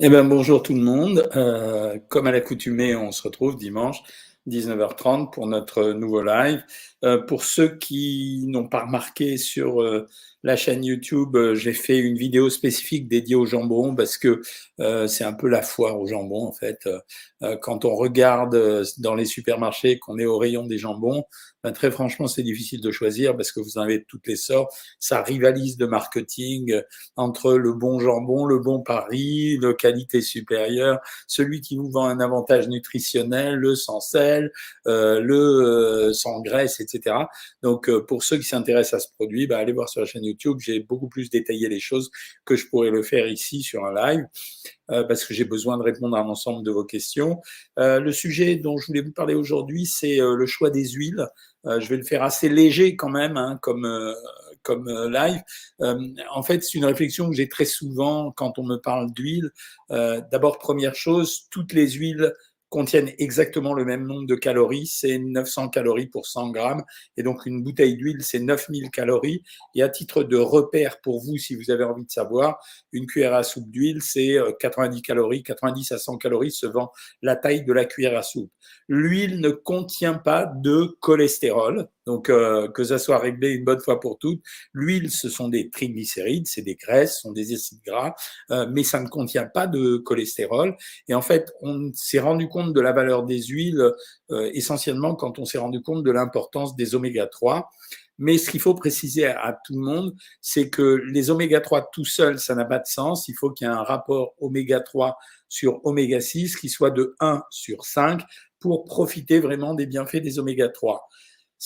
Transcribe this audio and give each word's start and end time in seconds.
Eh 0.00 0.08
bien, 0.08 0.24
bonjour 0.24 0.62
tout 0.62 0.74
le 0.74 0.80
monde. 0.80 1.28
Euh, 1.36 1.98
comme 2.08 2.26
à 2.26 2.32
l'accoutumée, 2.32 2.96
on 2.96 3.12
se 3.12 3.22
retrouve 3.22 3.56
dimanche 3.56 4.02
19h30 4.48 5.30
pour 5.30 5.46
notre 5.46 5.92
nouveau 5.92 6.22
live. 6.22 6.64
Euh, 7.04 7.18
pour 7.18 7.44
ceux 7.44 7.76
qui 7.76 8.44
n'ont 8.46 8.68
pas 8.68 8.84
remarqué 8.86 9.36
sur 9.36 9.82
euh, 9.82 10.08
la 10.44 10.56
chaîne 10.56 10.84
YouTube, 10.84 11.34
euh, 11.36 11.54
j'ai 11.56 11.72
fait 11.72 11.98
une 11.98 12.16
vidéo 12.16 12.50
spécifique 12.50 13.08
dédiée 13.08 13.34
au 13.34 13.46
jambon 13.46 13.96
parce 13.96 14.16
que 14.16 14.42
c'est 15.06 15.24
un 15.24 15.32
peu 15.32 15.48
la 15.48 15.62
foire 15.62 16.00
au 16.00 16.06
jambon 16.06 16.46
en 16.46 16.52
fait. 16.52 16.88
quand 17.62 17.84
on 17.84 17.94
regarde 17.94 18.84
dans 18.98 19.14
les 19.14 19.24
supermarchés 19.24 20.00
qu'on 20.00 20.18
est 20.18 20.24
au 20.24 20.36
rayon 20.36 20.66
des 20.66 20.78
jambons, 20.78 21.24
ben, 21.62 21.70
très 21.70 21.92
franchement 21.92 22.26
c'est 22.26 22.42
difficile 22.42 22.80
de 22.80 22.90
choisir 22.90 23.36
parce 23.36 23.52
que 23.52 23.60
vous 23.60 23.78
en 23.78 23.82
avez 23.82 24.04
toutes 24.04 24.26
les 24.26 24.34
sortes. 24.34 24.72
Ça 24.98 25.22
rivalise 25.22 25.76
de 25.76 25.86
marketing 25.86 26.82
entre 27.14 27.54
le 27.54 27.72
bon 27.72 28.00
jambon, 28.00 28.46
le 28.46 28.58
bon 28.58 28.80
Paris, 28.80 29.58
le 29.58 29.74
qualité 29.74 30.20
supérieure, 30.20 30.98
celui 31.28 31.60
qui 31.60 31.76
vous 31.76 31.88
vend 31.88 32.06
un 32.06 32.18
avantage 32.18 32.68
nutritionnel, 32.68 33.54
le 33.54 33.76
sans 33.76 34.00
sel, 34.00 34.50
le 34.84 36.10
sans 36.12 36.40
graisse, 36.40 36.80
etc. 36.80 37.14
Donc, 37.62 37.88
euh, 37.88 38.04
pour 38.04 38.22
ceux 38.22 38.36
qui 38.38 38.44
s'intéressent 38.44 38.94
à 38.94 39.06
ce 39.06 39.12
produit, 39.12 39.46
bah, 39.46 39.58
allez 39.58 39.72
voir 39.72 39.88
sur 39.88 40.00
la 40.00 40.06
chaîne 40.06 40.24
YouTube. 40.24 40.33
J'ai 40.58 40.80
beaucoup 40.80 41.08
plus 41.08 41.30
détaillé 41.30 41.68
les 41.68 41.80
choses 41.80 42.10
que 42.44 42.56
je 42.56 42.66
pourrais 42.68 42.90
le 42.90 43.02
faire 43.02 43.26
ici 43.26 43.62
sur 43.62 43.84
un 43.84 43.94
live. 43.94 44.26
Euh, 44.90 45.02
parce 45.04 45.24
que 45.24 45.32
j'ai 45.32 45.44
besoin 45.44 45.78
de 45.78 45.82
répondre 45.82 46.16
à 46.16 46.20
un 46.20 46.28
ensemble 46.28 46.64
de 46.64 46.70
vos 46.70 46.84
questions. 46.84 47.40
Euh, 47.78 48.00
le 48.00 48.12
sujet 48.12 48.56
dont 48.56 48.76
je 48.76 48.86
voulais 48.86 49.00
vous 49.00 49.12
parler 49.12 49.34
aujourd'hui, 49.34 49.86
c'est 49.86 50.18
le 50.18 50.46
choix 50.46 50.70
des 50.70 50.90
huiles. 50.90 51.26
je 51.64 51.88
vais 51.88 51.96
le 51.96 52.04
faire 52.04 52.22
assez 52.22 52.48
léger 52.48 52.94
quand 52.96 53.08
même, 53.08 53.36
hein, 53.36 53.58
comme 53.62 53.86
comme 54.62 54.90
live. 55.10 55.42
en 55.80 56.42
fait, 56.42 56.62
c'est 56.62 56.78
une 56.78 56.84
réflexion 56.86 57.28
que 57.28 57.36
j'ai 57.36 57.48
très 57.48 57.66
souvent 57.66 58.32
quand 58.32 58.58
on 58.58 58.64
me 58.64 58.76
parle 58.76 59.12
d'huile. 59.12 59.50
D'abord, 59.90 60.58
première 60.58 60.94
chose, 60.94 61.46
toutes 61.50 61.72
les 61.72 61.90
huiles 61.92 62.34
contiennent 62.74 63.12
exactement 63.18 63.72
le 63.72 63.84
même 63.84 64.04
nombre 64.04 64.26
de 64.26 64.34
calories, 64.34 64.88
c'est 64.88 65.16
900 65.16 65.68
calories 65.68 66.08
pour 66.08 66.26
100 66.26 66.50
grammes, 66.50 66.82
et 67.16 67.22
donc 67.22 67.46
une 67.46 67.62
bouteille 67.62 67.94
d'huile, 67.94 68.24
c'est 68.24 68.40
9000 68.40 68.90
calories. 68.90 69.44
Et 69.76 69.82
à 69.84 69.88
titre 69.88 70.24
de 70.24 70.36
repère 70.36 71.00
pour 71.00 71.22
vous, 71.22 71.38
si 71.38 71.54
vous 71.54 71.70
avez 71.70 71.84
envie 71.84 72.04
de 72.04 72.10
savoir, 72.10 72.58
une 72.90 73.06
cuillère 73.06 73.32
à 73.32 73.44
soupe 73.44 73.70
d'huile, 73.70 74.02
c'est 74.02 74.38
90 74.58 74.98
euh, 74.98 75.00
calories, 75.02 75.44
90 75.44 75.92
à 75.92 75.98
100 75.98 76.18
calories 76.18 76.50
selon 76.50 76.88
la 77.22 77.36
taille 77.36 77.64
de 77.64 77.72
la 77.72 77.84
cuillère 77.84 78.18
à 78.18 78.24
soupe. 78.24 78.50
L'huile 78.88 79.40
ne 79.40 79.50
contient 79.50 80.14
pas 80.14 80.44
de 80.44 80.96
cholestérol, 80.98 81.88
donc 82.06 82.28
euh, 82.28 82.68
que 82.68 82.84
ça 82.84 82.98
soit 82.98 83.18
réglé 83.18 83.50
une 83.50 83.64
bonne 83.64 83.80
fois 83.80 84.00
pour 84.00 84.18
toutes. 84.18 84.42
L'huile, 84.72 85.10
ce 85.10 85.28
sont 85.28 85.48
des 85.48 85.70
triglycérides, 85.70 86.46
c'est 86.46 86.62
des 86.62 86.74
graisses, 86.74 87.16
ce 87.16 87.20
sont 87.22 87.32
des 87.32 87.54
acides 87.54 87.80
gras, 87.84 88.14
euh, 88.50 88.66
mais 88.70 88.82
ça 88.82 89.00
ne 89.00 89.08
contient 89.08 89.46
pas 89.46 89.66
de 89.66 89.96
cholestérol. 89.98 90.76
Et 91.08 91.14
en 91.14 91.22
fait, 91.22 91.52
on 91.60 91.90
s'est 91.94 92.20
rendu 92.20 92.48
compte 92.48 92.72
de 92.72 92.80
la 92.80 92.92
valeur 92.92 93.24
des 93.24 93.42
huiles 93.42 93.92
euh, 94.30 94.50
essentiellement 94.52 95.14
quand 95.14 95.38
on 95.38 95.44
s'est 95.44 95.58
rendu 95.58 95.82
compte 95.82 96.04
de 96.04 96.10
l'importance 96.10 96.76
des 96.76 96.94
oméga 96.94 97.26
3. 97.26 97.68
Mais 98.18 98.38
ce 98.38 98.48
qu'il 98.48 98.60
faut 98.60 98.74
préciser 98.74 99.26
à, 99.26 99.58
tout 99.64 99.74
le 99.74 99.80
monde, 99.80 100.14
c'est 100.40 100.70
que 100.70 101.02
les 101.10 101.30
oméga 101.30 101.60
3 101.60 101.90
tout 101.92 102.04
seuls, 102.04 102.38
ça 102.38 102.54
n'a 102.54 102.64
pas 102.64 102.78
de 102.78 102.86
sens. 102.86 103.26
Il 103.26 103.34
faut 103.34 103.50
qu'il 103.50 103.66
y 103.66 103.70
ait 103.70 103.72
un 103.72 103.82
rapport 103.82 104.34
oméga 104.38 104.78
3 104.78 105.16
sur 105.48 105.84
oméga 105.84 106.20
6 106.20 106.56
qui 106.56 106.68
soit 106.68 106.92
de 106.92 107.16
1 107.18 107.42
sur 107.50 107.84
5 107.84 108.22
pour 108.60 108.84
profiter 108.84 109.40
vraiment 109.40 109.74
des 109.74 109.86
bienfaits 109.86 110.22
des 110.22 110.38
oméga 110.38 110.68
3. 110.68 111.08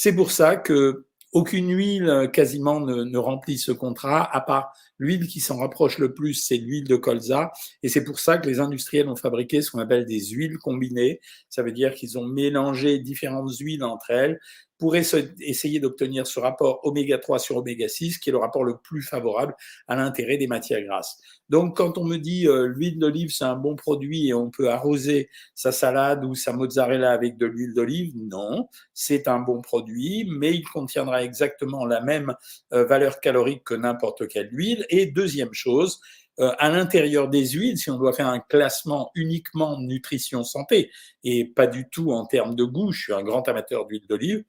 C'est 0.00 0.14
pour 0.14 0.30
ça 0.30 0.54
que 0.54 1.06
aucune 1.32 1.76
huile 1.76 2.30
quasiment 2.32 2.78
ne, 2.78 3.18
remplit 3.18 3.58
ce 3.58 3.72
contrat, 3.72 4.32
à 4.32 4.40
part 4.40 4.72
l'huile 4.96 5.26
qui 5.26 5.40
s'en 5.40 5.56
rapproche 5.56 5.98
le 5.98 6.14
plus, 6.14 6.34
c'est 6.34 6.56
l'huile 6.56 6.86
de 6.86 6.94
colza. 6.94 7.50
Et 7.82 7.88
c'est 7.88 8.04
pour 8.04 8.20
ça 8.20 8.38
que 8.38 8.48
les 8.48 8.60
industriels 8.60 9.08
ont 9.08 9.16
fabriqué 9.16 9.60
ce 9.60 9.72
qu'on 9.72 9.80
appelle 9.80 10.06
des 10.06 10.26
huiles 10.26 10.58
combinées. 10.58 11.18
Ça 11.48 11.64
veut 11.64 11.72
dire 11.72 11.94
qu'ils 11.94 12.16
ont 12.16 12.24
mélangé 12.24 13.00
différentes 13.00 13.56
huiles 13.58 13.82
entre 13.82 14.10
elles 14.10 14.38
pour 14.78 14.94
essayer 14.96 15.80
d'obtenir 15.80 16.26
ce 16.26 16.38
rapport 16.38 16.80
oméga 16.84 17.18
3 17.18 17.38
sur 17.38 17.56
oméga 17.56 17.88
6, 17.88 18.18
qui 18.18 18.30
est 18.30 18.32
le 18.32 18.38
rapport 18.38 18.64
le 18.64 18.78
plus 18.78 19.02
favorable 19.02 19.54
à 19.88 19.96
l'intérêt 19.96 20.36
des 20.36 20.46
matières 20.46 20.82
grasses. 20.84 21.18
Donc, 21.48 21.76
quand 21.76 21.98
on 21.98 22.04
me 22.04 22.16
dit 22.16 22.46
euh, 22.46 22.66
l'huile 22.66 22.98
d'olive, 22.98 23.30
c'est 23.30 23.44
un 23.44 23.56
bon 23.56 23.74
produit 23.74 24.28
et 24.28 24.34
on 24.34 24.50
peut 24.50 24.70
arroser 24.70 25.30
sa 25.54 25.72
salade 25.72 26.24
ou 26.24 26.34
sa 26.34 26.52
mozzarella 26.52 27.10
avec 27.10 27.38
de 27.38 27.46
l'huile 27.46 27.74
d'olive, 27.74 28.12
non, 28.16 28.68
c'est 28.94 29.28
un 29.28 29.40
bon 29.40 29.60
produit, 29.62 30.26
mais 30.30 30.54
il 30.54 30.62
contiendra 30.62 31.24
exactement 31.24 31.84
la 31.84 32.00
même 32.00 32.34
euh, 32.72 32.84
valeur 32.84 33.20
calorique 33.20 33.64
que 33.64 33.74
n'importe 33.74 34.28
quelle 34.28 34.50
huile. 34.52 34.86
Et 34.90 35.06
deuxième 35.06 35.54
chose, 35.54 36.00
euh, 36.40 36.52
à 36.58 36.70
l'intérieur 36.70 37.28
des 37.28 37.48
huiles, 37.48 37.78
si 37.78 37.90
on 37.90 37.98
doit 37.98 38.12
faire 38.12 38.28
un 38.28 38.38
classement 38.38 39.10
uniquement 39.16 39.80
nutrition 39.80 40.44
santé 40.44 40.92
et 41.24 41.44
pas 41.44 41.66
du 41.66 41.88
tout 41.88 42.12
en 42.12 42.26
termes 42.26 42.54
de 42.54 42.62
goût, 42.62 42.92
je 42.92 43.02
suis 43.02 43.12
un 43.12 43.22
grand 43.22 43.48
amateur 43.48 43.86
d'huile 43.86 44.06
d'olive, 44.08 44.44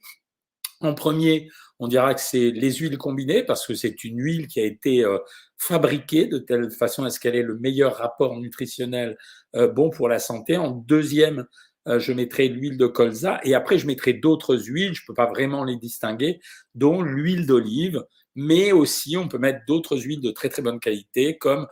en 0.82 0.94
premier, 0.94 1.50
on 1.80 1.88
dira 1.88 2.14
que 2.14 2.22
c'est 2.22 2.52
les 2.52 2.74
huiles 2.74 2.98
combinées 2.98 3.44
parce 3.44 3.66
que 3.66 3.74
c'est 3.74 4.04
une 4.04 4.20
huile 4.20 4.48
qui 4.48 4.60
a 4.60 4.66
été 4.66 5.04
euh, 5.04 5.18
fabriquée 5.58 6.28
de 6.28 6.38
telle 6.38 6.72
façon 6.72 7.04
à 7.04 7.10
ce 7.10 7.20
qu'elle 7.20 7.36
ait 7.36 7.44
le 7.44 7.58
meilleur 7.58 7.96
rapport 7.96 8.38
nutritionnel 8.38 9.18
euh, 9.56 9.68
bon 9.68 9.90
pour 9.90 10.10
la 10.10 10.20
santé. 10.20 10.58
En 10.58 10.72
deuxième, 10.72 11.46
euh, 11.88 12.00
je 12.00 12.14
mettrai 12.14 12.50
l'huile 12.50 12.78
de 12.78 12.88
colza 12.88 13.40
et 13.44 13.56
après 13.56 13.78
je 13.78 13.88
mettrai 13.88 14.14
d'autres 14.14 14.58
huiles, 14.58 14.94
je 14.94 15.04
ne 15.04 15.08
peux 15.08 15.14
pas 15.14 15.28
vraiment 15.28 15.64
les 15.64 15.78
distinguer, 15.78 16.40
dont 16.76 17.02
l'huile 17.02 17.46
d'olive, 17.46 18.04
mais 18.36 18.72
aussi 18.72 19.18
on 19.18 19.28
peut 19.28 19.38
mettre 19.38 19.60
d'autres 19.68 19.98
huiles 19.98 20.22
de 20.22 20.32
très 20.32 20.50
très 20.50 20.62
bonne 20.62 20.80
qualité 20.80 21.38
comme 21.38 21.68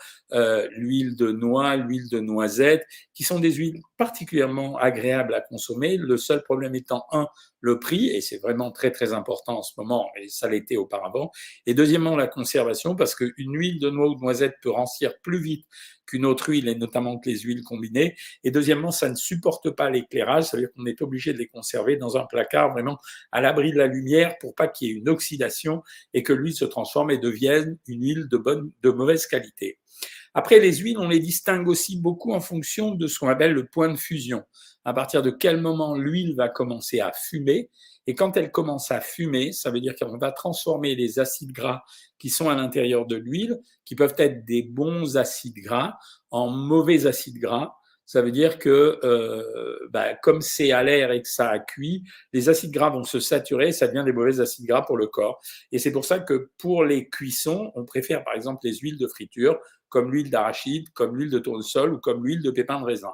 l'huile 0.71 1.15
de 1.15 1.31
noix, 1.31 1.75
l'huile 1.75 2.09
de 2.09 2.19
noisette, 2.19 2.85
qui 3.13 3.23
sont 3.23 3.39
des 3.39 3.51
huiles 3.51 3.81
particulièrement 3.97 4.77
agréables 4.77 5.33
à 5.33 5.41
consommer. 5.41 5.97
Le 5.97 6.17
seul 6.17 6.43
problème 6.43 6.75
étant 6.75 7.05
un, 7.11 7.27
le 7.59 7.79
prix, 7.79 8.09
et 8.09 8.21
c'est 8.21 8.37
vraiment 8.37 8.71
très 8.71 8.91
très 8.91 9.13
important 9.13 9.59
en 9.59 9.63
ce 9.63 9.73
moment, 9.77 10.09
et 10.21 10.29
ça 10.29 10.47
l'était 10.47 10.77
auparavant. 10.77 11.31
Et 11.65 11.73
deuxièmement, 11.73 12.15
la 12.15 12.27
conservation, 12.27 12.95
parce 12.95 13.15
qu'une 13.15 13.57
huile 13.57 13.79
de 13.79 13.89
noix 13.89 14.07
ou 14.07 14.15
de 14.15 14.21
noisette 14.21 14.55
peut 14.61 14.69
rancir 14.69 15.19
plus 15.21 15.41
vite 15.41 15.65
qu'une 16.05 16.25
autre 16.25 16.49
huile, 16.49 16.67
et 16.69 16.75
notamment 16.75 17.19
que 17.19 17.29
les 17.29 17.39
huiles 17.39 17.63
combinées. 17.63 18.15
Et 18.43 18.51
deuxièmement, 18.51 18.91
ça 18.91 19.09
ne 19.09 19.15
supporte 19.15 19.71
pas 19.71 19.89
l'éclairage, 19.89 20.45
c'est-à-dire 20.45 20.69
qu'on 20.75 20.85
est 20.85 21.01
obligé 21.01 21.33
de 21.33 21.37
les 21.37 21.47
conserver 21.47 21.97
dans 21.97 22.15
un 22.17 22.25
placard 22.25 22.71
vraiment 22.71 22.97
à 23.31 23.41
l'abri 23.41 23.71
de 23.71 23.77
la 23.77 23.87
lumière 23.87 24.37
pour 24.39 24.55
pas 24.55 24.67
qu'il 24.67 24.87
y 24.87 24.91
ait 24.91 24.95
une 24.95 25.09
oxydation 25.09 25.83
et 26.13 26.23
que 26.23 26.33
l'huile 26.33 26.53
se 26.53 26.65
transforme 26.65 27.11
et 27.11 27.17
devienne 27.17 27.77
une 27.87 28.03
huile 28.03 28.27
de, 28.29 28.37
bonne, 28.37 28.71
de 28.81 28.89
mauvaise 28.89 29.27
qualité. 29.27 29.79
Après, 30.37 30.59
les 30.59 30.71
huiles, 30.75 30.99
on 30.99 31.07
les 31.07 31.17
distingue 31.17 31.67
aussi 31.67 31.99
beaucoup 31.99 32.31
en 32.31 32.39
fonction 32.39 32.93
de 32.93 33.07
ce 33.07 33.17
qu'on 33.17 33.27
appelle 33.27 33.53
le 33.53 33.65
point 33.65 33.89
de 33.89 33.97
fusion. 33.97 34.43
À 34.85 34.93
partir 34.93 35.23
de 35.23 35.31
quel 35.31 35.59
moment 35.59 35.97
l'huile 35.97 36.35
va 36.35 36.47
commencer 36.47 36.99
à 36.99 37.11
fumer. 37.11 37.71
Et 38.05 38.13
quand 38.13 38.37
elle 38.37 38.51
commence 38.51 38.91
à 38.91 39.01
fumer, 39.01 39.51
ça 39.51 39.71
veut 39.71 39.81
dire 39.81 39.95
qu'on 39.95 40.19
va 40.19 40.31
transformer 40.31 40.93
les 40.93 41.17
acides 41.17 41.53
gras 41.53 41.81
qui 42.19 42.29
sont 42.29 42.49
à 42.49 42.55
l'intérieur 42.55 43.07
de 43.07 43.15
l'huile, 43.15 43.57
qui 43.83 43.95
peuvent 43.95 44.13
être 44.19 44.45
des 44.45 44.61
bons 44.61 45.17
acides 45.17 45.57
gras, 45.57 45.97
en 46.29 46.51
mauvais 46.51 47.07
acides 47.07 47.39
gras. 47.39 47.73
Ça 48.05 48.21
veut 48.21 48.31
dire 48.31 48.57
que 48.57 48.99
euh, 49.03 49.77
bah, 49.89 50.13
comme 50.13 50.41
c'est 50.41 50.71
à 50.71 50.81
l'air 50.81 51.11
et 51.11 51.21
que 51.21 51.27
ça 51.27 51.49
a 51.49 51.59
cuit, 51.59 52.05
les 52.31 52.47
acides 52.47 52.71
gras 52.71 52.89
vont 52.89 53.03
se 53.03 53.19
saturer, 53.19 53.73
ça 53.73 53.87
devient 53.87 54.05
des 54.05 54.13
mauvais 54.13 54.39
acides 54.39 54.65
gras 54.65 54.83
pour 54.83 54.95
le 54.95 55.07
corps. 55.07 55.41
Et 55.73 55.79
c'est 55.79 55.91
pour 55.91 56.05
ça 56.05 56.19
que 56.19 56.51
pour 56.57 56.85
les 56.85 57.09
cuissons, 57.09 57.71
on 57.75 57.83
préfère 57.83 58.23
par 58.23 58.35
exemple 58.35 58.59
les 58.63 58.75
huiles 58.77 58.97
de 58.97 59.07
friture, 59.07 59.59
comme 59.89 60.11
l'huile 60.11 60.29
d'arachide, 60.29 60.89
comme 60.93 61.15
l'huile 61.15 61.31
de 61.31 61.39
tournesol 61.39 61.93
ou 61.93 61.99
comme 61.99 62.25
l'huile 62.25 62.41
de 62.41 62.51
pépin 62.51 62.79
de 62.79 62.85
raisin. 62.85 63.11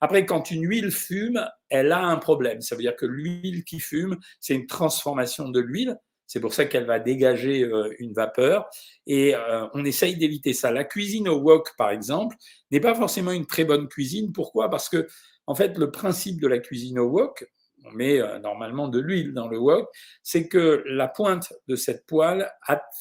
Après, 0.00 0.24
quand 0.24 0.50
une 0.50 0.66
huile 0.66 0.90
fume, 0.90 1.46
elle 1.68 1.92
a 1.92 2.02
un 2.02 2.16
problème. 2.16 2.62
Ça 2.62 2.74
veut 2.74 2.82
dire 2.82 2.96
que 2.96 3.06
l'huile 3.06 3.64
qui 3.64 3.80
fume, 3.80 4.16
c'est 4.40 4.54
une 4.54 4.66
transformation 4.66 5.48
de 5.50 5.60
l'huile. 5.60 5.96
C'est 6.26 6.40
pour 6.40 6.54
ça 6.54 6.64
qu'elle 6.64 6.86
va 6.86 7.00
dégager 7.00 7.64
euh, 7.64 7.92
une 7.98 8.12
vapeur 8.12 8.70
et 9.06 9.34
euh, 9.34 9.66
on 9.74 9.84
essaye 9.84 10.16
d'éviter 10.16 10.52
ça. 10.52 10.70
La 10.70 10.84
cuisine 10.84 11.28
au 11.28 11.40
wok, 11.40 11.70
par 11.76 11.90
exemple, 11.90 12.36
n'est 12.70 12.80
pas 12.80 12.94
forcément 12.94 13.32
une 13.32 13.46
très 13.46 13.64
bonne 13.64 13.88
cuisine. 13.88 14.32
Pourquoi? 14.32 14.70
Parce 14.70 14.88
que, 14.88 15.08
en 15.48 15.56
fait, 15.56 15.76
le 15.76 15.90
principe 15.90 16.40
de 16.40 16.46
la 16.46 16.60
cuisine 16.60 17.00
au 17.00 17.08
wok, 17.08 17.50
on 17.84 17.92
met 17.92 18.20
euh, 18.20 18.38
normalement 18.38 18.88
de 18.88 18.98
l'huile 18.98 19.32
dans 19.32 19.48
le 19.48 19.58
wok, 19.58 19.88
c'est 20.22 20.48
que 20.48 20.82
la 20.86 21.08
pointe 21.08 21.52
de 21.68 21.76
cette 21.76 22.06
poêle 22.06 22.50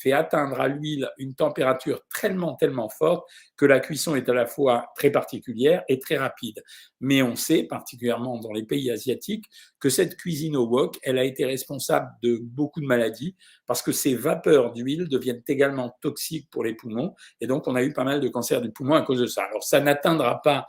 fait 0.02 0.12
atteindre 0.12 0.60
à 0.60 0.68
l'huile 0.68 1.10
une 1.18 1.36
température 1.36 2.02
tellement, 2.20 2.56
tellement 2.56 2.90
forte 2.90 3.28
que 3.58 3.66
la 3.66 3.80
cuisson 3.80 4.16
est 4.16 4.30
à 4.30 4.34
la 4.34 4.46
fois 4.46 4.88
très 4.96 5.12
particulière 5.12 5.84
et 5.88 6.00
très 6.00 6.18
rapide. 6.18 6.64
Mais 7.00 7.22
on 7.22 7.36
sait, 7.36 7.64
particulièrement 7.64 8.40
dans 8.40 8.52
les 8.52 8.64
pays 8.64 8.90
asiatiques, 8.92 9.46
que 9.80 9.90
cette 9.90 10.16
cuisine 10.16 10.56
au 10.56 10.68
wok, 10.68 10.98
elle 11.04 11.18
a 11.18 11.24
été 11.24 11.46
responsable 11.46 12.10
de 12.22 12.40
beaucoup 12.42 12.82
de 12.82 12.86
maladies 12.86 13.36
parce 13.66 13.82
que 13.82 13.92
ces 13.92 14.16
vapeurs 14.16 14.74
d'huile 14.74 15.08
deviennent 15.08 15.44
également 15.48 15.96
toxiques 16.02 16.50
pour 16.50 16.64
les 16.64 16.74
poumons 16.74 17.16
et 17.42 17.48
donc 17.48 17.68
on 17.68 17.76
a 17.76 17.84
eu 17.84 17.94
pas 17.94 18.04
mal 18.04 18.20
de 18.20 18.28
cancers 18.28 18.62
du 18.62 18.72
poumon 18.72 18.96
à 18.96 19.02
cause 19.02 19.20
de 19.20 19.28
ça. 19.28 19.44
Alors 19.44 19.64
ça 19.64 19.80
n'atteindra 19.80 20.42
pas 20.42 20.66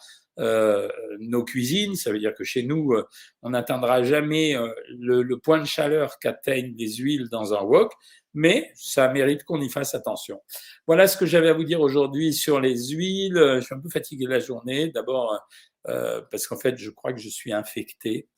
nos 1.19 1.45
cuisines. 1.45 1.95
Ça 1.97 2.13
veut 2.13 2.19
dire 2.19 2.35
que 2.35 2.45
chez 2.45 2.63
nous, 2.63 2.95
on 3.43 3.51
n'atteindra 3.51 4.03
jamais 4.03 4.57
le, 4.99 5.23
le, 5.23 5.39
point 5.39 5.61
de 5.61 5.67
chaleur 5.67 6.19
qu'atteignent 6.19 6.75
les 6.79 6.95
huiles 6.95 7.29
dans 7.31 7.55
un 7.55 7.63
wok, 7.63 7.93
mais 8.33 8.71
ça 8.75 9.09
mérite 9.09 9.45
qu'on 9.45 9.61
y 9.61 9.69
fasse 9.69 9.95
attention. 9.95 10.41
Voilà 10.87 11.07
ce 11.07 11.17
que 11.17 11.27
j'avais 11.27 11.49
à 11.49 11.53
vous 11.53 11.65
dire 11.65 11.81
aujourd'hui 11.81 12.33
sur 12.33 12.61
les 12.61 12.89
huiles. 12.91 13.37
Je 13.57 13.61
suis 13.61 13.75
un 13.75 13.81
peu 13.81 13.91
fatigué 13.91 14.25
de 14.25 14.31
la 14.31 14.39
journée. 14.39 14.89
D'abord, 14.89 15.39
euh, 15.89 16.21
parce 16.31 16.47
qu'en 16.47 16.59
fait, 16.59 16.77
je 16.79 16.91
crois 16.91 17.13
que 17.13 17.21
je 17.21 17.29
suis 17.29 17.53
infecté. 17.53 18.29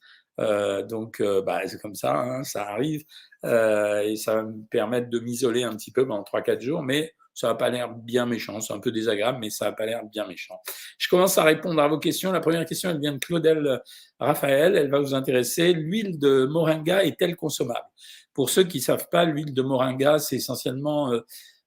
Euh, 0.40 0.82
donc, 0.82 1.20
euh, 1.20 1.42
bah, 1.42 1.60
c'est 1.66 1.80
comme 1.80 1.94
ça, 1.94 2.14
hein, 2.16 2.44
ça 2.44 2.68
arrive. 2.68 3.04
et 3.44 4.16
ça 4.16 4.36
va 4.36 4.42
me 4.44 4.64
permettre 4.70 5.10
de 5.10 5.18
m'isoler 5.18 5.62
un 5.64 5.76
petit 5.76 5.92
peu 5.92 6.06
pendant 6.06 6.22
3-4 6.22 6.60
jours, 6.60 6.82
mais 6.82 7.14
ça 7.34 7.48
n'a 7.48 7.54
pas 7.54 7.70
l'air 7.70 7.88
bien 7.94 8.26
méchant. 8.26 8.60
C'est 8.60 8.72
un 8.72 8.78
peu 8.78 8.92
désagréable, 8.92 9.38
mais 9.40 9.50
ça 9.50 9.66
n'a 9.66 9.72
pas 9.72 9.86
l'air 9.86 10.04
bien 10.04 10.26
méchant. 10.26 10.60
Je 10.98 11.08
commence 11.08 11.38
à 11.38 11.44
répondre 11.44 11.80
à 11.80 11.88
vos 11.88 11.98
questions. 11.98 12.32
La 12.32 12.40
première 12.40 12.64
question, 12.64 12.90
elle 12.90 13.00
vient 13.00 13.12
de 13.12 13.18
Claudel 13.18 13.80
Raphaël. 14.18 14.76
Elle 14.76 14.90
va 14.90 15.00
vous 15.00 15.14
intéresser. 15.14 15.72
L'huile 15.72 16.18
de 16.18 16.44
moringa 16.44 17.04
est-elle 17.04 17.36
consommable? 17.36 17.86
Pour 18.34 18.50
ceux 18.50 18.64
qui 18.64 18.78
ne 18.78 18.82
savent 18.82 19.08
pas, 19.10 19.24
l'huile 19.24 19.52
de 19.52 19.62
moringa, 19.62 20.18
c'est 20.18 20.36
essentiellement 20.36 21.12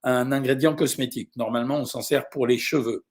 un 0.06 0.32
ingrédient 0.32 0.76
cosmétique. 0.76 1.32
Normalement, 1.36 1.78
on 1.78 1.86
s'en 1.86 2.02
sert 2.02 2.30
pour 2.30 2.48
les 2.48 2.58
cheveux. 2.58 3.04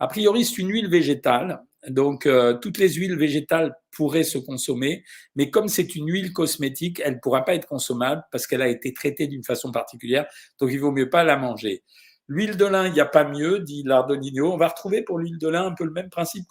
A 0.00 0.08
priori, 0.08 0.44
c'est 0.44 0.58
une 0.58 0.70
huile 0.70 0.90
végétale. 0.90 1.62
Donc, 1.88 2.26
euh, 2.26 2.58
toutes 2.58 2.76
les 2.76 2.92
huiles 2.92 3.16
végétales 3.16 3.74
pourraient 3.92 4.24
se 4.24 4.36
consommer, 4.36 5.02
mais 5.34 5.50
comme 5.50 5.68
c'est 5.68 5.94
une 5.94 6.10
huile 6.10 6.32
cosmétique, 6.32 7.00
elle 7.02 7.14
ne 7.14 7.18
pourra 7.20 7.44
pas 7.44 7.54
être 7.54 7.66
consommable 7.66 8.22
parce 8.30 8.46
qu'elle 8.46 8.62
a 8.62 8.68
été 8.68 8.92
traitée 8.92 9.28
d'une 9.28 9.44
façon 9.44 9.72
particulière. 9.72 10.26
Donc, 10.58 10.70
il 10.72 10.78
vaut 10.78 10.92
mieux 10.92 11.08
pas 11.08 11.24
la 11.24 11.36
manger. 11.36 11.82
L'huile 12.28 12.56
de 12.56 12.64
lin, 12.66 12.86
il 12.86 12.92
n'y 12.92 13.00
a 13.00 13.06
pas 13.06 13.24
mieux, 13.24 13.60
dit 13.60 13.82
Lardonino. 13.84 14.52
On 14.52 14.56
va 14.56 14.68
retrouver 14.68 15.02
pour 15.02 15.18
l'huile 15.18 15.38
de 15.38 15.48
lin 15.48 15.66
un 15.66 15.74
peu 15.74 15.84
le 15.84 15.90
même 15.90 16.10
principe 16.10 16.44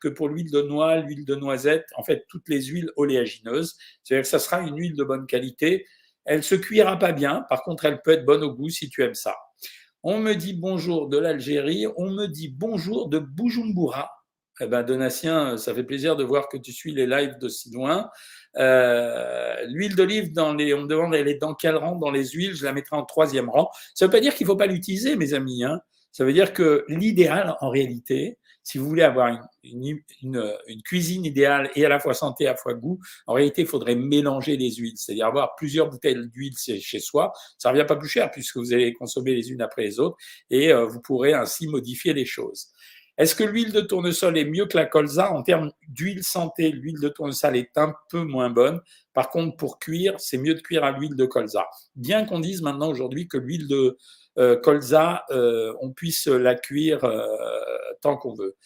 que 0.00 0.08
pour 0.08 0.28
l'huile 0.28 0.50
de 0.50 0.62
noix, 0.62 0.96
l'huile 0.96 1.24
de 1.24 1.34
noisette, 1.34 1.86
en 1.96 2.02
fait, 2.02 2.24
toutes 2.28 2.48
les 2.48 2.62
huiles 2.64 2.90
oléagineuses. 2.96 3.76
C'est-à-dire 4.02 4.24
que 4.24 4.28
ça 4.28 4.38
sera 4.38 4.60
une 4.60 4.76
huile 4.76 4.96
de 4.96 5.04
bonne 5.04 5.26
qualité. 5.26 5.86
Elle 6.24 6.42
se 6.42 6.54
cuira 6.54 6.98
pas 6.98 7.12
bien. 7.12 7.44
Par 7.48 7.62
contre, 7.62 7.84
elle 7.84 8.00
peut 8.02 8.12
être 8.12 8.24
bonne 8.24 8.42
au 8.42 8.52
goût 8.52 8.70
si 8.70 8.88
tu 8.88 9.02
aimes 9.02 9.14
ça. 9.14 9.34
On 10.02 10.18
me 10.18 10.34
dit 10.34 10.54
bonjour 10.54 11.08
de 11.08 11.18
l'Algérie. 11.18 11.86
On 11.96 12.10
me 12.10 12.26
dit 12.26 12.48
bonjour 12.48 13.08
de 13.08 13.18
Bujumbura. 13.18 14.10
Eh 14.60 14.66
ben, 14.66 14.82
Donatien, 14.82 15.56
ça 15.56 15.74
fait 15.74 15.82
plaisir 15.82 16.14
de 16.14 16.24
voir 16.24 16.48
que 16.48 16.56
tu 16.56 16.72
suis 16.72 16.92
les 16.92 17.06
lives 17.06 17.38
de 17.38 17.48
si 17.48 17.72
loin. 17.72 18.10
Euh, 18.58 19.64
l'huile 19.66 19.96
d'olive, 19.96 20.32
dans 20.32 20.54
les, 20.54 20.74
on 20.74 20.82
me 20.82 20.86
demande 20.86 21.14
elle 21.14 21.26
est 21.26 21.40
dans 21.40 21.54
quel 21.54 21.76
rang 21.76 21.96
dans 21.96 22.10
les 22.10 22.26
huiles? 22.28 22.54
Je 22.54 22.64
la 22.64 22.72
mettrai 22.72 22.96
en 22.96 23.04
troisième 23.04 23.48
rang. 23.48 23.70
Ça 23.94 24.04
ne 24.04 24.08
veut 24.08 24.12
pas 24.12 24.20
dire 24.20 24.34
qu'il 24.34 24.46
ne 24.46 24.50
faut 24.50 24.56
pas 24.56 24.66
l'utiliser, 24.66 25.16
mes 25.16 25.34
amis. 25.34 25.64
Hein. 25.64 25.80
Ça 26.12 26.24
veut 26.24 26.32
dire 26.32 26.52
que 26.52 26.84
l'idéal, 26.88 27.56
en 27.60 27.70
réalité, 27.70 28.38
si 28.62 28.78
vous 28.78 28.86
voulez 28.86 29.02
avoir 29.02 29.48
une, 29.64 29.98
cuisine 30.84 31.24
idéale 31.24 31.70
et 31.74 31.84
à 31.84 31.88
la 31.88 31.98
fois 31.98 32.14
santé, 32.14 32.46
à 32.46 32.52
la 32.52 32.56
fois 32.56 32.74
goût, 32.74 33.00
en 33.26 33.32
réalité, 33.32 33.62
il 33.62 33.66
faudrait 33.66 33.96
mélanger 33.96 34.56
les 34.56 34.72
huiles, 34.74 34.96
c'est-à-dire 34.96 35.26
avoir 35.26 35.54
plusieurs 35.56 35.88
bouteilles 35.88 36.28
d'huile 36.28 36.54
chez 36.56 37.00
soi. 37.00 37.32
Ça 37.58 37.70
ne 37.70 37.74
revient 37.74 37.86
pas 37.86 37.96
plus 37.96 38.08
cher 38.08 38.30
puisque 38.30 38.58
vous 38.58 38.72
allez 38.72 38.92
consommer 38.92 39.34
les 39.34 39.50
unes 39.50 39.62
après 39.62 39.82
les 39.82 39.98
autres 39.98 40.16
et 40.50 40.72
euh, 40.72 40.86
vous 40.86 41.00
pourrez 41.00 41.32
ainsi 41.32 41.66
modifier 41.66 42.12
les 42.12 42.26
choses. 42.26 42.68
Est-ce 43.18 43.34
que 43.34 43.44
l'huile 43.44 43.72
de 43.72 43.82
tournesol 43.82 44.38
est 44.38 44.44
mieux 44.44 44.64
que 44.64 44.76
la 44.76 44.86
colza 44.86 45.32
En 45.32 45.42
termes 45.42 45.70
d'huile 45.86 46.24
santé, 46.24 46.72
l'huile 46.72 46.98
de 46.98 47.08
tournesol 47.08 47.56
est 47.56 47.76
un 47.76 47.94
peu 48.08 48.24
moins 48.24 48.48
bonne. 48.48 48.80
Par 49.12 49.28
contre, 49.28 49.56
pour 49.56 49.78
cuire, 49.78 50.14
c'est 50.18 50.38
mieux 50.38 50.54
de 50.54 50.60
cuire 50.60 50.82
à 50.82 50.92
l'huile 50.92 51.14
de 51.14 51.26
colza. 51.26 51.66
Bien 51.94 52.24
qu'on 52.24 52.40
dise 52.40 52.62
maintenant 52.62 52.88
aujourd'hui 52.88 53.28
que 53.28 53.36
l'huile 53.36 53.68
de 53.68 53.98
colza, 54.36 55.24
euh, 55.30 55.74
on 55.80 55.92
puisse 55.92 56.26
la 56.26 56.54
cuire 56.54 57.04
euh, 57.04 57.26
tant 58.00 58.16
qu'on 58.16 58.34
veut. 58.34 58.56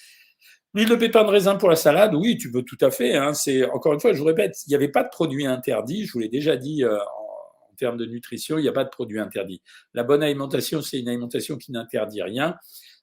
L'huile 0.74 0.88
de 0.88 0.96
pépin 0.96 1.24
de 1.24 1.30
raisin 1.30 1.56
pour 1.56 1.70
la 1.70 1.76
salade, 1.76 2.14
oui, 2.14 2.36
tu 2.36 2.50
peux 2.50 2.62
tout 2.62 2.78
à 2.80 2.90
fait. 2.90 3.16
Hein. 3.16 3.32
c'est 3.32 3.64
encore 3.70 3.94
une 3.94 4.00
fois, 4.00 4.12
je 4.12 4.18
vous 4.18 4.26
répète, 4.26 4.56
il 4.66 4.70
n'y 4.70 4.76
avait 4.76 4.88
pas 4.88 5.02
de 5.02 5.08
produit 5.08 5.46
interdit. 5.46 6.06
Je 6.06 6.12
vous 6.12 6.18
l'ai 6.18 6.28
déjà 6.28 6.56
dit 6.56 6.84
en, 6.84 7.74
termes 7.76 7.98
de 7.98 8.06
nutrition, 8.06 8.58
il 8.58 8.62
n'y 8.62 8.68
a 8.68 8.72
pas 8.72 8.84
de 8.84 8.88
produit 8.88 9.18
interdit. 9.18 9.62
La 9.92 10.02
bonne 10.02 10.22
alimentation, 10.22 10.80
c'est 10.80 10.98
une 10.98 11.08
alimentation 11.08 11.56
qui 11.56 11.72
n'interdit 11.72 12.22
rien. 12.22 12.56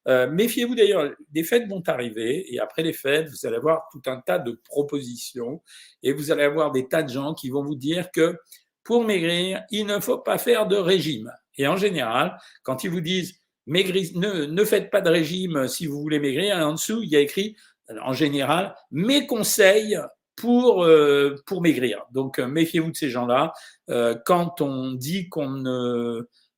Euh, 0.07 0.30
méfiez-vous 0.30 0.75
d'ailleurs, 0.75 1.12
les 1.33 1.44
fêtes 1.44 1.68
vont 1.68 1.83
arriver 1.88 2.54
et 2.54 2.60
après 2.60 2.83
les 2.83 2.94
fêtes, 2.94 3.30
vous 3.30 3.45
allez 3.45 3.56
avoir 3.56 3.88
tout 3.92 4.01
un 4.07 4.19
tas 4.19 4.39
de 4.39 4.60
propositions 4.65 5.62
et 6.01 6.12
vous 6.12 6.31
allez 6.31 6.44
avoir 6.44 6.71
des 6.71 6.88
tas 6.88 7.04
de 7.04 7.10
gens 7.10 7.33
qui 7.33 7.50
vont 7.50 7.63
vous 7.63 7.75
dire 7.75 8.12
que 8.12 8.38
pour 8.83 9.06
maigrir, 9.06 9.63
il 9.71 9.86
ne 9.86 10.00
faut 10.00 10.18
pas 10.18 10.38
faire 10.38 10.68
de 10.68 10.75
régime. 10.75 11.31
Et 11.57 11.67
en 11.67 11.77
général, 11.77 12.38
quand 12.63 12.83
ils 12.83 12.89
vous 12.89 13.01
disent 13.01 13.39
ne, 13.65 14.65
faites 14.65 14.89
pas 14.89 15.01
de 15.01 15.09
régime 15.09 15.67
si 15.67 15.88
vous 15.88 16.01
voulez 16.01 16.19
maigrir, 16.19 16.57
en 16.57 16.73
dessous, 16.73 17.01
il 17.01 17.09
y 17.09 17.15
a 17.15 17.19
écrit 17.19 17.55
en 18.01 18.13
général 18.13 18.75
mes 18.91 19.25
conseils 19.27 19.97
pour, 20.35 20.83
euh, 20.83 21.35
pour 21.45 21.61
maigrir. 21.61 22.03
Donc 22.11 22.39
méfiez-vous 22.39 22.91
de 22.91 22.95
ces 22.95 23.09
gens-là. 23.09 23.53
Euh, 23.89 24.15
quand 24.25 24.61
on 24.61 24.91
dit 24.94 25.29
qu'on 25.29 25.63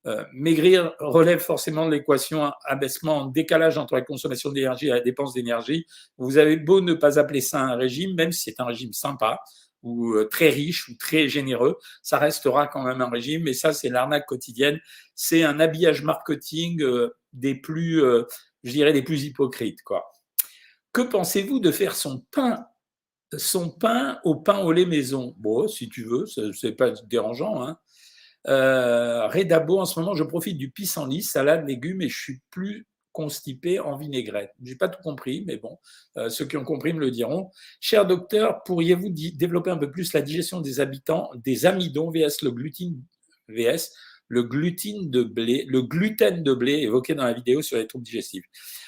euh, 0.07 0.24
maigrir 0.33 0.94
relève 1.00 1.39
forcément 1.39 1.88
de 1.88 1.92
l'équation 1.92 2.51
abaissement, 2.65 3.25
décalage 3.25 3.80
entre 3.80 3.95
la 3.95 4.01
consommation 4.01 4.51
d'énergie 4.51 4.86
et 4.86 4.92
la 4.92 5.00
dépense 5.00 5.33
d'énergie. 5.33 5.88
Vous 6.19 6.38
avez 6.38 6.57
beau 6.57 6.80
ne 6.80 6.94
pas 6.94 7.18
appeler 7.18 7.42
ça 7.42 7.62
un 7.62 7.75
régime, 7.75 8.13
même 8.13 8.31
si 8.31 8.44
c'est 8.44 8.59
un 8.59 8.65
régime 8.65 8.94
sympa 8.94 9.39
ou 9.86 10.16
euh, 10.16 10.26
très 10.26 10.50
riche 10.50 10.90
ou 10.90 10.96
très 10.98 11.30
généreux, 11.30 11.78
ça 12.04 12.18
restera 12.18 12.68
quand 12.68 12.84
même 12.84 13.02
un 13.02 13.10
régime. 13.10 13.48
Et 13.48 13.54
ça, 13.54 13.72
c'est 13.72 13.90
l'arnaque 13.90 14.26
quotidienne. 14.26 14.80
C'est 15.16 15.44
un 15.44 15.60
habillage 15.60 16.04
marketing 16.04 16.82
euh, 16.82 17.16
des 17.32 17.56
plus, 17.56 18.02
je 18.64 18.72
dirais, 18.72 18.94
des 18.94 19.02
plus 19.02 19.24
hypocrites, 19.24 19.82
quoi. 19.84 20.04
Que 20.92 21.02
pensez-vous 21.02 21.60
de 21.60 21.72
faire 21.72 21.96
son 21.96 22.26
pain 22.32 22.66
son 23.38 23.70
pain 23.70 24.20
au 24.24 24.36
pain 24.36 24.60
au 24.60 24.72
lait 24.72 24.86
maison? 24.86 25.36
Bon, 25.38 25.68
si 25.68 25.90
tu 25.90 26.04
veux, 26.04 26.26
c'est 26.54 26.72
pas 26.74 26.92
dérangeant. 27.06 27.64
Hein. 27.64 27.78
Euh, 28.48 29.28
Redabo, 29.28 29.80
en 29.80 29.86
ce 29.86 30.00
moment, 30.00 30.14
je 30.14 30.24
profite 30.24 30.58
du 30.58 30.72
pissenlit, 30.72 31.24
salade, 31.24 31.68
légumes, 31.68 32.02
et 32.02 32.10
je 32.10 32.18
suis 32.18 32.42
plus 32.52 32.88
constipé 33.16 33.80
en 33.80 33.96
vinaigrette. 33.96 34.52
J'ai 34.62 34.76
pas 34.76 34.90
tout 34.90 35.02
compris, 35.02 35.44
mais 35.48 35.56
bon, 35.56 35.80
euh, 36.18 36.30
ceux 36.30 36.46
qui 36.46 36.58
ont 36.58 36.66
compris 36.66 36.92
me 36.92 37.00
le 37.00 37.12
diront. 37.12 37.50
Cher 37.80 38.06
docteur, 38.06 38.62
pourriez-vous 38.64 39.10
développer 39.10 39.72
un 39.72 39.78
peu 39.78 39.90
plus 39.90 40.12
la 40.12 40.22
digestion 40.22 40.60
des 40.60 40.82
habitants 40.82 41.32
des 41.44 41.66
amidons 41.66 42.12
vs 42.12 42.42
le 42.44 42.52
gluten 42.52 43.02
vs 43.48 43.90
le 44.28 44.44
gluten 44.44 45.12
de 45.12 45.24
blé, 45.24 45.66
le 45.70 45.84
gluten 45.84 46.44
de 46.44 46.54
blé 46.54 46.74
évoqué 46.80 47.14
dans 47.14 47.24
la 47.24 47.34
vidéo 47.34 47.62
sur 47.62 47.78
les 47.78 47.88
troubles 47.88 48.06
digestifs? 48.06 48.46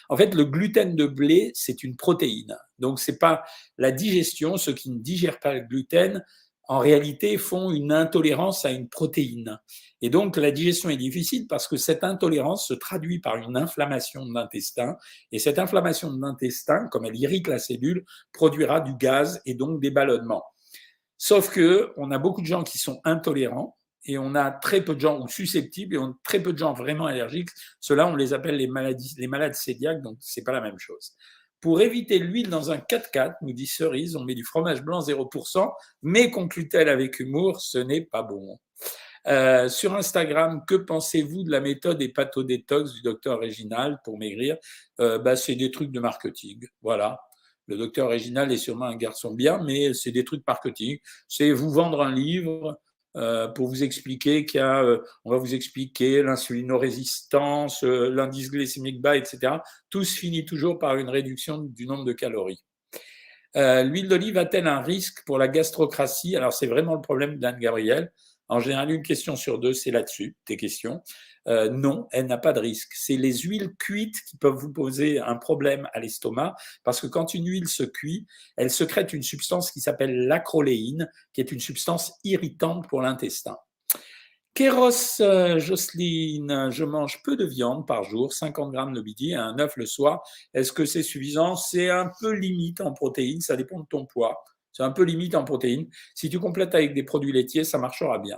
En 0.10 0.18
fait, 0.18 0.34
le 0.34 0.46
gluten 0.46 0.96
de 0.96 1.06
blé, 1.06 1.52
c'est 1.54 1.84
une 1.84 1.96
protéine. 1.96 2.58
Donc, 2.80 3.00
c'est 3.00 3.20
pas 3.20 3.44
la 3.78 3.92
digestion. 3.92 4.58
Ceux 4.58 4.74
qui 4.74 4.90
ne 4.90 5.00
digèrent 5.00 5.40
pas 5.40 5.54
le 5.54 5.62
gluten 5.62 6.24
en 6.68 6.80
réalité, 6.80 7.38
font 7.38 7.72
une 7.72 7.92
intolérance 7.92 8.66
à 8.66 8.72
une 8.72 8.90
protéine. 8.90 9.60
Et 10.02 10.10
donc, 10.10 10.38
la 10.38 10.52
digestion 10.52 10.90
est 10.90 10.98
difficile 10.98 11.48
parce 11.48 11.68
que 11.68 11.78
cette 11.78 12.04
intolérance 12.04 12.68
se 12.68 12.74
traduit 12.74 13.20
par 13.20 13.38
une 13.38 13.56
inflammation 13.56 14.26
de 14.26 14.34
l'intestin. 14.34 14.98
Et 15.32 15.40
cette 15.40 15.60
inflammation 15.60 16.12
de 16.12 16.22
l'intestin, 16.22 16.88
comme 16.92 17.06
elle 17.06 17.16
irrite 17.16 17.48
la 17.48 17.60
cellule, 17.60 18.06
produira 18.34 18.82
du 18.82 18.96
gaz 18.96 19.42
et 19.46 19.54
donc 19.54 19.82
des 19.82 19.92
ballonnements. 19.92 20.44
Sauf 21.18 21.50
que 21.50 21.94
on 21.98 22.12
a 22.12 22.20
beaucoup 22.20 22.42
de 22.42 22.48
gens 22.48 22.64
qui 22.64 22.78
sont 22.78 23.00
intolérants 23.04 23.78
et 24.06 24.18
on 24.18 24.36
a 24.36 24.52
très 24.52 24.82
peu 24.82 24.94
de 24.96 25.00
gens 25.00 25.20
ou 25.20 25.28
susceptibles 25.28 25.96
et 25.96 25.98
on 25.98 26.12
a 26.12 26.18
très 26.24 26.42
peu 26.42 26.54
de 26.54 26.58
gens 26.58 26.74
vraiment 26.74 27.06
allergiques. 27.06 27.50
Cela, 27.80 28.08
on 28.08 28.16
les 28.16 28.34
appelle 28.34 28.58
les 28.58 28.68
maladies, 28.68 29.16
les 29.18 29.28
malades 29.28 29.56
cœliaques, 29.56 30.02
donc 30.02 30.18
c'est 30.22 30.44
pas 30.44 30.52
la 30.52 30.62
même 30.62 30.78
chose. 30.78 31.16
Pour 31.62 31.82
éviter 31.82 32.20
l'huile 32.20 32.50
dans 32.50 32.72
un 32.72 32.78
4x4, 32.78 33.36
nous 33.42 33.54
dit 33.54 33.68
Cerise, 33.68 34.16
on 34.16 34.24
met 34.24 34.36
du 34.36 34.44
fromage 34.44 34.84
blanc 34.84 35.00
0%, 35.00 35.72
mais 36.04 36.30
conclut-elle 36.30 36.90
avec 36.90 37.20
humour, 37.20 37.62
ce 37.62 37.80
n'est 37.80 38.02
pas 38.02 38.24
bon. 38.24 38.60
Euh, 39.28 39.68
sur 39.68 39.94
Instagram, 39.96 40.64
que 40.66 40.76
pensez-vous 40.76 41.44
de 41.44 41.52
la 41.52 41.60
méthode 41.60 42.02
hépatodétox 42.02 42.94
du 42.94 43.02
docteur 43.02 43.40
Réginal 43.40 44.00
pour 44.04 44.18
maigrir? 44.18 44.58
Euh, 45.02 45.18
bah, 45.18 45.36
C'est 45.36 45.56
des 45.56 45.72
trucs 45.72 45.92
de 45.92 46.00
marketing. 46.00 46.66
Voilà. 46.82 47.20
Le 47.68 47.76
docteur 47.78 48.10
Réginal 48.10 48.52
est 48.52 48.58
sûrement 48.58 48.86
un 48.86 48.96
garçon 48.96 49.34
bien, 49.34 49.62
mais 49.62 49.94
c'est 49.94 50.12
des 50.12 50.24
trucs 50.24 50.46
marketing. 50.48 51.00
C'est 51.28 51.52
vous 51.52 51.70
vendre 51.70 52.02
un 52.02 52.14
livre, 52.14 52.80
pour 53.56 53.68
vous 53.68 53.84
expliquer 53.84 54.46
qu'il 54.46 54.60
y 54.60 54.64
a, 54.64 54.84
euh, 54.84 55.00
on 55.26 55.32
va 55.32 55.38
vous 55.38 55.56
expliquer 55.56 56.22
l'insulinorésistance, 56.22 57.84
euh, 57.84 58.10
l'indice 58.10 58.52
glycémique 58.52 59.02
bas, 59.02 59.18
etc. 59.18 59.54
Tout 59.90 60.04
se 60.04 60.18
finit 60.18 60.46
toujours 60.46 60.78
par 60.78 60.98
une 60.98 61.10
réduction 61.10 61.58
du 61.58 61.88
nombre 61.88 62.06
de 62.06 62.14
calories. 62.14 62.64
L'huile 63.56 64.08
d'olive 64.08 64.38
a-t-elle 64.38 64.68
un 64.68 64.82
risque 64.82 65.24
pour 65.26 65.40
la 65.40 65.48
gastrocratie? 65.48 66.36
Alors 66.36 66.54
c'est 66.54 66.68
vraiment 66.68 66.94
le 66.94 67.02
problème 67.02 67.40
d'Anne 67.40 67.58
Gabriel. 67.58 68.12
En 68.50 68.60
général, 68.60 68.92
une 68.92 69.04
question 69.04 69.36
sur 69.36 69.60
deux, 69.60 69.74
c'est 69.74 69.92
là-dessus, 69.92 70.36
tes 70.46 70.58
questions. 70.58 71.02
Euh, 71.48 71.70
non, 71.70 72.08
elle 72.12 72.28
n'a 72.28 72.38
pas 72.38 72.54
de 72.54 72.60
risque. 72.60 72.92
C'est 72.94 73.18
les 73.18 73.34
huiles 73.40 73.74
cuites 73.78 74.22
qui 74.30 74.38
peuvent 74.38 74.56
vous 74.56 74.72
poser 74.72 75.20
un 75.20 75.36
problème 75.36 75.88
à 75.94 76.00
l'estomac, 76.00 76.56
parce 76.84 77.02
que 77.02 77.08
quand 77.08 77.34
une 77.34 77.48
huile 77.48 77.68
se 77.68 77.84
cuit, 77.84 78.28
elle 78.58 78.70
secrète 78.70 79.14
une 79.14 79.24
substance 79.24 79.72
qui 79.72 79.80
s'appelle 79.80 80.28
l'acroléine, 80.28 81.10
qui 81.34 81.42
est 81.42 81.52
une 81.52 81.60
substance 81.60 82.14
irritante 82.24 82.88
pour 82.88 83.02
l'intestin. 83.02 83.58
Kéros 84.54 85.22
euh, 85.22 85.60
Jocelyne, 85.60 86.70
je 86.72 86.84
mange 86.84 87.22
peu 87.24 87.36
de 87.36 87.46
viande 87.46 87.86
par 87.86 88.04
jour, 88.04 88.34
50 88.34 88.72
grammes 88.72 88.96
le 88.96 89.04
midi 89.04 89.32
et 89.32 89.36
un 89.36 89.60
œuf 89.60 89.78
le 89.78 89.86
soir. 89.86 90.24
Est-ce 90.56 90.74
que 90.74 90.86
c'est 90.86 91.04
suffisant? 91.04 91.56
C'est 91.56 91.92
un 91.92 92.12
peu 92.20 92.32
limite 92.32 92.82
en 92.82 92.92
protéines, 92.92 93.40
ça 93.40 93.56
dépend 93.56 93.80
de 93.80 93.86
ton 93.86 94.08
poids. 94.08 94.44
C'est 94.78 94.84
un 94.84 94.92
peu 94.92 95.02
limite 95.02 95.34
en 95.34 95.44
protéines. 95.44 95.88
Si 96.14 96.30
tu 96.30 96.40
complètes 96.40 96.76
avec 96.76 96.94
des 96.94 97.02
produits 97.02 97.32
laitiers, 97.32 97.64
ça 97.64 97.80
marchera 97.80 98.20
bien. 98.20 98.38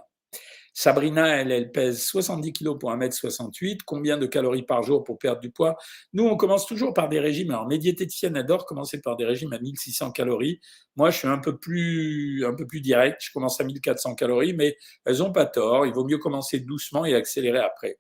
Sabrina, 0.73 1.27
elle, 1.35 1.51
elle 1.51 1.69
pèse 1.73 2.01
70 2.05 2.53
kg 2.53 2.79
pour 2.79 2.93
1m68. 2.93 3.79
Combien 3.85 4.17
de 4.17 4.25
calories 4.25 4.63
par 4.63 4.81
jour 4.81 5.03
pour 5.03 5.19
perdre 5.19 5.41
du 5.41 5.51
poids? 5.51 5.75
Nous, 6.13 6.23
on 6.25 6.37
commence 6.37 6.65
toujours 6.65 6.93
par 6.93 7.09
des 7.09 7.19
régimes. 7.19 7.51
Alors, 7.51 7.67
mes 7.67 7.77
diététiciennes 7.77 8.37
adorent 8.37 8.65
commencer 8.65 9.01
par 9.01 9.17
des 9.17 9.25
régimes 9.25 9.51
à 9.51 9.59
1600 9.59 10.11
calories. 10.11 10.61
Moi, 10.95 11.09
je 11.09 11.17
suis 11.17 11.27
un 11.27 11.39
peu 11.39 11.57
plus, 11.57 12.45
un 12.45 12.53
peu 12.53 12.65
plus 12.65 12.79
direct. 12.79 13.19
Je 13.21 13.33
commence 13.33 13.59
à 13.59 13.65
1400 13.65 14.15
calories, 14.15 14.53
mais 14.53 14.77
elles 15.03 15.17
n'ont 15.17 15.33
pas 15.33 15.45
tort. 15.45 15.85
Il 15.85 15.91
vaut 15.91 16.05
mieux 16.05 16.19
commencer 16.19 16.61
doucement 16.61 17.03
et 17.03 17.15
accélérer 17.15 17.59
après. 17.59 17.97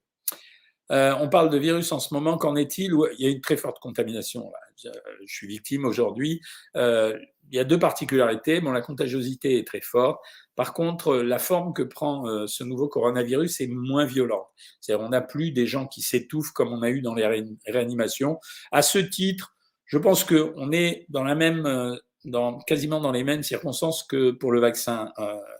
Euh, 0.93 1.13
on 1.19 1.27
parle 1.27 1.49
de 1.49 1.57
virus 1.57 1.91
en 1.91 1.99
ce 1.99 2.13
moment. 2.13 2.37
Qu'en 2.37 2.55
est-il? 2.55 2.93
Il 3.17 3.25
y 3.25 3.27
a 3.27 3.31
une 3.31 3.41
très 3.41 3.57
forte 3.57 3.79
contamination. 3.79 4.49
Je, 4.83 4.89
suis 5.25 5.47
victime 5.47 5.85
aujourd'hui. 5.85 6.41
Euh, 6.75 7.17
il 7.51 7.55
y 7.55 7.59
a 7.59 7.63
deux 7.63 7.79
particularités. 7.79 8.61
Bon, 8.61 8.71
la 8.71 8.81
contagiosité 8.81 9.57
est 9.57 9.67
très 9.67 9.81
forte. 9.81 10.19
Par 10.55 10.73
contre, 10.73 11.15
la 11.17 11.39
forme 11.39 11.73
que 11.73 11.83
prend 11.83 12.27
euh, 12.27 12.47
ce 12.47 12.63
nouveau 12.63 12.87
coronavirus 12.87 13.61
est 13.61 13.67
moins 13.67 14.05
violente. 14.05 14.47
C'est-à-dire, 14.81 15.05
on 15.05 15.09
n'a 15.09 15.21
plus 15.21 15.51
des 15.51 15.67
gens 15.67 15.87
qui 15.87 16.01
s'étouffent 16.01 16.51
comme 16.51 16.71
on 16.71 16.81
a 16.81 16.89
eu 16.89 17.01
dans 17.01 17.15
les 17.15 17.25
réanimations. 17.65 18.39
À 18.71 18.81
ce 18.81 18.99
titre, 18.99 19.55
je 19.85 19.97
pense 19.97 20.23
qu'on 20.23 20.71
est 20.71 21.05
dans 21.09 21.23
la 21.23 21.35
même, 21.35 21.97
dans, 22.25 22.59
quasiment 22.59 22.99
dans 22.99 23.11
les 23.11 23.23
mêmes 23.23 23.43
circonstances 23.43 24.03
que 24.03 24.31
pour 24.31 24.51
le 24.51 24.59
vaccin 24.59 25.11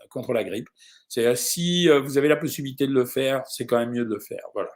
contre 0.08 0.32
la 0.32 0.44
grippe. 0.44 0.68
C'est-à-dire, 1.08 1.36
si 1.36 1.88
vous 1.88 2.16
avez 2.16 2.28
la 2.28 2.36
possibilité 2.36 2.86
de 2.86 2.92
le 2.92 3.04
faire, 3.04 3.44
c'est 3.48 3.66
quand 3.66 3.78
même 3.78 3.90
mieux 3.90 4.04
de 4.04 4.14
le 4.14 4.20
faire. 4.20 4.44
Voilà. 4.54 4.70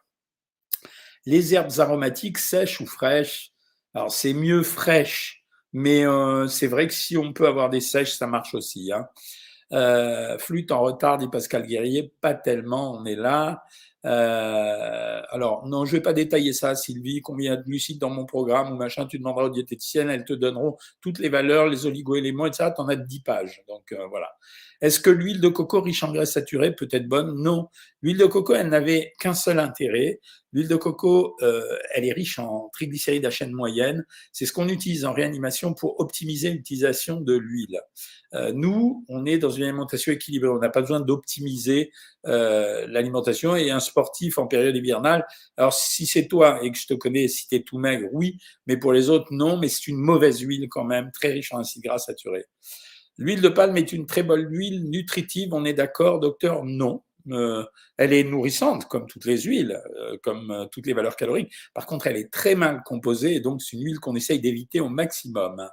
Les 1.26 1.54
herbes 1.54 1.70
aromatiques 1.78 2.38
sèches 2.38 2.80
ou 2.80 2.86
fraîches, 2.86 3.53
alors 3.94 4.12
c'est 4.12 4.34
mieux 4.34 4.62
fraîches, 4.62 5.44
mais 5.72 6.06
euh, 6.06 6.46
c'est 6.48 6.66
vrai 6.66 6.86
que 6.86 6.94
si 6.94 7.16
on 7.16 7.32
peut 7.32 7.46
avoir 7.46 7.70
des 7.70 7.80
sèches, 7.80 8.14
ça 8.14 8.26
marche 8.26 8.54
aussi. 8.54 8.92
Hein. 8.92 9.06
Euh, 9.72 10.38
flûte 10.38 10.72
en 10.72 10.80
retard, 10.80 11.18
dit 11.18 11.28
Pascal 11.28 11.66
Guerrier, 11.66 12.12
pas 12.20 12.34
tellement, 12.34 12.92
on 12.92 13.04
est 13.04 13.16
là. 13.16 13.64
Euh, 14.04 15.22
alors, 15.30 15.66
non, 15.66 15.84
je 15.84 15.92
vais 15.92 16.02
pas 16.02 16.12
détailler 16.12 16.52
ça, 16.52 16.74
Sylvie, 16.74 17.22
combien 17.22 17.56
de 17.56 17.62
glucides 17.62 17.98
dans 17.98 18.10
mon 18.10 18.26
programme 18.26 18.72
ou 18.72 18.76
machin, 18.76 19.06
tu 19.06 19.18
demanderas 19.18 19.46
aux 19.46 19.50
diététiciennes, 19.50 20.10
elles 20.10 20.24
te 20.24 20.34
donneront 20.34 20.76
toutes 21.00 21.18
les 21.18 21.30
valeurs, 21.30 21.68
les 21.68 21.86
oligo-éléments, 21.86 22.46
etc. 22.46 22.70
Tu 22.74 22.82
en 22.82 22.88
as 22.88 22.96
10 22.96 23.20
pages. 23.20 23.62
Donc, 23.68 23.92
euh, 23.92 24.06
voilà. 24.08 24.36
Est-ce 24.80 25.00
que 25.00 25.10
l'huile 25.10 25.40
de 25.40 25.48
coco 25.48 25.80
riche 25.80 26.02
en 26.02 26.12
graisse 26.12 26.32
saturée 26.32 26.74
peut 26.74 26.88
être 26.90 27.08
bonne? 27.08 27.34
Non. 27.42 27.68
L'huile 28.02 28.18
de 28.18 28.26
coco, 28.26 28.54
elle 28.54 28.68
n'avait 28.68 29.12
qu'un 29.18 29.34
seul 29.34 29.58
intérêt. 29.58 30.20
L'huile 30.52 30.68
de 30.68 30.76
coco, 30.76 31.36
euh, 31.42 31.62
elle 31.94 32.04
est 32.04 32.12
riche 32.12 32.38
en 32.38 32.68
triglycérides 32.72 33.26
à 33.26 33.30
chaîne 33.30 33.52
moyenne. 33.52 34.04
C'est 34.32 34.46
ce 34.46 34.52
qu'on 34.52 34.68
utilise 34.68 35.04
en 35.04 35.12
réanimation 35.12 35.74
pour 35.74 35.98
optimiser 36.00 36.50
l'utilisation 36.50 37.20
de 37.20 37.34
l'huile. 37.34 37.80
Euh, 38.34 38.52
nous, 38.54 39.04
on 39.08 39.26
est 39.26 39.38
dans 39.38 39.50
une 39.50 39.64
alimentation 39.64 40.12
équilibrée. 40.12 40.48
On 40.48 40.58
n'a 40.58 40.68
pas 40.68 40.80
besoin 40.80 41.00
d'optimiser 41.00 41.90
euh, 42.26 42.86
l'alimentation. 42.86 43.56
Et 43.56 43.70
un 43.70 43.80
sportif 43.80 44.38
en 44.38 44.46
période 44.46 44.76
hivernale, 44.76 45.26
alors 45.56 45.72
si 45.72 46.06
c'est 46.06 46.28
toi 46.28 46.62
et 46.62 46.70
que 46.70 46.78
je 46.78 46.86
te 46.86 46.94
connais, 46.94 47.26
si 47.26 47.48
tu 47.48 47.56
es 47.56 47.62
tout 47.62 47.78
maigre, 47.78 48.08
oui, 48.12 48.38
mais 48.66 48.76
pour 48.76 48.92
les 48.92 49.10
autres, 49.10 49.28
non. 49.30 49.58
Mais 49.58 49.68
c'est 49.68 49.86
une 49.88 49.98
mauvaise 49.98 50.40
huile 50.40 50.68
quand 50.68 50.84
même, 50.84 51.10
très 51.12 51.32
riche 51.32 51.52
en 51.52 51.58
acides 51.58 51.82
gras 51.82 51.98
saturés. 51.98 52.46
L'huile 53.18 53.40
de 53.40 53.49
palme 53.49 53.76
est 53.76 53.92
une 53.92 54.06
très 54.06 54.23
bonne 54.23 54.47
huile 54.50 54.90
nutritive, 54.90 55.52
on 55.52 55.64
est 55.64 55.75
d'accord, 55.75 56.21
docteur? 56.21 56.64
Non. 56.64 57.02
Euh, 57.30 57.64
elle 57.97 58.12
est 58.12 58.25
nourrissante, 58.25 58.87
comme 58.87 59.06
toutes 59.06 59.25
les 59.25 59.42
huiles, 59.42 59.80
euh, 59.97 60.18
comme 60.23 60.50
euh, 60.50 60.66
toutes 60.66 60.87
les 60.87 60.92
valeurs 60.92 61.16
caloriques. 61.16 61.52
Par 61.73 61.87
contre, 61.87 62.06
elle 62.06 62.16
est 62.16 62.30
très 62.30 62.54
mal 62.54 62.83
composée, 62.85 63.37
et 63.37 63.40
donc 63.40 63.62
c'est 63.62 63.76
une 63.76 63.85
huile 63.85 64.00
qu'on 64.00 64.14
essaye 64.14 64.40
d'éviter 64.40 64.80
au 64.80 64.88
maximum. 64.88 65.68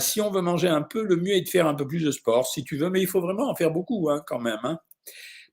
si 0.00 0.20
on 0.20 0.30
veut 0.30 0.40
manger 0.40 0.68
un 0.68 0.82
peu, 0.82 1.04
le 1.04 1.16
mieux 1.16 1.34
est 1.34 1.42
de 1.42 1.48
faire 1.48 1.66
un 1.66 1.74
peu 1.74 1.86
plus 1.86 2.02
de 2.02 2.10
sport, 2.10 2.46
si 2.46 2.64
tu 2.64 2.76
veux, 2.76 2.90
mais 2.90 3.00
il 3.00 3.06
faut 3.06 3.20
vraiment 3.20 3.50
en 3.50 3.54
faire 3.54 3.70
beaucoup 3.70 4.08
hein, 4.10 4.22
quand 4.26 4.38
même. 4.40 4.60
Hein. 4.62 4.78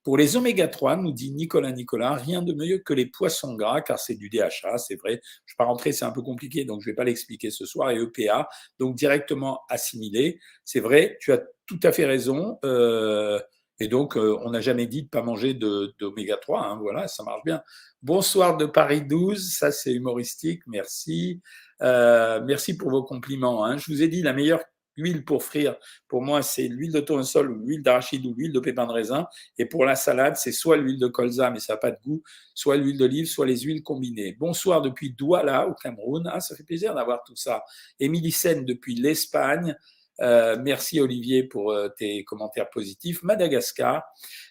Pour 0.02 0.16
les 0.16 0.36
oméga 0.36 0.66
3, 0.66 0.96
nous 0.96 1.12
dit 1.12 1.30
Nicolas 1.30 1.70
Nicolas, 1.70 2.14
rien 2.14 2.42
de 2.42 2.52
mieux 2.52 2.78
que 2.78 2.92
les 2.92 3.06
poissons 3.06 3.54
gras, 3.54 3.82
car 3.82 3.98
c'est 3.98 4.16
du 4.16 4.28
DHA, 4.28 4.78
c'est 4.78 4.96
vrai. 4.96 5.20
Je 5.46 5.52
ne 5.52 5.54
vais 5.54 5.56
pas 5.58 5.64
rentrer, 5.64 5.92
c'est 5.92 6.04
un 6.04 6.10
peu 6.10 6.22
compliqué, 6.22 6.64
donc 6.64 6.80
je 6.80 6.88
ne 6.88 6.92
vais 6.92 6.96
pas 6.96 7.04
l'expliquer 7.04 7.50
ce 7.50 7.66
soir, 7.66 7.90
et 7.90 8.00
EPA, 8.00 8.48
donc 8.80 8.96
directement 8.96 9.60
assimilé. 9.68 10.40
C'est 10.64 10.80
vrai, 10.80 11.16
tu 11.20 11.32
as 11.32 11.42
tout 11.66 11.80
à 11.84 11.92
fait 11.92 12.04
raison. 12.04 12.58
Euh, 12.64 13.38
et 13.78 13.88
donc, 13.88 14.16
euh, 14.16 14.38
on 14.44 14.50
n'a 14.50 14.60
jamais 14.60 14.86
dit 14.86 15.02
de 15.02 15.06
ne 15.06 15.10
pas 15.10 15.22
manger 15.22 15.54
d'oméga 15.54 16.36
3. 16.36 16.64
Hein, 16.64 16.78
voilà, 16.80 17.08
ça 17.08 17.22
marche 17.24 17.42
bien. 17.44 17.62
Bonsoir 18.02 18.56
de 18.56 18.66
Paris 18.66 19.02
12, 19.02 19.54
ça 19.56 19.72
c'est 19.72 19.92
humoristique, 19.92 20.62
merci. 20.66 21.40
Euh, 21.80 22.40
merci 22.44 22.76
pour 22.76 22.90
vos 22.90 23.02
compliments. 23.02 23.64
Hein. 23.64 23.78
Je 23.78 23.92
vous 23.92 24.02
ai 24.02 24.08
dit, 24.08 24.22
la 24.22 24.32
meilleure 24.32 24.62
L'huile 24.96 25.24
pour 25.24 25.42
frire, 25.42 25.76
pour 26.06 26.22
moi, 26.22 26.42
c'est 26.42 26.68
l'huile 26.68 26.92
de 26.92 27.00
tournesol 27.00 27.50
ou 27.50 27.54
l'huile 27.64 27.82
d'arachide 27.82 28.26
ou 28.26 28.34
l'huile 28.34 28.52
de 28.52 28.60
pépin 28.60 28.86
de 28.86 28.92
raisin. 28.92 29.26
Et 29.58 29.66
pour 29.66 29.84
la 29.84 29.96
salade, 29.96 30.36
c'est 30.36 30.52
soit 30.52 30.76
l'huile 30.76 30.98
de 30.98 31.06
colza, 31.06 31.50
mais 31.50 31.60
ça 31.60 31.74
n'a 31.74 31.76
pas 31.78 31.90
de 31.90 31.98
goût, 32.04 32.22
soit 32.54 32.76
l'huile 32.76 32.98
d'olive, 32.98 33.26
soit 33.26 33.46
les 33.46 33.60
huiles 33.60 33.82
combinées. 33.82 34.36
Bonsoir 34.38 34.82
depuis 34.82 35.12
Douala, 35.12 35.66
au 35.66 35.74
Cameroun. 35.74 36.28
Ah, 36.32 36.40
ça 36.40 36.54
fait 36.54 36.64
plaisir 36.64 36.94
d'avoir 36.94 37.22
tout 37.24 37.36
ça. 37.36 37.64
Émilie 37.98 38.32
Sen 38.32 38.64
depuis 38.64 38.94
l'Espagne. 38.94 39.76
Euh, 40.20 40.56
merci 40.60 41.00
Olivier 41.00 41.42
pour 41.44 41.72
euh, 41.72 41.88
tes 41.88 42.24
commentaires 42.24 42.70
positifs. 42.70 43.22
Madagascar. 43.22 44.02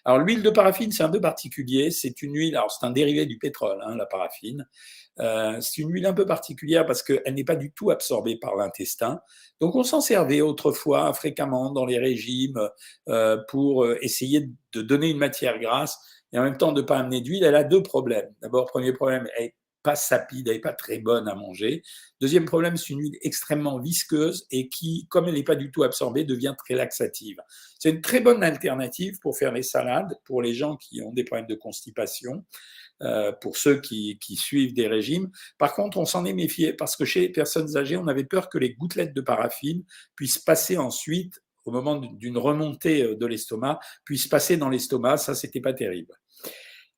Alors 0.04 0.18
l'huile 0.18 0.42
de 0.42 0.50
paraffine, 0.50 0.90
c'est 0.90 1.02
un 1.02 1.08
peu 1.08 1.20
particulier. 1.20 1.90
C'est 1.90 2.22
une 2.22 2.34
huile, 2.34 2.56
alors 2.56 2.70
c'est 2.70 2.84
un 2.84 2.90
dérivé 2.90 3.26
du 3.26 3.38
pétrole, 3.38 3.78
hein, 3.84 3.94
la 3.96 4.06
paraffine. 4.06 4.66
Euh, 5.20 5.60
c'est 5.60 5.82
une 5.82 5.90
huile 5.90 6.06
un 6.06 6.14
peu 6.14 6.26
particulière 6.26 6.86
parce 6.86 7.02
qu'elle 7.02 7.34
n'est 7.34 7.44
pas 7.44 7.56
du 7.56 7.72
tout 7.72 7.90
absorbée 7.90 8.36
par 8.36 8.56
l'intestin. 8.56 9.20
Donc 9.60 9.76
on 9.76 9.84
s'en 9.84 10.00
servait 10.00 10.40
autrefois 10.40 11.12
fréquemment 11.14 11.70
dans 11.70 11.86
les 11.86 11.98
régimes 11.98 12.58
pour 13.48 13.86
essayer 14.00 14.48
de 14.72 14.82
donner 14.82 15.10
une 15.10 15.18
matière 15.18 15.58
grasse 15.58 15.98
et 16.32 16.38
en 16.38 16.42
même 16.42 16.56
temps 16.56 16.72
de 16.72 16.80
ne 16.80 16.86
pas 16.86 16.98
amener 16.98 17.20
d'huile. 17.20 17.44
Elle 17.44 17.54
a 17.54 17.64
deux 17.64 17.82
problèmes. 17.82 18.32
D'abord, 18.40 18.66
premier 18.66 18.92
problème, 18.92 19.28
elle 19.36 19.44
n'est 19.44 19.54
pas 19.82 19.96
sapide, 19.96 20.48
elle 20.48 20.54
n'est 20.54 20.60
pas 20.60 20.72
très 20.72 20.98
bonne 20.98 21.28
à 21.28 21.34
manger. 21.34 21.82
Deuxième 22.20 22.44
problème, 22.44 22.76
c'est 22.76 22.90
une 22.90 23.00
huile 23.00 23.18
extrêmement 23.22 23.78
visqueuse 23.78 24.46
et 24.50 24.68
qui, 24.68 25.06
comme 25.10 25.28
elle 25.28 25.34
n'est 25.34 25.42
pas 25.42 25.56
du 25.56 25.70
tout 25.70 25.82
absorbée, 25.82 26.24
devient 26.24 26.54
très 26.58 26.74
laxative. 26.74 27.38
C'est 27.78 27.90
une 27.90 28.00
très 28.00 28.20
bonne 28.20 28.42
alternative 28.42 29.18
pour 29.20 29.36
faire 29.36 29.52
les 29.52 29.62
salades 29.62 30.16
pour 30.24 30.42
les 30.42 30.54
gens 30.54 30.76
qui 30.76 31.02
ont 31.02 31.12
des 31.12 31.24
problèmes 31.24 31.48
de 31.48 31.54
constipation. 31.54 32.44
Euh, 33.02 33.32
pour 33.32 33.56
ceux 33.56 33.80
qui, 33.80 34.16
suivent 34.36 34.74
des 34.74 34.86
régimes. 34.86 35.28
Par 35.58 35.74
contre, 35.74 35.98
on 35.98 36.04
s'en 36.04 36.24
est 36.24 36.32
méfié 36.32 36.72
parce 36.72 36.94
que 36.94 37.04
chez 37.04 37.20
les 37.20 37.28
personnes 37.30 37.76
âgées, 37.76 37.96
on 37.96 38.06
avait 38.06 38.22
peur 38.22 38.48
que 38.48 38.58
les 38.58 38.74
gouttelettes 38.74 39.12
de 39.12 39.20
paraffine 39.20 39.82
puissent 40.14 40.38
passer 40.38 40.78
ensuite, 40.78 41.42
au 41.64 41.72
moment 41.72 41.96
d'une 41.96 42.38
remontée 42.38 43.02
euh, 43.02 43.16
de 43.16 43.26
l'estomac, 43.26 43.80
puissent 44.04 44.28
passer 44.28 44.56
dans 44.56 44.68
l'estomac. 44.68 45.16
Ça, 45.16 45.34
c'était 45.34 45.60
pas 45.60 45.72
terrible. 45.72 46.14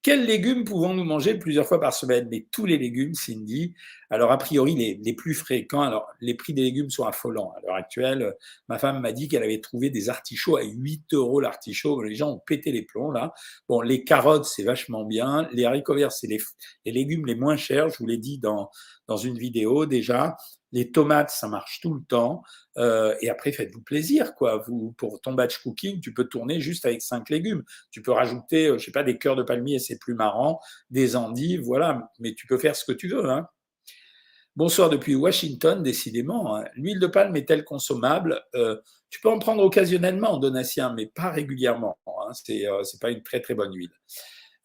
Quels 0.04 0.26
légumes 0.26 0.64
pouvons-nous 0.64 1.02
manger 1.02 1.32
plusieurs 1.38 1.66
fois 1.66 1.80
par 1.80 1.94
semaine? 1.94 2.28
Mais 2.30 2.46
tous 2.50 2.66
les 2.66 2.76
légumes, 2.76 3.14
Cindy. 3.14 3.72
Alors, 4.10 4.32
a 4.32 4.36
priori, 4.36 4.74
les, 4.74 5.00
les, 5.02 5.14
plus 5.14 5.32
fréquents, 5.32 5.80
alors 5.80 6.06
les 6.20 6.34
prix 6.34 6.52
des 6.52 6.60
légumes 6.60 6.90
sont 6.90 7.06
affolants. 7.06 7.54
À 7.56 7.60
l'heure 7.62 7.74
actuelle, 7.74 8.34
ma 8.68 8.78
femme 8.78 9.00
m'a 9.00 9.12
dit 9.12 9.28
qu'elle 9.28 9.42
avait 9.42 9.62
trouvé 9.62 9.88
des 9.88 10.10
artichauts 10.10 10.58
à 10.58 10.62
8 10.62 11.14
euros 11.14 11.40
l'artichaut. 11.40 12.02
Les 12.02 12.16
gens 12.16 12.32
ont 12.32 12.38
pété 12.38 12.70
les 12.70 12.82
plombs, 12.82 13.12
là. 13.12 13.32
Bon, 13.66 13.80
les 13.80 14.04
carottes, 14.04 14.44
c'est 14.44 14.62
vachement 14.62 15.04
bien. 15.04 15.48
Les 15.54 15.64
haricots 15.64 15.94
verts, 15.94 16.12
c'est 16.12 16.26
les, 16.26 16.38
les, 16.84 16.92
légumes 16.92 17.24
les 17.24 17.34
moins 17.34 17.56
chers. 17.56 17.88
Je 17.88 17.96
vous 17.96 18.06
l'ai 18.06 18.18
dit 18.18 18.36
dans, 18.38 18.68
dans 19.08 19.16
une 19.16 19.38
vidéo 19.38 19.86
déjà. 19.86 20.36
Les 20.74 20.90
tomates, 20.90 21.30
ça 21.30 21.46
marche 21.46 21.80
tout 21.80 21.94
le 21.94 22.02
temps. 22.02 22.42
Euh, 22.78 23.14
et 23.20 23.30
après, 23.30 23.52
faites-vous 23.52 23.82
plaisir, 23.82 24.34
quoi. 24.34 24.58
Vous, 24.66 24.92
pour 24.98 25.20
ton 25.20 25.32
batch 25.32 25.58
cooking, 25.58 26.00
tu 26.00 26.12
peux 26.12 26.24
tourner 26.24 26.60
juste 26.60 26.84
avec 26.84 27.00
cinq 27.00 27.30
légumes. 27.30 27.62
Tu 27.92 28.02
peux 28.02 28.10
rajouter, 28.10 28.66
euh, 28.66 28.78
je 28.78 28.86
sais 28.86 28.90
pas, 28.90 29.04
des 29.04 29.16
cœurs 29.16 29.36
de 29.36 29.44
palmier, 29.44 29.78
c'est 29.78 30.00
plus 30.00 30.14
marrant, 30.14 30.58
des 30.90 31.14
endives, 31.14 31.62
voilà. 31.62 32.10
Mais 32.18 32.34
tu 32.34 32.48
peux 32.48 32.58
faire 32.58 32.74
ce 32.74 32.84
que 32.84 32.90
tu 32.90 33.06
veux. 33.06 33.30
Hein. 33.30 33.46
Bonsoir 34.56 34.90
depuis 34.90 35.14
Washington, 35.14 35.80
décidément. 35.80 36.56
Hein. 36.56 36.64
L'huile 36.74 36.98
de 36.98 37.06
palme 37.06 37.36
est-elle 37.36 37.62
consommable? 37.62 38.42
Euh, 38.56 38.76
Tu 39.10 39.20
peux 39.20 39.30
en 39.30 39.38
prendre 39.38 39.62
occasionnellement, 39.62 40.38
Donatien, 40.38 40.92
mais 40.92 41.06
pas 41.06 41.30
régulièrement. 41.30 41.98
Hein. 42.08 42.32
C'est 42.34 43.00
pas 43.00 43.10
une 43.10 43.22
très 43.22 43.40
très 43.40 43.54
bonne 43.54 43.72
huile. 43.72 43.92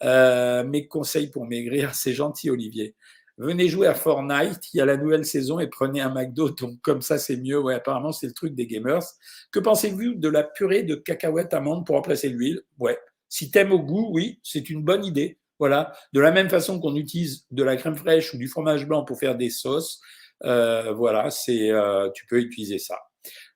Mes 0.01 0.87
conseils 0.87 1.29
pour 1.29 1.45
maigrir, 1.45 1.93
c'est 1.93 2.13
gentil, 2.13 2.49
Olivier 2.49 2.95
venez 3.39 3.69
jouer 3.69 3.87
à 3.87 3.93
Fortnite, 3.93 4.73
il 4.73 4.77
y 4.77 4.81
a 4.81 4.85
la 4.85 4.97
nouvelle 4.97 5.25
saison 5.25 5.59
et 5.59 5.67
prenez 5.67 6.01
un 6.01 6.13
McDo, 6.13 6.49
donc 6.49 6.79
comme 6.81 7.01
ça 7.01 7.17
c'est 7.17 7.37
mieux. 7.37 7.59
Ouais, 7.59 7.75
apparemment 7.75 8.11
c'est 8.11 8.27
le 8.27 8.33
truc 8.33 8.53
des 8.53 8.67
gamers. 8.67 9.03
Que 9.51 9.59
pensez-vous 9.59 10.15
de 10.15 10.29
la 10.29 10.43
purée 10.43 10.83
de 10.83 10.95
cacahuètes 10.95 11.53
amandes 11.53 11.85
pour 11.85 11.95
remplacer 11.95 12.29
l'huile? 12.29 12.61
Ouais, 12.77 12.99
si 13.29 13.49
t'aimes 13.51 13.71
au 13.71 13.79
goût, 13.79 14.09
oui, 14.11 14.39
c'est 14.43 14.69
une 14.69 14.83
bonne 14.83 15.05
idée. 15.05 15.37
Voilà, 15.59 15.91
de 16.13 16.21
la 16.21 16.31
même 16.31 16.49
façon 16.49 16.79
qu'on 16.79 16.95
utilise 16.95 17.45
de 17.51 17.63
la 17.63 17.75
crème 17.75 17.97
fraîche 17.97 18.33
ou 18.33 18.37
du 18.37 18.47
fromage 18.47 18.87
blanc 18.87 19.03
pour 19.03 19.19
faire 19.19 19.35
des 19.35 19.49
sauces, 19.49 19.99
euh, 20.45 20.93
voilà, 20.93 21.31
c'est, 21.31 21.69
euh, 21.69 22.09
tu 22.11 22.25
peux 22.27 22.39
utiliser 22.39 22.79
ça. 22.79 22.97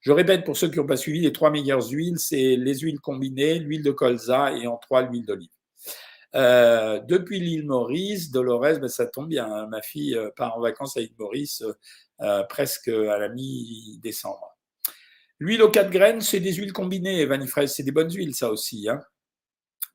Je 0.01 0.11
répète 0.11 0.43
pour 0.43 0.57
ceux 0.57 0.69
qui 0.69 0.77
n'ont 0.79 0.85
pas 0.85 0.97
suivi, 0.97 1.21
les 1.21 1.31
trois 1.31 1.49
meilleures 1.49 1.87
huiles, 1.89 2.19
c'est 2.19 2.57
les 2.57 2.79
huiles 2.79 2.99
combinées, 2.99 3.59
l'huile 3.59 3.83
de 3.83 3.91
colza 3.91 4.51
et 4.51 4.67
en 4.67 4.75
trois 4.75 5.03
l'huile 5.03 5.25
d'olive. 5.25 5.49
Euh, 6.35 6.99
depuis 6.99 7.39
l'île 7.39 7.65
Maurice, 7.65 8.31
Dolores, 8.31 8.79
ben, 8.79 8.87
ça 8.87 9.05
tombe 9.05 9.29
bien. 9.29 9.45
Hein. 9.45 9.67
Ma 9.67 9.81
fille 9.81 10.15
euh, 10.15 10.29
part 10.35 10.57
en 10.57 10.61
vacances 10.61 10.97
à 10.97 11.01
l'île 11.01 11.13
Maurice 11.17 11.63
euh, 12.21 12.43
presque 12.43 12.87
à 12.87 13.17
la 13.17 13.29
mi-décembre. 13.29 14.57
L'huile 15.39 15.61
aux 15.61 15.69
quatre 15.69 15.89
graines, 15.89 16.21
c'est 16.21 16.39
des 16.39 16.53
huiles 16.53 16.73
combinées, 16.73 17.25
vanifraise, 17.25 17.73
c'est 17.73 17.83
des 17.83 17.91
bonnes 17.91 18.11
huiles, 18.11 18.33
ça 18.33 18.49
aussi. 18.49 18.87
Hein. 18.89 19.03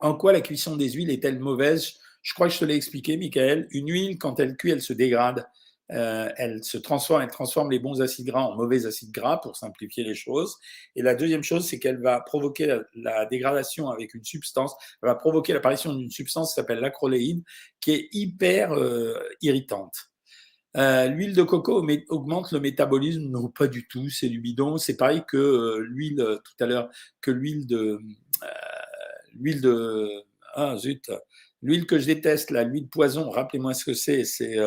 En 0.01 0.15
quoi 0.15 0.33
la 0.33 0.41
cuisson 0.41 0.77
des 0.77 0.91
huiles 0.91 1.11
est-elle 1.11 1.41
mauvaise? 1.41 1.95
Je 2.23 2.35
crois 2.35 2.49
que 2.49 2.55
je 2.55 2.59
te 2.59 2.65
l'ai 2.65 2.75
expliqué, 2.75 3.17
Michael. 3.17 3.67
Une 3.71 3.91
huile, 3.91 4.19
quand 4.19 4.39
elle 4.41 4.57
cuit, 4.57 4.71
elle 4.71 4.83
se 4.83 4.93
dégrade. 4.93 5.49
Euh, 5.91 6.29
elle 6.37 6.63
se 6.63 6.77
transforme, 6.77 7.23
elle 7.23 7.31
transforme 7.31 7.71
les 7.71 7.79
bons 7.79 8.03
acides 8.03 8.27
gras 8.27 8.43
en 8.43 8.55
mauvais 8.55 8.85
acides 8.85 9.11
gras 9.11 9.39
pour 9.39 9.57
simplifier 9.57 10.05
les 10.05 10.15
choses. 10.15 10.57
Et 10.97 11.03
la 11.03 11.15
deuxième 11.15 11.43
chose, 11.43 11.67
c'est 11.67 11.79
qu'elle 11.79 12.01
va 12.01 12.21
provoquer 12.21 12.81
la, 12.95 13.27
dégradation 13.27 13.89
avec 13.89 14.15
une 14.15 14.25
substance, 14.25 14.75
elle 15.03 15.09
va 15.09 15.15
provoquer 15.15 15.53
l'apparition 15.53 15.95
d'une 15.95 16.11
substance 16.11 16.51
qui 16.51 16.55
s'appelle 16.57 16.81
l'acroléine, 16.81 17.43
qui 17.81 17.93
est 17.93 18.09
hyper 18.13 18.73
euh, 18.73 19.19
irritante. 19.41 19.95
Euh, 20.77 21.07
l'huile 21.09 21.35
de 21.35 21.43
coco 21.43 21.85
augmente 22.11 22.53
le 22.53 22.61
métabolisme 22.61 23.23
Non, 23.23 23.49
pas 23.49 23.67
du 23.67 23.89
tout, 23.89 24.11
c'est 24.11 24.29
du 24.29 24.41
bidon. 24.41 24.77
C'est 24.77 24.97
pareil 24.97 25.23
que 25.27 25.79
l'huile 25.79 26.23
tout 26.45 26.65
à 26.65 26.67
l'heure, 26.67 26.91
que 27.23 27.31
l'huile 27.31 27.67
de 27.67 27.99
l'huile 29.35 29.63
de 29.63 30.25
ah 30.55 30.77
zut, 30.77 31.11
l'huile 31.63 31.87
que 31.87 31.99
je 31.99 32.07
déteste, 32.07 32.51
la 32.51 32.65
l'huile 32.65 32.89
poison. 32.89 33.31
Rappelez-moi 33.31 33.73
ce 33.73 33.85
que 33.87 33.95
c'est. 33.95 34.25
C'est 34.25 34.59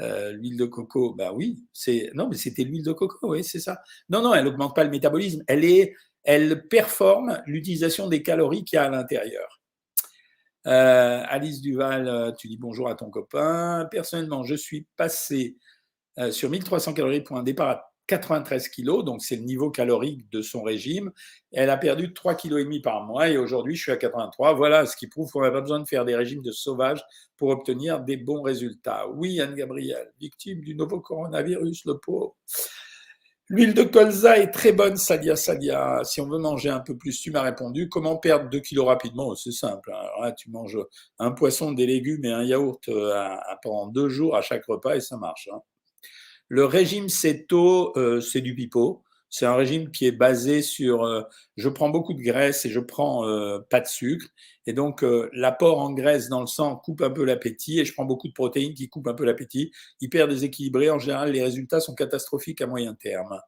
euh, 0.00 0.32
l'huile 0.32 0.56
de 0.56 0.64
coco, 0.64 1.14
bah 1.14 1.32
oui, 1.32 1.64
c'est 1.72 2.10
non, 2.14 2.28
mais 2.28 2.36
c'était 2.36 2.64
l'huile 2.64 2.82
de 2.82 2.92
coco, 2.92 3.32
oui, 3.32 3.44
c'est 3.44 3.60
ça. 3.60 3.80
Non, 4.08 4.22
non, 4.22 4.34
elle 4.34 4.44
n'augmente 4.44 4.74
pas 4.74 4.84
le 4.84 4.90
métabolisme, 4.90 5.42
elle 5.46 5.64
est, 5.64 5.94
elle 6.24 6.66
performe 6.68 7.42
l'utilisation 7.46 8.08
des 8.08 8.22
calories 8.22 8.64
qu'il 8.64 8.76
y 8.76 8.80
a 8.80 8.84
à 8.84 8.90
l'intérieur. 8.90 9.60
Euh, 10.66 11.22
Alice 11.28 11.60
Duval, 11.60 12.08
euh, 12.08 12.32
tu 12.32 12.48
dis 12.48 12.56
bonjour 12.56 12.88
à 12.88 12.94
ton 12.94 13.10
copain. 13.10 13.86
Personnellement, 13.90 14.44
je 14.44 14.54
suis 14.54 14.86
passé 14.96 15.56
sur 16.30 16.48
1300 16.48 16.94
calories 16.94 17.22
pour 17.22 17.36
un 17.36 17.42
départ 17.42 17.93
93 18.06 18.68
kilos, 18.68 19.04
donc 19.04 19.22
c'est 19.22 19.36
le 19.36 19.42
niveau 19.42 19.70
calorique 19.70 20.30
de 20.30 20.42
son 20.42 20.62
régime. 20.62 21.10
Elle 21.52 21.70
a 21.70 21.76
perdu 21.76 22.08
3,5 22.08 22.36
kg 22.36 22.82
par 22.82 23.04
mois 23.04 23.28
et 23.28 23.38
aujourd'hui 23.38 23.76
je 23.76 23.82
suis 23.82 23.92
à 23.92 23.96
83. 23.96 24.54
Voilà 24.54 24.86
ce 24.86 24.96
qui 24.96 25.06
prouve 25.06 25.30
qu'on 25.30 25.42
n'a 25.42 25.50
pas 25.50 25.60
besoin 25.60 25.80
de 25.80 25.88
faire 25.88 26.04
des 26.04 26.14
régimes 26.14 26.42
de 26.42 26.52
sauvage 26.52 27.02
pour 27.36 27.48
obtenir 27.48 28.00
des 28.00 28.16
bons 28.16 28.42
résultats. 28.42 29.08
Oui, 29.08 29.40
Anne-Gabrielle, 29.40 30.12
victime 30.20 30.60
du 30.60 30.74
nouveau 30.74 31.00
coronavirus, 31.00 31.84
le 31.86 31.98
pauvre. 31.98 32.36
L'huile 33.48 33.74
de 33.74 33.82
colza 33.82 34.38
est 34.38 34.50
très 34.50 34.72
bonne, 34.72 34.96
Salia 34.96 35.36
Salia. 35.36 36.00
Si 36.04 36.18
on 36.20 36.26
veut 36.26 36.38
manger 36.38 36.70
un 36.70 36.80
peu 36.80 36.96
plus, 36.96 37.20
tu 37.20 37.30
m'as 37.30 37.42
répondu. 37.42 37.90
Comment 37.90 38.16
perdre 38.16 38.48
2 38.48 38.60
kilos 38.60 38.86
rapidement? 38.86 39.34
C'est 39.34 39.52
simple. 39.52 39.92
Hein. 39.92 40.32
tu 40.32 40.50
manges 40.50 40.78
un 41.18 41.30
poisson, 41.30 41.72
des 41.72 41.86
légumes 41.86 42.24
et 42.24 42.32
un 42.32 42.42
yaourt 42.42 42.88
euh, 42.88 43.36
pendant 43.62 43.86
deux 43.88 44.08
jours 44.08 44.34
à 44.34 44.40
chaque 44.40 44.64
repas 44.64 44.96
et 44.96 45.00
ça 45.00 45.18
marche. 45.18 45.50
Hein. 45.52 45.60
Le 46.54 46.66
régime 46.66 47.08
CETO, 47.08 47.92
euh, 47.98 48.20
c'est 48.20 48.40
du 48.40 48.54
pipeau. 48.54 49.02
C'est 49.28 49.44
un 49.44 49.56
régime 49.56 49.90
qui 49.90 50.06
est 50.06 50.12
basé 50.12 50.62
sur 50.62 51.02
euh, 51.02 51.22
je 51.56 51.68
prends 51.68 51.88
beaucoup 51.88 52.14
de 52.14 52.22
graisse 52.22 52.64
et 52.64 52.70
je 52.70 52.78
prends 52.78 53.26
euh, 53.26 53.58
pas 53.70 53.80
de 53.80 53.88
sucre. 53.88 54.28
Et 54.64 54.72
donc, 54.72 55.04
l'apport 55.32 55.80
en 55.80 55.90
graisse 55.92 56.28
dans 56.28 56.40
le 56.40 56.46
sang 56.46 56.76
coupe 56.76 57.02
un 57.02 57.10
peu 57.10 57.24
l'appétit 57.24 57.80
et 57.80 57.84
je 57.84 57.92
prends 57.92 58.04
beaucoup 58.04 58.28
de 58.28 58.32
protéines 58.32 58.72
qui 58.72 58.88
coupent 58.88 59.08
un 59.08 59.14
peu 59.14 59.24
l'appétit. 59.24 59.72
Hyper 60.00 60.28
déséquilibré. 60.28 60.90
En 60.90 61.00
général, 61.00 61.32
les 61.32 61.42
résultats 61.42 61.80
sont 61.80 61.96
catastrophiques 61.96 62.60
à 62.60 62.68
moyen 62.68 62.94
terme. 62.94 63.40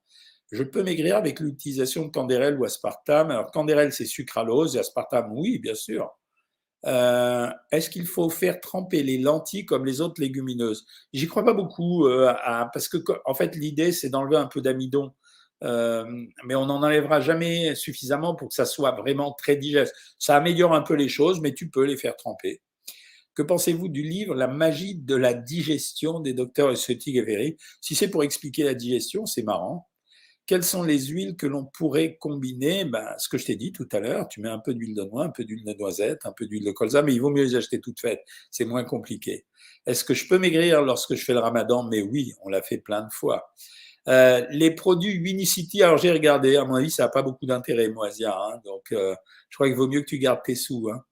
Je 0.50 0.64
peux 0.64 0.82
maigrir 0.82 1.16
avec 1.16 1.38
l'utilisation 1.38 2.06
de 2.06 2.10
candérel 2.10 2.58
ou 2.58 2.64
aspartame. 2.64 3.30
Alors, 3.30 3.52
candérel, 3.52 3.92
c'est 3.92 4.04
sucralose 4.04 4.74
et 4.74 4.80
aspartame, 4.80 5.30
oui, 5.32 5.60
bien 5.60 5.76
sûr. 5.76 6.10
Euh, 6.86 7.50
est-ce 7.72 7.90
qu'il 7.90 8.06
faut 8.06 8.30
faire 8.30 8.60
tremper 8.60 9.02
les 9.02 9.18
lentilles 9.18 9.66
comme 9.66 9.84
les 9.84 10.00
autres 10.00 10.20
légumineuses? 10.20 10.86
J'y 11.12 11.26
crois 11.26 11.44
pas 11.44 11.54
beaucoup, 11.54 12.06
euh, 12.06 12.32
parce 12.72 12.88
que 12.88 12.98
en 13.24 13.34
fait 13.34 13.56
l'idée 13.56 13.92
c'est 13.92 14.08
d'enlever 14.08 14.36
un 14.36 14.46
peu 14.46 14.60
d'amidon, 14.60 15.12
euh, 15.64 16.04
mais 16.44 16.54
on 16.54 16.66
n'en 16.66 16.82
enlèvera 16.82 17.20
jamais 17.20 17.74
suffisamment 17.74 18.36
pour 18.36 18.48
que 18.48 18.54
ça 18.54 18.66
soit 18.66 18.92
vraiment 18.92 19.32
très 19.32 19.56
digeste. 19.56 19.94
Ça 20.18 20.36
améliore 20.36 20.74
un 20.74 20.82
peu 20.82 20.94
les 20.94 21.08
choses, 21.08 21.40
mais 21.40 21.54
tu 21.54 21.70
peux 21.70 21.84
les 21.84 21.96
faire 21.96 22.16
tremper. 22.16 22.62
Que 23.34 23.42
pensez-vous 23.42 23.88
du 23.88 24.02
livre 24.02 24.34
La 24.34 24.48
magie 24.48 24.94
de 24.96 25.16
la 25.16 25.34
digestion 25.34 26.20
des 26.20 26.34
docteurs 26.34 26.72
Essetig 26.72 27.16
et 27.16 27.22
Véry? 27.22 27.56
Si 27.80 27.94
c'est 27.94 28.08
pour 28.08 28.22
expliquer 28.24 28.64
la 28.64 28.74
digestion, 28.74 29.26
c'est 29.26 29.42
marrant. 29.42 29.88
Quelles 30.46 30.62
sont 30.62 30.84
les 30.84 31.06
huiles 31.06 31.36
que 31.36 31.46
l'on 31.46 31.64
pourrait 31.64 32.16
combiner? 32.18 32.84
Ben, 32.84 33.14
Ce 33.18 33.28
que 33.28 33.36
je 33.36 33.46
t'ai 33.46 33.56
dit 33.56 33.72
tout 33.72 33.88
à 33.90 33.98
l'heure, 33.98 34.28
tu 34.28 34.40
mets 34.40 34.48
un 34.48 34.60
peu 34.60 34.74
d'huile 34.74 34.94
de 34.94 35.02
noix, 35.02 35.24
un 35.24 35.30
peu 35.30 35.44
d'huile 35.44 35.64
de 35.64 35.72
noisette, 35.72 36.24
un 36.24 36.32
peu 36.32 36.46
d'huile 36.46 36.64
de 36.64 36.70
colza, 36.70 37.02
mais 37.02 37.12
il 37.14 37.20
vaut 37.20 37.30
mieux 37.30 37.42
les 37.42 37.56
acheter 37.56 37.80
toutes 37.80 38.00
faites, 38.00 38.20
c'est 38.50 38.64
moins 38.64 38.84
compliqué. 38.84 39.44
Est-ce 39.86 40.04
que 40.04 40.14
je 40.14 40.28
peux 40.28 40.38
maigrir 40.38 40.82
lorsque 40.82 41.14
je 41.16 41.24
fais 41.24 41.32
le 41.32 41.40
ramadan? 41.40 41.82
Mais 41.82 42.00
oui, 42.00 42.32
on 42.42 42.48
l'a 42.48 42.62
fait 42.62 42.78
plein 42.78 43.02
de 43.02 43.12
fois. 43.12 43.52
Euh, 44.08 44.46
les 44.50 44.70
produits 44.70 45.14
Unicity, 45.14 45.82
alors 45.82 45.98
j'ai 45.98 46.12
regardé, 46.12 46.56
à 46.56 46.64
mon 46.64 46.76
avis, 46.76 46.92
ça 46.92 47.04
n'a 47.04 47.08
pas 47.08 47.22
beaucoup 47.22 47.46
d'intérêt, 47.46 47.88
Moisia, 47.88 48.36
hein, 48.38 48.60
donc 48.64 48.92
euh, 48.92 49.16
je 49.50 49.56
crois 49.56 49.66
qu'il 49.66 49.76
vaut 49.76 49.88
mieux 49.88 50.02
que 50.02 50.06
tu 50.06 50.18
gardes 50.18 50.42
tes 50.44 50.54
sous. 50.54 50.88
Hein. 50.90 51.02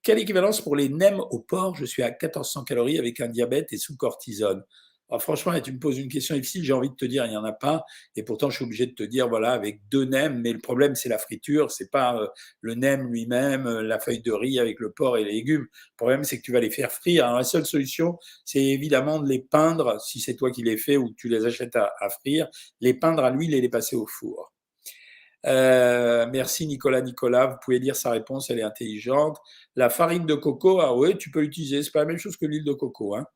Quelle 0.00 0.20
équivalence 0.20 0.60
pour 0.60 0.76
les 0.76 0.88
nems 0.88 1.20
au 1.30 1.40
porc? 1.40 1.74
Je 1.74 1.84
suis 1.84 2.04
à 2.04 2.10
1400 2.10 2.62
calories 2.62 2.98
avec 2.98 3.20
un 3.20 3.26
diabète 3.26 3.72
et 3.72 3.78
sous 3.78 3.96
cortisone. 3.96 4.62
Alors 5.08 5.22
franchement, 5.22 5.58
tu 5.60 5.72
me 5.72 5.78
poses 5.78 5.98
une 5.98 6.08
question 6.08 6.34
difficile, 6.34 6.64
j'ai 6.64 6.72
envie 6.72 6.90
de 6.90 6.96
te 6.96 7.04
dire, 7.04 7.24
il 7.26 7.30
n'y 7.30 7.36
en 7.36 7.44
a 7.44 7.52
pas. 7.52 7.84
Et 8.16 8.24
pourtant, 8.24 8.50
je 8.50 8.56
suis 8.56 8.64
obligé 8.64 8.86
de 8.86 8.92
te 8.94 9.04
dire, 9.04 9.28
voilà, 9.28 9.52
avec 9.52 9.80
deux 9.88 10.04
nems, 10.04 10.40
mais 10.40 10.52
le 10.52 10.58
problème, 10.58 10.96
c'est 10.96 11.08
la 11.08 11.18
friture, 11.18 11.70
c'est 11.70 11.90
pas 11.92 12.20
euh, 12.20 12.26
le 12.60 12.74
nem 12.74 13.06
lui-même, 13.08 13.66
euh, 13.68 13.82
la 13.82 14.00
feuille 14.00 14.20
de 14.20 14.32
riz 14.32 14.58
avec 14.58 14.80
le 14.80 14.90
porc 14.90 15.16
et 15.16 15.24
les 15.24 15.32
légumes. 15.32 15.62
Le 15.62 15.96
problème, 15.96 16.24
c'est 16.24 16.38
que 16.38 16.42
tu 16.42 16.52
vas 16.52 16.58
les 16.60 16.70
faire 16.70 16.90
frire. 16.90 17.26
Alors, 17.26 17.38
la 17.38 17.44
seule 17.44 17.66
solution, 17.66 18.18
c'est 18.44 18.64
évidemment 18.64 19.20
de 19.20 19.28
les 19.28 19.38
peindre, 19.38 20.00
si 20.00 20.18
c'est 20.20 20.34
toi 20.34 20.50
qui 20.50 20.64
les 20.64 20.76
fais 20.76 20.96
ou 20.96 21.10
que 21.10 21.14
tu 21.16 21.28
les 21.28 21.46
achètes 21.46 21.76
à, 21.76 21.90
frire, 22.20 22.48
les 22.80 22.94
peindre 22.94 23.22
à 23.24 23.30
l'huile 23.30 23.54
et 23.54 23.60
les 23.60 23.68
passer 23.68 23.94
au 23.94 24.06
four. 24.06 24.52
Euh, 25.46 26.26
merci 26.32 26.66
Nicolas 26.66 27.02
Nicolas, 27.02 27.46
vous 27.46 27.56
pouvez 27.64 27.78
lire 27.78 27.94
sa 27.94 28.10
réponse, 28.10 28.50
elle 28.50 28.58
est 28.58 28.62
intelligente. 28.62 29.38
La 29.76 29.90
farine 29.90 30.26
de 30.26 30.34
coco, 30.34 30.80
ah 30.80 30.96
oui, 30.96 31.16
tu 31.16 31.30
peux 31.30 31.40
l'utiliser, 31.40 31.84
c'est 31.84 31.92
pas 31.92 32.00
la 32.00 32.06
même 32.06 32.18
chose 32.18 32.36
que 32.36 32.46
l'huile 32.46 32.64
de 32.64 32.72
coco. 32.72 33.14
Hein. 33.14 33.26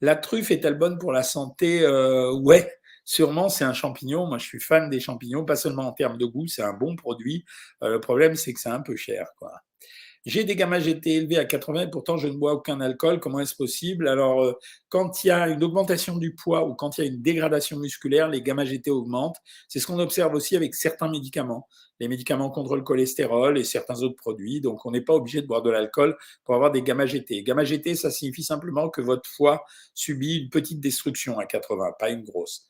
La 0.00 0.16
truffe 0.16 0.50
est-elle 0.50 0.78
bonne 0.78 0.98
pour 0.98 1.12
la 1.12 1.22
santé 1.22 1.82
euh, 1.82 2.32
Ouais, 2.32 2.72
sûrement, 3.04 3.48
c'est 3.48 3.64
un 3.64 3.74
champignon. 3.74 4.26
Moi, 4.26 4.38
je 4.38 4.44
suis 4.46 4.60
fan 4.60 4.90
des 4.90 5.00
champignons, 5.00 5.44
pas 5.44 5.56
seulement 5.56 5.86
en 5.88 5.92
termes 5.92 6.18
de 6.18 6.26
goût, 6.26 6.46
c'est 6.46 6.62
un 6.62 6.72
bon 6.72 6.96
produit. 6.96 7.44
Euh, 7.82 7.90
le 7.90 8.00
problème, 8.00 8.36
c'est 8.36 8.52
que 8.52 8.60
c'est 8.60 8.70
un 8.70 8.80
peu 8.80 8.96
cher. 8.96 9.28
quoi. 9.38 9.52
J'ai 10.26 10.44
des 10.44 10.54
gamma 10.54 10.78
GT 10.78 11.14
élevés 11.14 11.38
à 11.38 11.46
80 11.46 11.82
et 11.82 11.90
pourtant 11.90 12.18
je 12.18 12.28
ne 12.28 12.34
bois 12.34 12.52
aucun 12.52 12.80
alcool. 12.82 13.20
Comment 13.20 13.40
est-ce 13.40 13.54
possible? 13.56 14.06
Alors, 14.06 14.42
euh, 14.42 14.52
quand 14.90 15.24
il 15.24 15.28
y 15.28 15.30
a 15.30 15.48
une 15.48 15.64
augmentation 15.64 16.18
du 16.18 16.34
poids 16.34 16.66
ou 16.68 16.74
quand 16.74 16.98
il 16.98 17.04
y 17.04 17.04
a 17.04 17.10
une 17.10 17.22
dégradation 17.22 17.78
musculaire, 17.78 18.28
les 18.28 18.42
gamma 18.42 18.66
GT 18.66 18.90
augmentent. 18.90 19.38
C'est 19.68 19.80
ce 19.80 19.86
qu'on 19.86 19.98
observe 19.98 20.34
aussi 20.34 20.56
avec 20.56 20.74
certains 20.74 21.08
médicaments, 21.08 21.66
les 22.00 22.08
médicaments 22.08 22.50
contre 22.50 22.76
le 22.76 22.82
cholestérol 22.82 23.56
et 23.56 23.64
certains 23.64 24.02
autres 24.02 24.16
produits. 24.16 24.60
Donc, 24.60 24.84
on 24.84 24.90
n'est 24.90 25.00
pas 25.00 25.14
obligé 25.14 25.40
de 25.40 25.46
boire 25.46 25.62
de 25.62 25.70
l'alcool 25.70 26.18
pour 26.44 26.54
avoir 26.54 26.70
des 26.70 26.82
gamma 26.82 27.06
GT. 27.06 27.42
Gamma 27.42 27.64
GT, 27.64 27.94
ça 27.94 28.10
signifie 28.10 28.44
simplement 28.44 28.90
que 28.90 29.00
votre 29.00 29.28
foie 29.28 29.64
subit 29.94 30.36
une 30.36 30.50
petite 30.50 30.80
destruction 30.80 31.38
à 31.38 31.46
80, 31.46 31.92
pas 31.98 32.10
une 32.10 32.24
grosse. 32.24 32.66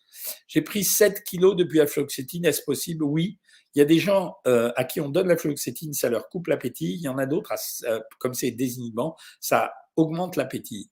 J'ai 0.47 0.63
pris 0.63 0.85
7 0.85 1.25
kilos 1.25 1.57
depuis 1.57 1.79
la. 1.79 1.85
Est-ce 1.85 2.63
possible? 2.63 3.03
Oui. 3.03 3.39
Il 3.75 3.79
y 3.79 3.83
a 3.83 3.85
des 3.85 3.99
gens 3.99 4.37
euh, 4.47 4.73
à 4.77 4.85
qui 4.85 5.01
on 5.01 5.09
donne 5.09 5.29
la 5.29 5.37
fluoxétine, 5.37 5.93
ça 5.93 6.09
leur 6.09 6.29
coupe 6.29 6.49
l'appétit. 6.49 6.95
Il 6.95 7.01
y 7.01 7.09
en 7.09 7.19
a 7.19 7.27
d'autres, 7.27 7.53
euh, 7.85 8.01
comme 8.19 8.35
c'est 8.35 8.51
désinhibant, 8.51 9.17
ça 9.41 9.73
augmente 9.97 10.37
l'appétit. 10.37 10.91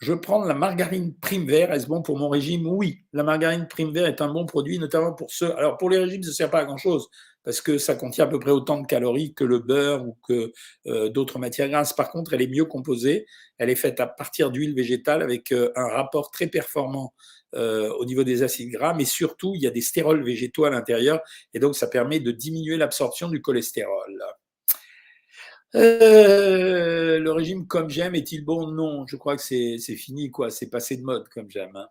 Je 0.00 0.12
prends 0.12 0.44
la 0.44 0.54
margarine 0.54 1.14
prime 1.14 1.46
vert, 1.46 1.72
est-ce 1.72 1.86
bon 1.86 2.02
pour 2.02 2.18
mon 2.18 2.28
régime? 2.28 2.66
Oui, 2.66 3.04
la 3.12 3.22
margarine 3.22 3.68
prime 3.68 3.92
vert 3.92 4.06
est 4.06 4.20
un 4.20 4.32
bon 4.32 4.46
produit, 4.46 4.80
notamment 4.80 5.12
pour 5.12 5.30
ceux. 5.30 5.56
Alors 5.56 5.78
pour 5.78 5.90
les 5.90 5.98
régimes, 5.98 6.24
ça 6.24 6.30
ne 6.30 6.34
sert 6.34 6.50
pas 6.50 6.58
à 6.58 6.64
grand-chose 6.64 7.08
parce 7.44 7.60
que 7.60 7.78
ça 7.78 7.94
contient 7.94 8.24
à 8.24 8.28
peu 8.28 8.40
près 8.40 8.50
autant 8.50 8.80
de 8.80 8.86
calories 8.86 9.32
que 9.34 9.44
le 9.44 9.60
beurre 9.60 10.04
ou 10.04 10.16
que 10.26 10.52
euh, 10.86 11.08
d'autres 11.08 11.38
matières 11.38 11.68
grasses. 11.68 11.92
Par 11.92 12.10
contre, 12.10 12.34
elle 12.34 12.42
est 12.42 12.48
mieux 12.48 12.64
composée. 12.64 13.26
Elle 13.58 13.70
est 13.70 13.76
faite 13.76 14.00
à 14.00 14.06
partir 14.06 14.50
d'huile 14.50 14.74
végétale 14.74 15.22
avec 15.22 15.52
un 15.52 15.88
rapport 15.88 16.30
très 16.32 16.48
performant 16.48 17.14
euh, 17.54 17.92
au 17.94 18.04
niveau 18.04 18.24
des 18.24 18.42
acides 18.42 18.70
gras, 18.70 18.94
mais 18.94 19.04
surtout, 19.04 19.52
il 19.54 19.62
y 19.62 19.66
a 19.66 19.70
des 19.70 19.80
stérols 19.80 20.24
végétaux 20.24 20.64
à 20.64 20.70
l'intérieur, 20.70 21.20
et 21.54 21.58
donc 21.58 21.76
ça 21.76 21.86
permet 21.86 22.20
de 22.20 22.30
diminuer 22.30 22.76
l'absorption 22.76 23.28
du 23.28 23.40
cholestérol. 23.40 24.22
Euh, 25.74 27.18
le 27.18 27.32
régime 27.32 27.66
comme 27.66 27.88
j'aime 27.88 28.14
est-il 28.14 28.44
bon? 28.44 28.68
Non, 28.68 29.06
je 29.06 29.16
crois 29.16 29.36
que 29.36 29.42
c'est 29.42 29.96
fini, 29.96 30.30
quoi. 30.30 30.50
C'est 30.50 30.68
passé 30.68 30.96
de 30.96 31.02
mode 31.02 31.28
comme 31.28 31.50
j'aime. 31.50 31.74
Hein. 31.76 31.88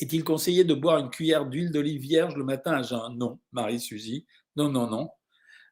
Est-il 0.00 0.22
conseillé 0.22 0.62
de 0.62 0.74
boire 0.74 0.98
une 0.98 1.10
cuillère 1.10 1.46
d'huile 1.46 1.72
d'olive 1.72 2.00
vierge 2.00 2.36
le 2.36 2.44
matin 2.44 2.72
à 2.72 2.82
jeun? 2.82 3.16
Non, 3.16 3.40
Marie-Suzy. 3.52 4.26
Non, 4.54 4.68
non, 4.68 4.86
non. 4.88 5.08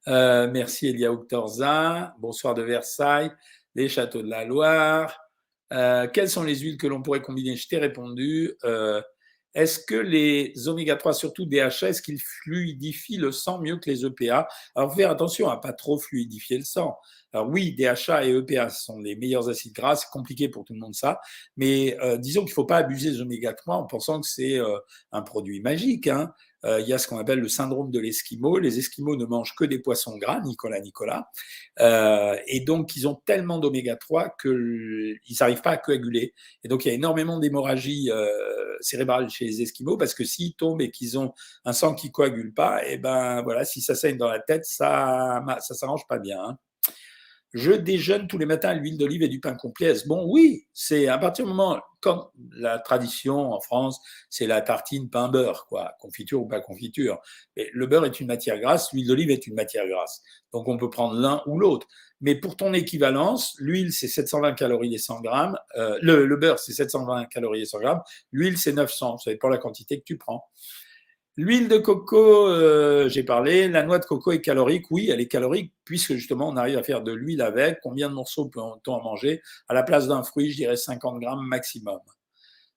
Euh, 0.09 0.50
merci 0.50 0.88
Elia 0.88 1.12
Octorza. 1.12 2.14
Bonsoir 2.18 2.54
de 2.54 2.62
Versailles. 2.62 3.30
Les 3.74 3.88
châteaux 3.88 4.22
de 4.22 4.28
la 4.28 4.44
Loire. 4.44 5.23
Euh, 5.74 6.06
quelles 6.12 6.30
sont 6.30 6.44
les 6.44 6.56
huiles 6.56 6.78
que 6.78 6.87
l'on 6.87 7.02
pourrait 7.02 7.22
combiner? 7.22 7.56
Je 7.56 7.68
t'ai 7.68 7.78
répondu. 7.78 8.52
Euh, 8.64 9.02
est-ce 9.54 9.78
que 9.78 9.94
les 9.94 10.52
oméga 10.66 10.96
3, 10.96 11.14
surtout 11.14 11.46
DHA, 11.46 11.88
est-ce 11.88 12.02
qu'ils 12.02 12.20
fluidifient 12.20 13.18
le 13.18 13.30
sang 13.30 13.60
mieux 13.60 13.76
que 13.76 13.88
les 13.88 14.04
EPA 14.04 14.48
Alors, 14.74 14.94
faire 14.94 15.10
attention 15.10 15.48
à 15.48 15.58
pas 15.58 15.72
trop 15.72 15.96
fluidifier 15.96 16.58
le 16.58 16.64
sang. 16.64 16.96
Alors 17.32 17.48
oui, 17.48 17.74
DHA 17.74 18.26
et 18.26 18.37
EPA 18.37 18.70
sont 18.70 18.98
les 18.98 19.14
meilleurs 19.14 19.48
acides 19.48 19.72
gras, 19.72 19.94
c'est 19.96 20.10
compliqué 20.10 20.48
pour 20.48 20.64
tout 20.64 20.72
le 20.72 20.80
monde 20.80 20.94
ça, 20.94 21.20
mais 21.56 21.96
euh, 22.00 22.16
disons 22.16 22.40
qu'il 22.40 22.50
ne 22.50 22.54
faut 22.54 22.64
pas 22.64 22.78
abuser 22.78 23.10
des 23.10 23.20
oméga 23.20 23.52
3 23.52 23.76
en 23.76 23.87
pensant 23.87 24.20
que 24.20 24.26
c'est 24.26 24.58
euh, 24.58 24.78
un 25.12 25.22
produit 25.22 25.60
magique. 25.60 26.08
Hein. 26.08 26.32
Euh, 26.64 26.81
il 26.81 26.88
y 26.88 26.92
a 26.92 26.98
ce 26.98 27.09
qu'on 27.09 27.18
appelle 27.18 27.40
le 27.40 27.48
syndrome 27.48 27.90
de 27.90 27.98
l'esquimau. 28.00 28.59
Les 28.59 28.79
esquimaux 28.79 29.16
ne 29.16 29.24
mangent 29.24 29.55
que 29.55 29.64
des 29.64 29.79
poissons 29.79 30.16
gras, 30.16 30.40
Nicolas 30.40 30.81
Nicolas, 30.81 31.31
et 32.46 32.61
donc 32.61 32.96
ils 32.96 33.07
ont 33.09 33.14
tellement 33.27 33.59
d'oméga 33.59 33.96
3 33.96 34.37
qu'ils 34.40 35.18
n'arrivent 35.40 35.62
pas 35.62 35.72
à 35.72 35.77
coaguler. 35.77 36.35
Et 36.62 36.68
donc 36.68 36.85
il 36.85 36.88
y 36.88 36.90
a 36.90 36.94
énormément 36.94 37.38
d'hémorragie 37.38 38.11
cérébrale 38.81 39.29
chez 39.31 39.46
les 39.46 39.62
esquimaux 39.62 39.96
parce 39.96 40.14
que 40.14 40.24
s'ils 40.24 40.55
tombent 40.55 40.83
et 40.83 40.90
qu'ils 40.90 41.18
ont 41.18 41.33
un 41.64 41.72
sang 41.72 41.94
qui 41.94 42.11
coagule 42.11 42.55
pas, 42.55 42.85
et 42.87 42.94
eh 42.94 42.98
ben 42.98 43.42
voilà, 43.42 43.64
si 43.64 43.81
ça 43.81 43.94
saigne 43.94 44.16
dans 44.16 44.29
la 44.29 44.40
tête, 44.40 44.64
ça 44.64 45.44
ça 45.61 45.74
s'arrange 45.74 46.07
pas 46.09 46.18
bien. 46.18 46.42
Hein 46.42 46.59
je 47.54 47.70
déjeune 47.70 48.26
tous 48.26 48.36
les 48.36 48.46
matins 48.46 48.70
à 48.70 48.74
l'huile 48.74 48.98
d'olive 48.98 49.22
et 49.22 49.28
du 49.28 49.40
pain 49.40 49.54
complet. 49.54 49.94
Bon, 50.06 50.26
oui, 50.26 50.66
c'est 50.74 51.06
à 51.06 51.16
partir 51.18 51.44
du 51.44 51.52
moment, 51.52 51.80
comme 52.00 52.24
la 52.50 52.80
tradition 52.80 53.52
en 53.52 53.60
France, 53.60 54.00
c'est 54.28 54.48
la 54.48 54.60
tartine 54.60 55.08
pain 55.08 55.28
beurre, 55.28 55.66
quoi, 55.68 55.94
confiture 56.00 56.42
ou 56.42 56.46
pas 56.46 56.60
confiture. 56.60 57.20
Mais 57.56 57.70
le 57.72 57.86
beurre 57.86 58.06
est 58.06 58.18
une 58.18 58.26
matière 58.26 58.58
grasse, 58.58 58.92
l'huile 58.92 59.06
d'olive 59.06 59.30
est 59.30 59.46
une 59.46 59.54
matière 59.54 59.86
grasse. 59.86 60.20
Donc 60.52 60.66
on 60.66 60.76
peut 60.76 60.90
prendre 60.90 61.14
l'un 61.14 61.42
ou 61.46 61.58
l'autre. 61.58 61.86
Mais 62.20 62.34
pour 62.34 62.56
ton 62.56 62.74
équivalence, 62.74 63.54
l'huile 63.58 63.92
c'est 63.92 64.08
720 64.08 64.54
calories 64.54 64.94
et 64.94 64.98
100 64.98 65.20
grammes, 65.20 65.56
euh, 65.76 65.96
le, 66.02 66.26
le, 66.26 66.36
beurre 66.36 66.58
c'est 66.58 66.72
720 66.72 67.26
calories 67.26 67.62
et 67.62 67.66
100 67.66 67.78
grammes, 67.78 68.02
l'huile 68.32 68.58
c'est 68.58 68.72
900. 68.72 69.18
Ça 69.18 69.30
dépend 69.30 69.48
la 69.48 69.58
quantité 69.58 69.98
que 69.98 70.04
tu 70.04 70.18
prends. 70.18 70.44
L'huile 71.37 71.68
de 71.68 71.79
coco, 71.79 72.47
euh, 72.47 73.09
j'ai 73.09 73.25
parlé. 73.25 73.68
La 73.68 73.83
noix 73.83 73.99
de 73.99 74.05
coco 74.05 74.31
est 74.31 74.40
calorique. 74.40 74.87
Oui, 74.90 75.11
elle 75.11 75.20
est 75.20 75.27
calorique 75.27 75.73
puisque 75.85 76.14
justement 76.14 76.49
on 76.49 76.57
arrive 76.57 76.79
à 76.79 76.85
faire 76.85 77.03
de 77.03 77.12
l'huile 77.12 77.42
avec. 77.42 77.81
Combien 77.83 78.09
de 78.09 78.14
morceaux 78.14 78.47
peut-on 78.47 78.92
en 78.92 79.03
manger? 79.03 79.42
À 79.68 79.75
la 79.75 79.83
place 79.83 80.07
d'un 80.07 80.23
fruit, 80.23 80.53
je 80.53 80.57
dirais 80.57 80.77
50 80.77 81.18
grammes 81.20 81.44
maximum. 81.44 81.99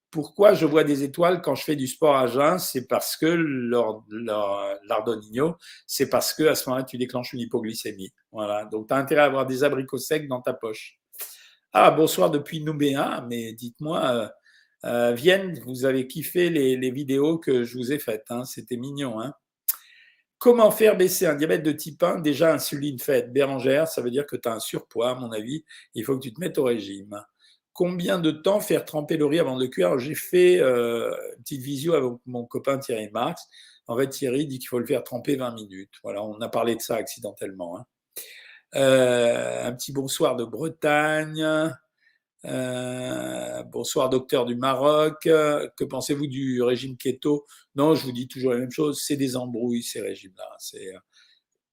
Pourquoi 0.09 0.53
je 0.55 0.65
vois 0.65 0.83
des 0.83 1.03
étoiles 1.03 1.41
quand 1.41 1.53
je 1.53 1.63
fais 1.63 1.75
du 1.75 1.85
sport 1.85 2.15
à 2.15 2.25
jeun? 2.25 2.57
C'est 2.57 2.87
parce 2.87 3.15
que 3.15 3.27
l'ardonigno, 4.87 5.57
c'est 5.85 6.09
parce 6.09 6.33
que 6.33 6.43
à 6.43 6.55
ce 6.55 6.67
moment-là, 6.69 6.85
tu 6.85 6.97
déclenches 6.97 7.33
une 7.33 7.41
hypoglycémie. 7.41 8.11
Voilà. 8.31 8.65
Donc, 8.65 8.87
tu 8.87 8.93
as 8.93 8.97
intérêt 8.97 9.21
à 9.21 9.25
avoir 9.25 9.45
des 9.45 9.63
abricots 9.63 9.97
secs 9.99 10.27
dans 10.27 10.41
ta 10.41 10.53
poche. 10.53 10.97
Ah, 11.73 11.91
bonsoir 11.91 12.31
depuis 12.31 12.61
Nouméa, 12.63 13.23
mais 13.29 13.53
dites-moi, 13.53 14.31
euh, 14.87 15.13
Vienne, 15.13 15.59
vous 15.65 15.85
avez 15.85 16.07
kiffé 16.07 16.49
les, 16.49 16.91
vidéos 16.91 17.37
que 17.37 17.63
je 17.63 17.77
vous 17.77 17.91
ai 17.91 17.99
faites, 17.99 18.25
hein, 18.29 18.45
c'était 18.45 18.77
mignon. 18.77 19.19
Hein. 19.19 19.33
Comment 20.39 20.71
faire 20.71 20.95
baisser 20.95 21.25
un 21.25 21.35
diabète 21.35 21.63
de 21.63 21.71
type 21.71 22.01
1 22.01 22.19
Déjà, 22.19 22.53
insuline 22.53 22.99
faite. 22.99 23.33
Bérangère, 23.33 23.87
ça 23.87 24.01
veut 24.01 24.11
dire 24.11 24.25
que 24.25 24.35
tu 24.35 24.47
as 24.47 24.53
un 24.53 24.59
surpoids, 24.59 25.11
à 25.11 25.15
mon 25.15 25.31
avis. 25.31 25.65
Il 25.95 26.05
faut 26.05 26.15
que 26.17 26.23
tu 26.23 26.33
te 26.33 26.39
mettes 26.39 26.57
au 26.57 26.63
régime. 26.63 27.19
Combien 27.73 28.19
de 28.19 28.31
temps 28.31 28.59
faire 28.59 28.85
tremper 28.85 29.17
le 29.17 29.25
riz 29.25 29.39
avant 29.39 29.55
de 29.57 29.63
le 29.63 29.67
cuire? 29.67 29.97
J'ai 29.99 30.15
fait 30.15 30.59
euh, 30.59 31.11
une 31.37 31.43
petite 31.43 31.61
visio 31.61 31.93
avec 31.93 32.11
mon 32.25 32.45
copain 32.45 32.77
Thierry 32.77 33.09
Marx. 33.11 33.47
En 33.87 33.97
fait, 33.97 34.09
Thierry 34.09 34.45
dit 34.45 34.59
qu'il 34.59 34.67
faut 34.67 34.79
le 34.79 34.85
faire 34.85 35.03
tremper 35.03 35.35
20 35.35 35.53
minutes. 35.53 35.93
Voilà, 36.03 36.23
on 36.23 36.39
a 36.41 36.49
parlé 36.49 36.75
de 36.75 36.81
ça 36.81 36.95
accidentellement. 36.95 37.77
Hein. 37.79 37.85
Euh, 38.75 39.65
un 39.67 39.73
petit 39.73 39.91
bonsoir 39.91 40.35
de 40.35 40.45
Bretagne. 40.45 41.73
Euh, 42.45 43.63
bonsoir 43.63 44.09
docteur 44.09 44.45
du 44.45 44.55
Maroc, 44.55 45.21
que 45.23 45.83
pensez-vous 45.83 46.27
du 46.27 46.61
régime 46.61 46.97
keto? 46.97 47.45
Non, 47.75 47.95
je 47.95 48.03
vous 48.03 48.11
dis 48.11 48.27
toujours 48.27 48.51
la 48.53 48.59
même 48.59 48.71
chose, 48.71 49.01
c'est 49.05 49.17
des 49.17 49.35
embrouilles 49.35 49.83
ces 49.83 50.01
régimes-là. 50.01 50.57
Euh, 50.75 50.99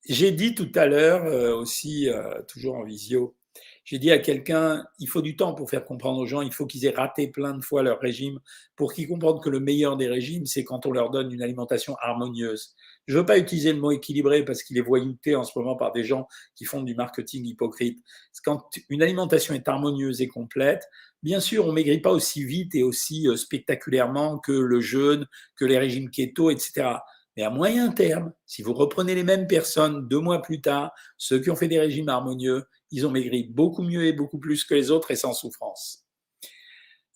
j'ai 0.09 0.33
dit 0.33 0.55
tout 0.55 0.71
à 0.75 0.87
l'heure 0.87 1.25
euh, 1.27 1.55
aussi, 1.55 2.09
toujours 2.49 2.77
en 2.77 2.85
visio, 2.85 3.37
j'ai 3.85 3.99
dit 3.99 4.11
à 4.11 4.19
quelqu'un, 4.19 4.85
il 4.99 5.09
faut 5.09 5.21
du 5.21 5.37
temps 5.37 5.55
pour 5.55 5.69
faire 5.69 5.85
comprendre 5.85 6.19
aux 6.19 6.27
gens, 6.27 6.41
il 6.41 6.53
faut 6.53 6.67
qu'ils 6.67 6.87
aient 6.87 6.91
raté 6.91 7.29
plein 7.29 7.55
de 7.55 7.63
fois 7.63 7.83
leur 7.83 8.01
régime 8.01 8.41
pour 8.77 8.95
qu'ils 8.95 9.07
comprennent 9.07 9.41
que 9.41 9.51
le 9.51 9.61
meilleur 9.61 9.97
des 9.97 10.09
régimes, 10.09 10.47
c'est 10.47 10.65
quand 10.65 10.87
on 10.87 10.91
leur 10.91 11.11
donne 11.11 11.31
une 11.31 11.43
alimentation 11.43 11.95
harmonieuse. 12.01 12.75
Je 13.07 13.15
ne 13.15 13.21
veux 13.21 13.27
pas 13.27 13.39
utiliser 13.39 13.73
le 13.73 13.81
mot 13.81 13.91
équilibré 13.91 14.45
parce 14.45 14.63
qu'il 14.63 14.79
est 14.79 14.83
voyouté 14.83 15.37
en 15.37 15.45
ce 15.45 15.59
moment 15.59 15.77
par 15.77 15.93
des 15.93 16.05
gens 16.05 16.27
qui 16.55 16.65
font 16.65 16.83
du 16.83 16.95
marketing 16.95 17.45
hypocrite. 17.45 18.03
Quand 18.45 18.69
une 18.89 19.03
alimentation 19.03 19.55
est 19.55 19.69
harmonieuse 19.69 20.23
et 20.23 20.29
complète, 20.29 20.89
bien 21.23 21.41
sûr, 21.41 21.67
on 21.67 21.73
maigrit 21.73 22.01
pas 22.01 22.13
aussi 22.13 22.45
vite 22.45 22.75
et 22.75 22.83
aussi 22.83 23.29
euh, 23.29 23.37
spectaculairement 23.37 24.39
que 24.39 24.53
le 24.53 24.81
jeûne, 24.81 25.27
que 25.57 25.65
les 25.65 25.79
régimes 25.79 26.11
keto, 26.11 26.51
etc. 26.51 26.97
Mais 27.37 27.43
à 27.43 27.51
moyen 27.51 27.91
terme, 27.91 28.33
si 28.47 28.63
vous 28.63 28.75
reprenez 28.75 29.15
les 29.15 29.25
mêmes 29.25 29.47
personnes 29.47 30.09
deux 30.09 30.21
mois 30.21 30.41
plus 30.41 30.61
tard, 30.61 30.93
ceux 31.19 31.41
qui 31.41 31.51
ont 31.51 31.57
fait 31.57 31.69
des 31.69 31.81
régimes 31.81 32.09
harmonieux, 32.09 32.65
ils 32.91 33.07
ont 33.07 33.11
maigri 33.11 33.45
beaucoup 33.45 33.83
mieux 33.83 34.07
et 34.07 34.13
beaucoup 34.13 34.39
plus 34.39 34.65
que 34.65 34.75
les 34.75 34.91
autres 34.91 35.11
et 35.11 35.17
sans 35.17 35.33
souffrance. 35.33 36.04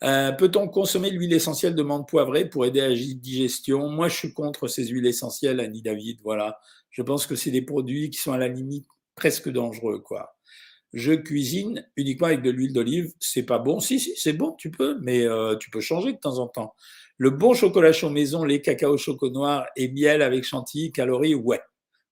Euh, 0.05 0.33
peut-on 0.33 0.69
consommer 0.69 1.11
l'huile 1.11 1.33
essentielle 1.33 1.75
de 1.75 1.83
menthe 1.83 2.09
poivrée 2.09 2.49
pour 2.49 2.65
aider 2.65 2.81
à 2.81 2.89
la 2.89 2.95
digestion? 2.95 3.89
Moi, 3.89 4.09
je 4.09 4.17
suis 4.17 4.33
contre 4.33 4.69
ces 4.69 4.87
huiles 4.87 5.07
essentielles, 5.07 5.61
Annie 5.61 5.83
David. 5.83 6.21
Voilà. 6.23 6.61
Je 6.91 7.03
pense 7.03 7.27
que 7.27 7.37
c'est 7.37 7.51
des 7.51 7.63
produits 7.63 8.11
qui 8.11 8.19
sont 8.19 8.33
à 8.33 8.39
la 8.39 8.49
limite 8.49 8.87
presque 9.15 9.49
dangereux, 9.49 9.99
quoi. 9.99 10.37
Je 10.95 11.13
cuisine 11.13 11.87
uniquement 11.97 12.29
avec 12.29 12.43
de 12.43 12.51
l'huile 12.51 12.73
d'olive. 12.73 13.13
C'est 13.21 13.43
pas 13.43 13.59
bon. 13.59 13.81
Si, 13.81 14.01
si, 14.01 14.15
c'est 14.17 14.33
bon, 14.33 14.53
tu 14.53 14.71
peux, 14.71 14.99
mais 15.03 15.27
euh, 15.27 15.57
tu 15.57 15.71
peux 15.71 15.81
changer 15.81 16.13
de 16.13 16.19
temps 16.19 16.39
en 16.39 16.47
temps. 16.49 16.75
Le 17.19 17.31
bon 17.31 17.53
chocolat 17.53 17.93
chaud 17.93 18.11
maison, 18.11 18.45
lait 18.45 18.63
cacao 18.63 18.97
choco 18.97 19.29
noir 19.29 19.67
et 19.77 19.89
miel 19.89 20.23
avec 20.23 20.45
chantilly, 20.45 20.93
calories, 20.93 21.35
ouais, 21.35 21.61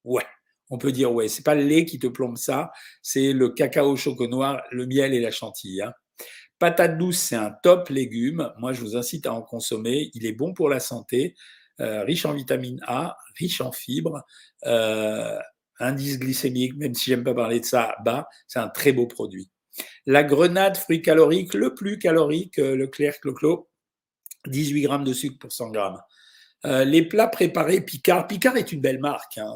ouais. 0.04 0.24
On 0.68 0.78
peut 0.78 0.92
dire 0.92 1.12
ouais. 1.12 1.28
C'est 1.28 1.44
pas 1.44 1.54
le 1.54 1.62
lait 1.62 1.84
qui 1.84 1.98
te 2.00 2.08
plombe 2.08 2.36
ça, 2.36 2.72
c'est 3.02 3.32
le 3.32 3.50
cacao 3.50 3.96
choco 3.96 4.26
noir, 4.26 4.62
le 4.72 4.84
miel 4.86 5.14
et 5.14 5.20
la 5.20 5.30
chantilly. 5.30 5.80
Hein. 5.80 5.92
Patate 6.58 6.96
douce, 6.96 7.18
c'est 7.18 7.36
un 7.36 7.50
top 7.50 7.90
légume. 7.90 8.52
Moi, 8.58 8.72
je 8.72 8.80
vous 8.80 8.96
incite 8.96 9.26
à 9.26 9.32
en 9.32 9.42
consommer. 9.42 10.10
Il 10.14 10.24
est 10.24 10.32
bon 10.32 10.54
pour 10.54 10.70
la 10.70 10.80
santé, 10.80 11.34
euh, 11.80 12.02
riche 12.04 12.24
en 12.24 12.32
vitamine 12.32 12.80
A, 12.86 13.16
riche 13.38 13.60
en 13.60 13.72
fibres, 13.72 14.24
euh, 14.64 15.38
indice 15.78 16.18
glycémique, 16.18 16.74
même 16.76 16.94
si 16.94 17.10
j'aime 17.10 17.24
pas 17.24 17.34
parler 17.34 17.60
de 17.60 17.66
ça, 17.66 17.96
bas. 18.04 18.26
C'est 18.46 18.58
un 18.58 18.68
très 18.68 18.92
beau 18.92 19.06
produit. 19.06 19.50
La 20.06 20.24
grenade, 20.24 20.78
fruit 20.78 21.02
calorique, 21.02 21.52
le 21.52 21.74
plus 21.74 21.98
calorique, 21.98 22.58
euh, 22.58 22.74
le 22.74 22.86
clair 22.86 23.20
cloclo, 23.20 23.68
18 24.46 24.82
grammes 24.82 25.04
de 25.04 25.12
sucre 25.12 25.38
pour 25.38 25.52
100 25.52 25.70
grammes. 25.70 26.00
les 26.64 27.02
plats 27.02 27.28
préparés 27.28 27.80
Picard. 27.80 28.26
Picard 28.26 28.56
est 28.56 28.72
une 28.72 28.80
belle 28.80 28.98
marque. 28.98 29.38
Hein. 29.38 29.54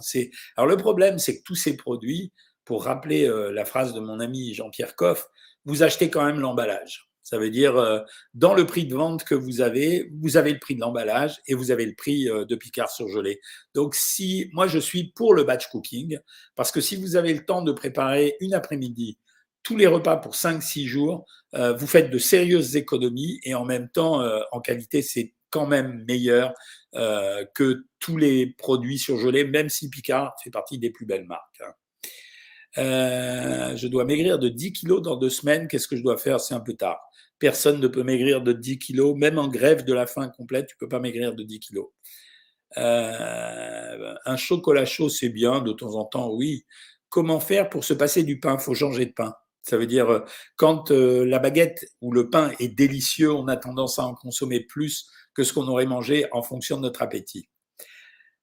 Alors 0.56 0.68
le 0.68 0.76
problème, 0.76 1.18
c'est 1.18 1.38
que 1.38 1.42
tous 1.42 1.56
ces 1.56 1.76
produits, 1.76 2.32
pour 2.64 2.84
rappeler 2.84 3.28
la 3.52 3.64
phrase 3.64 3.94
de 3.94 4.00
mon 4.00 4.20
ami 4.20 4.54
Jean-Pierre 4.54 4.94
Coff, 4.94 5.28
vous 5.64 5.82
achetez 5.82 6.10
quand 6.10 6.24
même 6.24 6.40
l'emballage. 6.40 7.10
Ça 7.30 7.38
veut 7.38 7.50
dire, 7.50 7.76
euh, 7.76 8.00
dans 8.34 8.54
le 8.54 8.66
prix 8.66 8.86
de 8.86 8.94
vente 8.96 9.22
que 9.22 9.36
vous 9.36 9.60
avez, 9.60 10.10
vous 10.20 10.36
avez 10.36 10.52
le 10.52 10.58
prix 10.58 10.74
de 10.74 10.80
l'emballage 10.80 11.40
et 11.46 11.54
vous 11.54 11.70
avez 11.70 11.86
le 11.86 11.94
prix 11.94 12.28
euh, 12.28 12.44
de 12.44 12.56
Picard 12.56 12.90
surgelé. 12.90 13.40
Donc, 13.72 13.94
si 13.94 14.50
moi, 14.52 14.66
je 14.66 14.80
suis 14.80 15.12
pour 15.12 15.32
le 15.32 15.44
batch 15.44 15.68
cooking, 15.68 16.18
parce 16.56 16.72
que 16.72 16.80
si 16.80 16.96
vous 16.96 17.14
avez 17.14 17.32
le 17.32 17.44
temps 17.44 17.62
de 17.62 17.70
préparer 17.70 18.36
une 18.40 18.52
après-midi 18.52 19.16
tous 19.62 19.76
les 19.76 19.86
repas 19.86 20.16
pour 20.16 20.34
5-6 20.34 20.86
jours, 20.86 21.24
euh, 21.54 21.72
vous 21.74 21.86
faites 21.86 22.10
de 22.10 22.18
sérieuses 22.18 22.74
économies 22.74 23.38
et 23.44 23.54
en 23.54 23.64
même 23.64 23.90
temps, 23.90 24.24
en 24.50 24.60
qualité, 24.60 25.00
c'est 25.00 25.34
quand 25.50 25.66
même 25.66 26.04
meilleur 26.08 26.52
que 26.94 27.84
tous 28.00 28.16
les 28.16 28.46
produits 28.46 28.98
surgelés, 28.98 29.44
même 29.44 29.68
si 29.68 29.88
Picard 29.88 30.34
fait 30.42 30.50
partie 30.50 30.78
des 30.78 30.90
plus 30.90 31.06
belles 31.06 31.26
marques. 31.26 31.60
Hein. 31.60 31.72
Euh, 32.78 33.76
je 33.76 33.88
dois 33.88 34.04
maigrir 34.04 34.38
de 34.38 34.48
10 34.48 34.72
kilos 34.72 35.02
dans 35.02 35.16
deux 35.16 35.30
semaines. 35.30 35.68
Qu'est-ce 35.68 35.88
que 35.88 35.96
je 35.96 36.02
dois 36.02 36.16
faire? 36.16 36.40
C'est 36.40 36.54
un 36.54 36.60
peu 36.60 36.74
tard. 36.74 37.00
Personne 37.38 37.80
ne 37.80 37.88
peut 37.88 38.02
maigrir 38.02 38.42
de 38.42 38.52
10 38.52 38.78
kilos. 38.78 39.16
Même 39.16 39.38
en 39.38 39.48
grève 39.48 39.84
de 39.84 39.92
la 39.92 40.06
faim 40.06 40.28
complète, 40.28 40.68
tu 40.68 40.76
peux 40.76 40.88
pas 40.88 41.00
maigrir 41.00 41.34
de 41.34 41.42
10 41.42 41.60
kilos. 41.60 41.88
Euh, 42.78 44.14
un 44.24 44.36
chocolat 44.36 44.84
chaud, 44.84 45.08
c'est 45.08 45.28
bien 45.28 45.60
de 45.60 45.72
temps 45.72 45.94
en 45.96 46.04
temps, 46.04 46.30
oui. 46.32 46.64
Comment 47.08 47.40
faire 47.40 47.68
pour 47.68 47.84
se 47.84 47.94
passer 47.94 48.22
du 48.22 48.38
pain? 48.38 48.56
Il 48.58 48.62
faut 48.62 48.74
changer 48.74 49.06
de 49.06 49.12
pain. 49.12 49.34
Ça 49.62 49.76
veut 49.76 49.86
dire, 49.86 50.08
euh, 50.08 50.20
quand 50.56 50.90
la 50.90 51.38
baguette 51.38 51.84
ou 52.00 52.12
le 52.12 52.30
pain 52.30 52.52
est 52.60 52.68
délicieux, 52.68 53.32
on 53.32 53.48
a 53.48 53.56
tendance 53.56 53.98
à 53.98 54.04
en 54.04 54.14
consommer 54.14 54.60
plus 54.60 55.10
que 55.34 55.42
ce 55.42 55.52
qu'on 55.52 55.66
aurait 55.68 55.86
mangé 55.86 56.26
en 56.32 56.42
fonction 56.42 56.76
de 56.76 56.82
notre 56.82 57.02
appétit. 57.02 57.48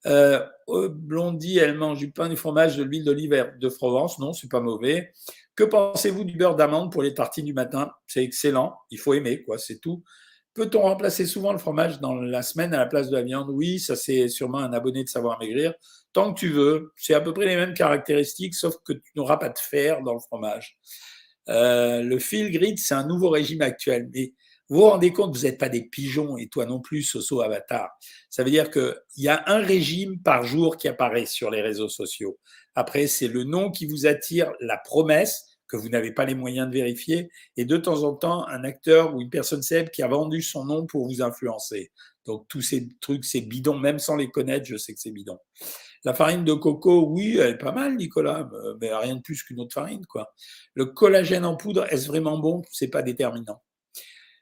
Euh, 0.06 0.46
Blondie, 0.68 1.58
elle 1.58 1.76
mange 1.76 2.00
du 2.00 2.12
pain, 2.12 2.30
du 2.30 2.36
fromage, 2.36 2.78
de 2.78 2.84
l'huile 2.84 3.04
d'olive 3.04 3.54
de 3.60 3.70
Provence. 3.70 4.20
Non, 4.20 4.34
c'est 4.34 4.50
pas 4.50 4.60
mauvais. 4.60 5.12
Que 5.56 5.64
pensez-vous 5.64 6.24
du 6.24 6.38
beurre 6.38 6.56
d'amande 6.56 6.92
pour 6.92 7.02
les 7.02 7.14
tartines 7.14 7.46
du 7.46 7.54
matin? 7.54 7.92
C'est 8.06 8.24
excellent. 8.24 8.76
Il 8.92 9.00
faut 9.00 9.14
aimer, 9.14 9.44
quoi. 9.44 9.58
C'est 9.58 9.80
tout. 9.80 10.04
Peut-on 10.54 10.82
remplacer 10.82 11.28
souvent 11.28 11.52
le 11.52 11.60
fromage 11.60 12.00
dans 12.00 12.16
la 12.16 12.42
semaine 12.42 12.74
à 12.74 12.78
la 12.78 12.88
place 12.88 13.10
de 13.10 13.16
la 13.16 13.22
viande? 13.22 13.50
Oui, 13.52 13.80
ça 13.80 13.96
c'est 13.96 14.28
sûrement 14.28 14.58
un 14.58 14.74
abonné 14.74 15.04
de 15.04 15.10
Savoir 15.10 15.40
Maigrir. 15.40 15.74
Tant 16.14 16.34
que 16.34 16.40
tu 16.40 16.50
veux, 16.50 16.94
c'est 16.96 17.14
à 17.14 17.22
peu 17.22 17.32
près 17.32 17.46
les 17.46 17.56
mêmes 17.56 17.76
caractéristiques, 17.76 18.56
sauf 18.56 18.76
que 18.84 18.94
tu 18.94 19.12
n'auras 19.16 19.38
pas 19.38 19.50
de 19.50 19.60
fer 19.60 20.02
dans 20.02 20.14
le 20.14 20.20
fromage. 20.20 20.80
Euh, 21.50 22.02
le 22.02 22.18
fil 22.18 22.50
grid, 22.52 22.80
c'est 22.80 22.96
un 22.96 23.06
nouveau 23.06 23.30
régime 23.30 23.62
actuel. 23.62 24.10
Mais 24.16 24.34
Vous 24.70 24.80
vous 24.80 24.90
rendez 24.90 25.14
compte, 25.14 25.36
vous 25.36 25.44
n'êtes 25.44 25.60
pas 25.60 25.70
des 25.70 25.84
pigeons 25.84 26.38
et 26.38 26.50
toi 26.50 26.66
non 26.66 26.82
plus, 26.82 27.04
Soso 27.04 27.42
Avatar. 27.42 27.90
Ça 28.30 28.44
veut 28.44 28.52
dire 28.52 28.70
qu'il 28.70 28.94
y 29.18 29.30
a 29.30 29.44
un 29.48 29.60
régime 29.60 30.20
par 30.22 30.44
jour 30.44 30.76
qui 30.76 30.88
apparaît 30.88 31.26
sur 31.26 31.50
les 31.50 31.62
réseaux 31.62 31.90
sociaux. 31.90 32.38
Après, 32.76 33.08
c'est 33.08 33.30
le 33.30 33.44
nom 33.44 33.72
qui 33.72 33.86
vous 33.86 34.06
attire, 34.06 34.52
la 34.60 34.78
promesse 34.78 35.46
que 35.68 35.78
vous 35.78 35.90
n'avez 35.90 36.14
pas 36.14 36.26
les 36.26 36.36
moyens 36.36 36.68
de 36.68 36.74
vérifier, 36.74 37.30
et 37.58 37.66
de 37.66 37.78
temps 37.78 38.04
en 38.04 38.14
temps, 38.14 38.48
un 38.48 38.64
acteur 38.64 39.16
ou 39.16 39.22
une 39.22 39.30
personne 39.30 39.62
célèbre 39.62 39.92
qui 39.92 40.02
a 40.02 40.08
vendu 40.08 40.42
son 40.42 40.66
nom 40.66 40.86
pour 40.86 41.08
vous 41.08 41.22
influencer. 41.22 41.92
Donc 42.26 42.48
tous 42.48 42.62
ces 42.62 42.88
trucs, 43.02 43.26
c'est 43.26 43.42
bidon, 43.42 43.78
même 43.78 44.00
sans 44.00 44.16
les 44.16 44.30
connaître, 44.30 44.66
je 44.66 44.78
sais 44.78 44.94
que 44.94 45.00
c'est 45.00 45.12
bidon. 45.12 45.38
La 46.06 46.14
farine 46.14 46.46
de 46.46 46.54
coco, 46.54 47.08
oui, 47.10 47.38
elle 47.38 47.52
est 47.52 47.58
pas 47.58 47.72
mal, 47.72 47.98
Nicolas, 47.98 48.50
mais 48.80 48.94
rien 48.94 49.16
de 49.16 49.22
plus 49.22 49.44
qu'une 49.44 49.60
autre 49.60 49.74
farine, 49.74 50.06
quoi. 50.06 50.34
Le 50.74 50.86
collagène 50.86 51.44
en 51.46 51.58
poudre, 51.58 51.86
est-ce 51.92 52.08
vraiment 52.08 52.38
bon? 52.38 52.62
C'est 52.72 52.90
pas 52.90 53.02
déterminant. 53.02 53.62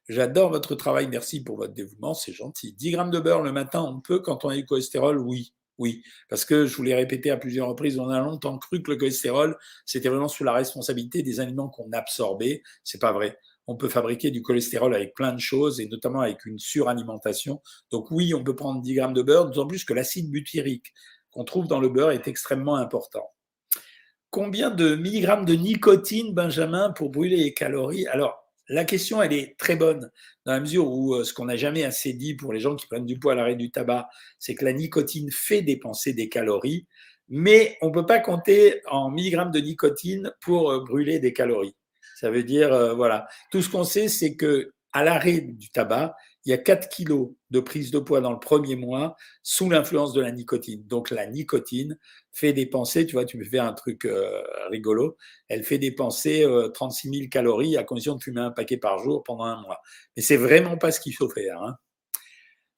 J'adore 0.07 0.51
votre 0.51 0.75
travail, 0.75 1.07
merci 1.07 1.43
pour 1.43 1.57
votre 1.57 1.73
dévouement, 1.73 2.13
c'est 2.13 2.31
gentil. 2.31 2.73
10 2.73 2.91
grammes 2.91 3.11
de 3.11 3.19
beurre 3.19 3.41
le 3.41 3.51
matin, 3.51 3.81
on 3.81 3.99
peut 4.01 4.19
quand 4.19 4.45
on 4.45 4.49
a 4.49 4.55
du 4.55 4.65
cholestérol? 4.65 5.17
Oui, 5.17 5.53
oui. 5.79 6.03
Parce 6.29 6.45
que 6.45 6.67
je 6.67 6.75
vous 6.75 6.83
l'ai 6.83 6.93
répété 6.93 7.31
à 7.31 7.37
plusieurs 7.37 7.67
reprises, 7.67 7.97
on 7.97 8.09
a 8.09 8.19
longtemps 8.19 8.59
cru 8.59 8.83
que 8.83 8.91
le 8.91 8.97
cholestérol, 8.97 9.57
c'était 9.83 10.09
vraiment 10.09 10.27
sous 10.27 10.43
la 10.43 10.53
responsabilité 10.53 11.23
des 11.23 11.39
aliments 11.39 11.69
qu'on 11.69 11.91
absorbait. 11.91 12.61
C'est 12.83 13.01
pas 13.01 13.13
vrai. 13.13 13.39
On 13.65 13.75
peut 13.75 13.89
fabriquer 13.89 14.29
du 14.29 14.43
cholestérol 14.43 14.93
avec 14.93 15.15
plein 15.15 15.33
de 15.33 15.39
choses 15.39 15.79
et 15.79 15.87
notamment 15.87 16.19
avec 16.19 16.45
une 16.45 16.59
suralimentation. 16.59 17.61
Donc 17.89 18.11
oui, 18.11 18.35
on 18.35 18.43
peut 18.43 18.55
prendre 18.55 18.83
10 18.83 18.93
grammes 18.93 19.13
de 19.13 19.23
beurre, 19.23 19.47
d'autant 19.47 19.65
plus 19.65 19.85
que 19.85 19.93
l'acide 19.95 20.29
butyrique 20.29 20.93
qu'on 21.31 21.45
trouve 21.45 21.67
dans 21.67 21.79
le 21.79 21.89
beurre 21.89 22.11
est 22.11 22.27
extrêmement 22.27 22.75
important. 22.75 23.27
Combien 24.29 24.69
de 24.69 24.95
milligrammes 24.95 25.45
de 25.45 25.55
nicotine, 25.55 26.33
Benjamin, 26.33 26.91
pour 26.91 27.09
brûler 27.09 27.37
les 27.37 27.53
calories? 27.55 28.05
Alors, 28.07 28.44
la 28.67 28.85
question, 28.85 29.21
elle 29.21 29.33
est 29.33 29.57
très 29.57 29.75
bonne, 29.75 30.11
dans 30.45 30.53
la 30.53 30.59
mesure 30.59 30.89
où 30.89 31.15
euh, 31.15 31.23
ce 31.23 31.33
qu'on 31.33 31.45
n'a 31.45 31.57
jamais 31.57 31.83
assez 31.83 32.13
dit 32.13 32.35
pour 32.35 32.53
les 32.53 32.59
gens 32.59 32.75
qui 32.75 32.87
prennent 32.87 33.05
du 33.05 33.19
poids 33.19 33.33
à 33.33 33.35
l'arrêt 33.35 33.55
du 33.55 33.71
tabac, 33.71 34.09
c'est 34.39 34.55
que 34.55 34.65
la 34.65 34.73
nicotine 34.73 35.29
fait 35.31 35.61
dépenser 35.61 36.13
des 36.13 36.29
calories, 36.29 36.87
mais 37.29 37.77
on 37.81 37.89
ne 37.89 37.93
peut 37.93 38.05
pas 38.05 38.19
compter 38.19 38.81
en 38.87 39.09
milligrammes 39.09 39.51
de 39.51 39.59
nicotine 39.59 40.31
pour 40.41 40.71
euh, 40.71 40.83
brûler 40.83 41.19
des 41.19 41.33
calories. 41.33 41.75
Ça 42.15 42.31
veut 42.31 42.43
dire, 42.43 42.73
euh, 42.73 42.93
voilà, 42.93 43.27
tout 43.51 43.61
ce 43.61 43.69
qu'on 43.69 43.83
sait, 43.83 44.07
c'est 44.07 44.35
que 44.35 44.71
à 44.93 45.03
l'arrêt 45.03 45.41
du 45.41 45.69
tabac, 45.69 46.15
il 46.45 46.51
y 46.51 46.53
a 46.53 46.57
4 46.57 46.89
kilos 46.89 47.29
de 47.51 47.59
prise 47.59 47.91
de 47.91 47.99
poids 47.99 48.21
dans 48.21 48.31
le 48.31 48.39
premier 48.39 48.75
mois 48.75 49.15
sous 49.43 49.69
l'influence 49.69 50.13
de 50.13 50.21
la 50.21 50.31
nicotine. 50.31 50.83
Donc 50.87 51.09
la 51.09 51.25
nicotine 51.25 51.97
fait 52.31 52.53
dépenser, 52.53 53.05
tu 53.05 53.13
vois, 53.13 53.25
tu 53.25 53.37
me 53.37 53.43
fais 53.43 53.59
un 53.59 53.73
truc 53.73 54.05
euh, 54.05 54.43
rigolo, 54.69 55.17
elle 55.47 55.63
fait 55.63 55.77
dépenser 55.77 56.45
36 56.73 57.09
000 57.09 57.29
calories 57.29 57.77
à 57.77 57.83
condition 57.83 58.15
de 58.15 58.23
fumer 58.23 58.41
un 58.41 58.51
paquet 58.51 58.77
par 58.77 58.99
jour 58.99 59.23
pendant 59.23 59.45
un 59.45 59.61
mois. 59.61 59.79
Mais 60.15 60.21
c'est 60.21 60.37
vraiment 60.37 60.77
pas 60.77 60.91
ce 60.91 60.99
qu'il 60.99 61.15
faut 61.15 61.29
faire. 61.29 61.61
Hein. 61.61 61.77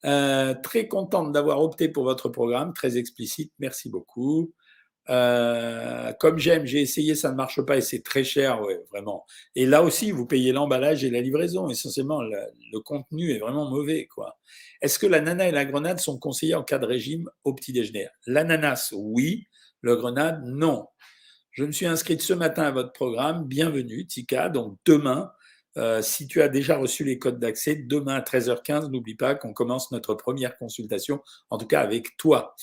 Euh, 0.04 0.54
très 0.62 0.86
contente 0.86 1.32
d'avoir 1.32 1.60
opté 1.60 1.88
pour 1.88 2.04
votre 2.04 2.28
programme, 2.28 2.72
très 2.72 2.98
explicite, 2.98 3.52
merci 3.58 3.90
beaucoup. 3.90 4.52
Euh, 5.10 6.12
comme 6.14 6.38
j'aime, 6.38 6.66
j'ai 6.66 6.80
essayé, 6.80 7.14
ça 7.14 7.30
ne 7.30 7.36
marche 7.36 7.60
pas 7.62 7.76
et 7.76 7.80
c'est 7.80 8.02
très 8.02 8.24
cher, 8.24 8.60
ouais, 8.62 8.80
vraiment. 8.90 9.24
Et 9.54 9.64
là 9.64 9.82
aussi, 9.82 10.10
vous 10.10 10.26
payez 10.26 10.52
l'emballage 10.52 11.04
et 11.04 11.10
la 11.10 11.20
livraison. 11.20 11.68
Essentiellement, 11.68 12.20
le, 12.22 12.80
contenu 12.80 13.32
est 13.32 13.38
vraiment 13.38 13.68
mauvais, 13.68 14.06
quoi. 14.06 14.38
Est-ce 14.82 14.98
que 14.98 15.06
l'ananas 15.06 15.48
et 15.48 15.52
la 15.52 15.64
grenade 15.64 15.98
sont 15.98 16.18
conseillés 16.18 16.54
en 16.54 16.62
cas 16.62 16.78
de 16.78 16.86
régime 16.86 17.28
au 17.44 17.54
petit 17.54 17.72
déjeuner? 17.72 18.08
L'ananas, 18.26 18.92
oui. 18.96 19.46
Le 19.80 19.96
grenade, 19.96 20.42
non. 20.44 20.86
Je 21.52 21.64
me 21.64 21.72
suis 21.72 21.86
inscrite 21.86 22.22
ce 22.22 22.34
matin 22.34 22.64
à 22.64 22.70
votre 22.70 22.92
programme. 22.92 23.46
Bienvenue, 23.46 24.06
Tika. 24.06 24.48
Donc 24.48 24.76
demain, 24.84 25.32
euh, 25.76 26.02
si 26.02 26.26
tu 26.26 26.42
as 26.42 26.48
déjà 26.48 26.76
reçu 26.76 27.04
les 27.04 27.18
codes 27.18 27.38
d'accès, 27.38 27.76
demain 27.76 28.16
à 28.16 28.20
13h15, 28.20 28.90
n'oublie 28.90 29.14
pas 29.14 29.34
qu'on 29.34 29.52
commence 29.52 29.92
notre 29.92 30.14
première 30.14 30.56
consultation, 30.56 31.22
en 31.50 31.58
tout 31.58 31.66
cas 31.66 31.80
avec 31.80 32.16
toi. 32.16 32.54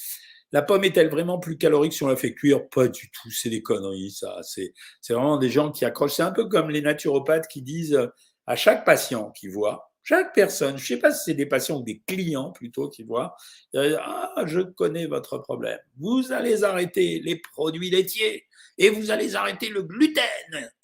La 0.55 0.61
pomme 0.61 0.85
est-elle 0.85 1.09
vraiment 1.09 1.37
plus 1.37 1.57
calorique 1.57 1.91
si 1.91 2.03
on 2.03 2.07
la 2.07 2.15
fait 2.15 2.33
cuire? 2.33 2.69
Pas 2.69 2.87
du 2.87 3.11
tout, 3.11 3.29
c'est 3.29 3.49
des 3.49 3.61
conneries, 3.61 4.11
ça. 4.11 4.39
C'est 4.41 4.71
vraiment 5.09 5.35
des 5.35 5.49
gens 5.49 5.69
qui 5.69 5.83
accrochent. 5.83 6.13
C'est 6.13 6.23
un 6.23 6.31
peu 6.31 6.47
comme 6.47 6.69
les 6.69 6.79
naturopathes 6.79 7.49
qui 7.49 7.61
disent 7.61 7.93
euh, 7.93 8.07
à 8.47 8.55
chaque 8.55 8.85
patient 8.85 9.31
qui 9.31 9.49
voit, 9.49 9.91
chaque 10.01 10.33
personne, 10.33 10.77
je 10.77 10.83
ne 10.83 10.87
sais 10.87 10.97
pas 10.97 11.11
si 11.11 11.25
c'est 11.25 11.33
des 11.33 11.45
patients 11.45 11.79
ou 11.79 11.83
des 11.83 12.01
clients 12.07 12.53
plutôt 12.53 12.87
qui 12.87 13.03
voient, 13.03 13.35
ah, 13.75 14.45
je 14.45 14.61
connais 14.61 15.07
votre 15.07 15.39
problème. 15.39 15.79
Vous 15.97 16.31
allez 16.31 16.63
arrêter 16.63 17.19
les 17.19 17.35
produits 17.35 17.89
laitiers 17.89 18.45
et 18.77 18.89
vous 18.89 19.11
allez 19.11 19.35
arrêter 19.35 19.67
le 19.67 19.83
gluten. 19.83 20.23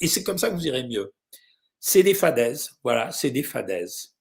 Et 0.01 0.07
c'est 0.07 0.23
comme 0.23 0.37
ça 0.37 0.49
que 0.49 0.55
vous 0.55 0.67
irez 0.67 0.83
mieux. 0.83 1.13
C'est 1.79 2.03
des 2.03 2.13
fadaises, 2.13 2.71
voilà, 2.83 3.09
c'est 3.11 3.31
des 3.31 3.43
fadaises. 3.43 4.17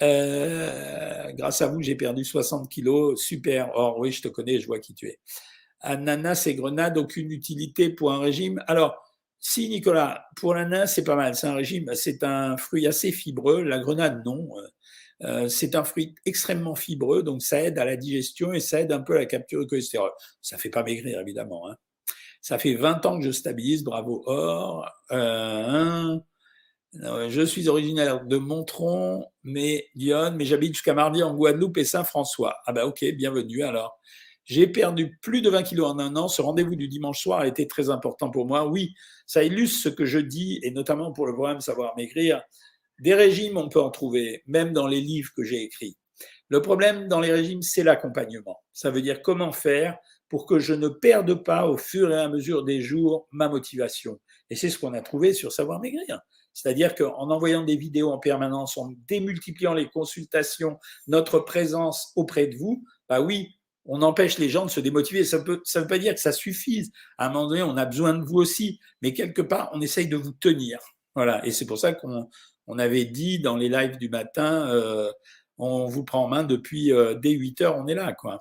Euh, 0.00 1.32
grâce 1.32 1.60
à 1.60 1.68
vous, 1.68 1.82
j'ai 1.82 1.94
perdu 1.94 2.24
60 2.24 2.68
kilos. 2.68 3.22
Super. 3.22 3.70
Or, 3.74 3.98
oui, 3.98 4.12
je 4.12 4.22
te 4.22 4.28
connais, 4.28 4.58
je 4.60 4.66
vois 4.66 4.78
qui 4.78 4.94
tu 4.94 5.08
es. 5.08 5.18
Ananas 5.80 6.44
et 6.46 6.54
grenade, 6.54 6.96
aucune 6.96 7.30
utilité 7.30 7.90
pour 7.90 8.12
un 8.12 8.20
régime. 8.20 8.62
Alors, 8.68 9.02
si, 9.40 9.68
Nicolas, 9.68 10.26
pour 10.36 10.54
l'ananas, 10.54 10.86
c'est 10.86 11.04
pas 11.04 11.16
mal. 11.16 11.34
C'est 11.34 11.48
un 11.48 11.54
régime, 11.54 11.90
c'est 11.94 12.22
un 12.22 12.56
fruit 12.56 12.86
assez 12.86 13.12
fibreux. 13.12 13.62
La 13.62 13.78
grenade, 13.80 14.22
non. 14.24 14.48
Euh, 15.24 15.48
c'est 15.48 15.74
un 15.74 15.84
fruit 15.84 16.14
extrêmement 16.24 16.74
fibreux, 16.74 17.22
donc 17.22 17.42
ça 17.42 17.62
aide 17.62 17.78
à 17.78 17.84
la 17.84 17.96
digestion 17.96 18.52
et 18.52 18.60
ça 18.60 18.80
aide 18.80 18.92
un 18.92 19.00
peu 19.00 19.14
à 19.14 19.18
la 19.20 19.26
capture 19.26 19.60
du 19.60 19.66
cholestérol. 19.66 20.10
Ça 20.40 20.58
fait 20.58 20.70
pas 20.70 20.82
maigrir, 20.82 21.20
évidemment. 21.20 21.68
Hein. 21.70 21.76
Ça 22.40 22.58
fait 22.58 22.74
20 22.74 23.06
ans 23.06 23.18
que 23.20 23.24
je 23.24 23.30
stabilise, 23.30 23.84
bravo 23.84 24.24
Or. 24.26 24.88
Euh, 25.12 26.18
je 26.94 27.42
suis 27.44 27.68
originaire 27.68 28.24
de 28.24 28.36
Montron, 28.36 29.24
mais 29.44 29.88
Lyon, 29.94 30.34
mais 30.36 30.44
j'habite 30.44 30.74
jusqu'à 30.74 30.94
mardi 30.94 31.22
en 31.22 31.34
Guadeloupe 31.34 31.78
et 31.78 31.84
Saint-François. 31.84 32.56
Ah 32.66 32.72
bah 32.72 32.86
ok, 32.86 33.04
bienvenue 33.14 33.62
alors. 33.62 33.98
J'ai 34.44 34.66
perdu 34.66 35.18
plus 35.22 35.40
de 35.40 35.48
20 35.48 35.62
kilos 35.62 35.88
en 35.88 35.98
un 35.98 36.16
an. 36.16 36.28
Ce 36.28 36.42
rendez-vous 36.42 36.74
du 36.74 36.88
dimanche 36.88 37.22
soir 37.22 37.40
a 37.40 37.46
été 37.46 37.68
très 37.68 37.90
important 37.90 38.30
pour 38.30 38.46
moi. 38.46 38.66
Oui, 38.66 38.92
ça 39.26 39.44
illustre 39.44 39.82
ce 39.84 39.88
que 39.88 40.04
je 40.04 40.18
dis, 40.18 40.58
et 40.62 40.72
notamment 40.72 41.12
pour 41.12 41.26
le 41.26 41.32
programme 41.32 41.60
Savoir 41.60 41.96
Maigrir. 41.96 42.42
Des 42.98 43.14
régimes, 43.14 43.56
on 43.56 43.68
peut 43.68 43.80
en 43.80 43.90
trouver, 43.90 44.42
même 44.46 44.72
dans 44.72 44.86
les 44.86 45.00
livres 45.00 45.30
que 45.36 45.44
j'ai 45.44 45.62
écrits. 45.62 45.96
Le 46.48 46.60
problème 46.60 47.08
dans 47.08 47.20
les 47.20 47.32
régimes, 47.32 47.62
c'est 47.62 47.84
l'accompagnement. 47.84 48.60
Ça 48.72 48.90
veut 48.90 49.00
dire 49.00 49.22
comment 49.22 49.52
faire 49.52 49.96
pour 50.32 50.46
que 50.46 50.58
je 50.58 50.72
ne 50.72 50.88
perde 50.88 51.44
pas 51.44 51.66
au 51.66 51.76
fur 51.76 52.10
et 52.10 52.18
à 52.18 52.26
mesure 52.26 52.64
des 52.64 52.80
jours 52.80 53.28
ma 53.32 53.50
motivation. 53.50 54.18
Et 54.48 54.56
c'est 54.56 54.70
ce 54.70 54.78
qu'on 54.78 54.94
a 54.94 55.02
trouvé 55.02 55.34
sur 55.34 55.52
Savoir 55.52 55.78
Maigrir. 55.78 56.22
C'est-à-dire 56.54 56.94
qu'en 56.94 57.30
envoyant 57.30 57.62
des 57.62 57.76
vidéos 57.76 58.10
en 58.10 58.18
permanence, 58.18 58.78
en 58.78 58.88
démultipliant 59.06 59.74
les 59.74 59.90
consultations, 59.90 60.78
notre 61.06 61.38
présence 61.38 62.12
auprès 62.16 62.46
de 62.46 62.56
vous, 62.56 62.82
bah 63.10 63.20
oui, 63.20 63.58
on 63.84 64.00
empêche 64.00 64.38
les 64.38 64.48
gens 64.48 64.64
de 64.64 64.70
se 64.70 64.80
démotiver. 64.80 65.22
Ça 65.22 65.36
ne 65.38 65.44
veut 65.44 65.86
pas 65.86 65.98
dire 65.98 66.14
que 66.14 66.20
ça 66.20 66.32
suffise. 66.32 66.92
À 67.18 67.26
un 67.26 67.28
moment 67.28 67.48
donné, 67.48 67.62
on 67.62 67.76
a 67.76 67.84
besoin 67.84 68.14
de 68.14 68.24
vous 68.24 68.36
aussi, 68.38 68.80
mais 69.02 69.12
quelque 69.12 69.42
part, 69.42 69.68
on 69.74 69.82
essaye 69.82 70.08
de 70.08 70.16
vous 70.16 70.32
tenir. 70.32 70.78
Voilà. 71.14 71.44
Et 71.44 71.50
c'est 71.50 71.66
pour 71.66 71.76
ça 71.76 71.92
qu'on 71.92 72.30
on 72.66 72.78
avait 72.78 73.04
dit 73.04 73.38
dans 73.38 73.58
les 73.58 73.68
lives 73.68 73.98
du 73.98 74.08
matin, 74.08 74.66
euh, 74.70 75.12
on 75.58 75.88
vous 75.88 76.04
prend 76.04 76.24
en 76.24 76.28
main 76.28 76.42
depuis 76.42 76.90
euh, 76.90 77.16
dès 77.16 77.32
8 77.32 77.60
heures, 77.60 77.76
on 77.76 77.86
est 77.86 77.94
là, 77.94 78.14
quoi. 78.14 78.38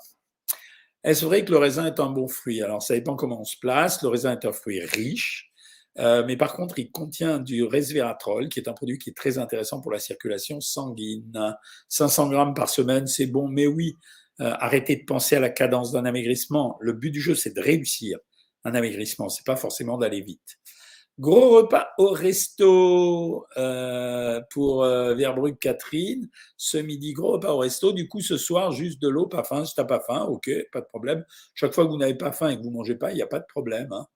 Est-ce 1.03 1.25
vrai 1.25 1.43
que 1.43 1.51
le 1.51 1.57
raisin 1.57 1.85
est 1.85 1.99
un 1.99 2.09
bon 2.09 2.27
fruit? 2.27 2.61
Alors, 2.61 2.81
ça 2.81 2.93
dépend 2.93 3.15
comment 3.15 3.41
on 3.41 3.45
se 3.45 3.57
place. 3.57 4.01
Le 4.03 4.09
raisin 4.09 4.33
est 4.33 4.45
un 4.45 4.51
fruit 4.51 4.79
riche. 4.79 5.51
Euh, 5.99 6.23
mais 6.25 6.37
par 6.37 6.53
contre, 6.53 6.79
il 6.79 6.91
contient 6.91 7.39
du 7.39 7.63
resveratrol, 7.63 8.49
qui 8.49 8.59
est 8.59 8.69
un 8.69 8.73
produit 8.73 8.97
qui 8.97 9.09
est 9.09 9.17
très 9.17 9.37
intéressant 9.37 9.81
pour 9.81 9.91
la 9.91 9.99
circulation 9.99 10.61
sanguine. 10.61 11.55
500 11.89 12.29
grammes 12.29 12.53
par 12.53 12.69
semaine, 12.69 13.07
c'est 13.07 13.25
bon, 13.25 13.47
mais 13.47 13.67
oui, 13.67 13.97
euh, 14.39 14.53
arrêtez 14.59 14.95
de 14.95 15.05
penser 15.05 15.35
à 15.35 15.39
la 15.39 15.49
cadence 15.49 15.91
d'un 15.91 16.05
amaigrissement. 16.05 16.77
Le 16.79 16.93
but 16.93 17.11
du 17.11 17.19
jeu, 17.19 17.35
c'est 17.35 17.53
de 17.55 17.61
réussir 17.61 18.19
un 18.63 18.75
amaigrissement, 18.75 19.27
c'est 19.27 19.45
pas 19.45 19.55
forcément 19.55 19.97
d'aller 19.97 20.21
vite. 20.21 20.59
Gros 21.19 21.49
repas 21.57 21.89
au 21.97 22.09
resto 22.09 23.45
euh, 23.57 24.41
pour 24.49 24.83
euh, 24.83 25.15
Catherine. 25.59 26.29
Ce 26.57 26.77
midi, 26.77 27.13
gros 27.13 27.33
repas 27.33 27.53
au 27.53 27.59
resto. 27.59 27.91
Du 27.91 28.07
coup, 28.07 28.21
ce 28.21 28.37
soir, 28.37 28.71
juste 28.71 29.01
de 29.01 29.09
l'eau, 29.09 29.27
pas 29.27 29.43
faim. 29.43 29.65
Si 29.65 29.75
t'as 29.75 29.83
pas 29.83 29.99
faim, 29.99 30.23
ok, 30.23 30.49
pas 30.71 30.81
de 30.81 30.85
problème. 30.85 31.23
Chaque 31.53 31.73
fois 31.73 31.85
que 31.85 31.91
vous 31.91 31.97
n'avez 31.97 32.15
pas 32.15 32.31
faim 32.31 32.49
et 32.49 32.57
que 32.57 32.63
vous 32.63 32.71
mangez 32.71 32.95
pas, 32.95 33.11
il 33.11 33.15
n'y 33.15 33.21
a 33.21 33.27
pas 33.27 33.39
de 33.39 33.45
problème. 33.47 33.91
Hein. 33.91 34.07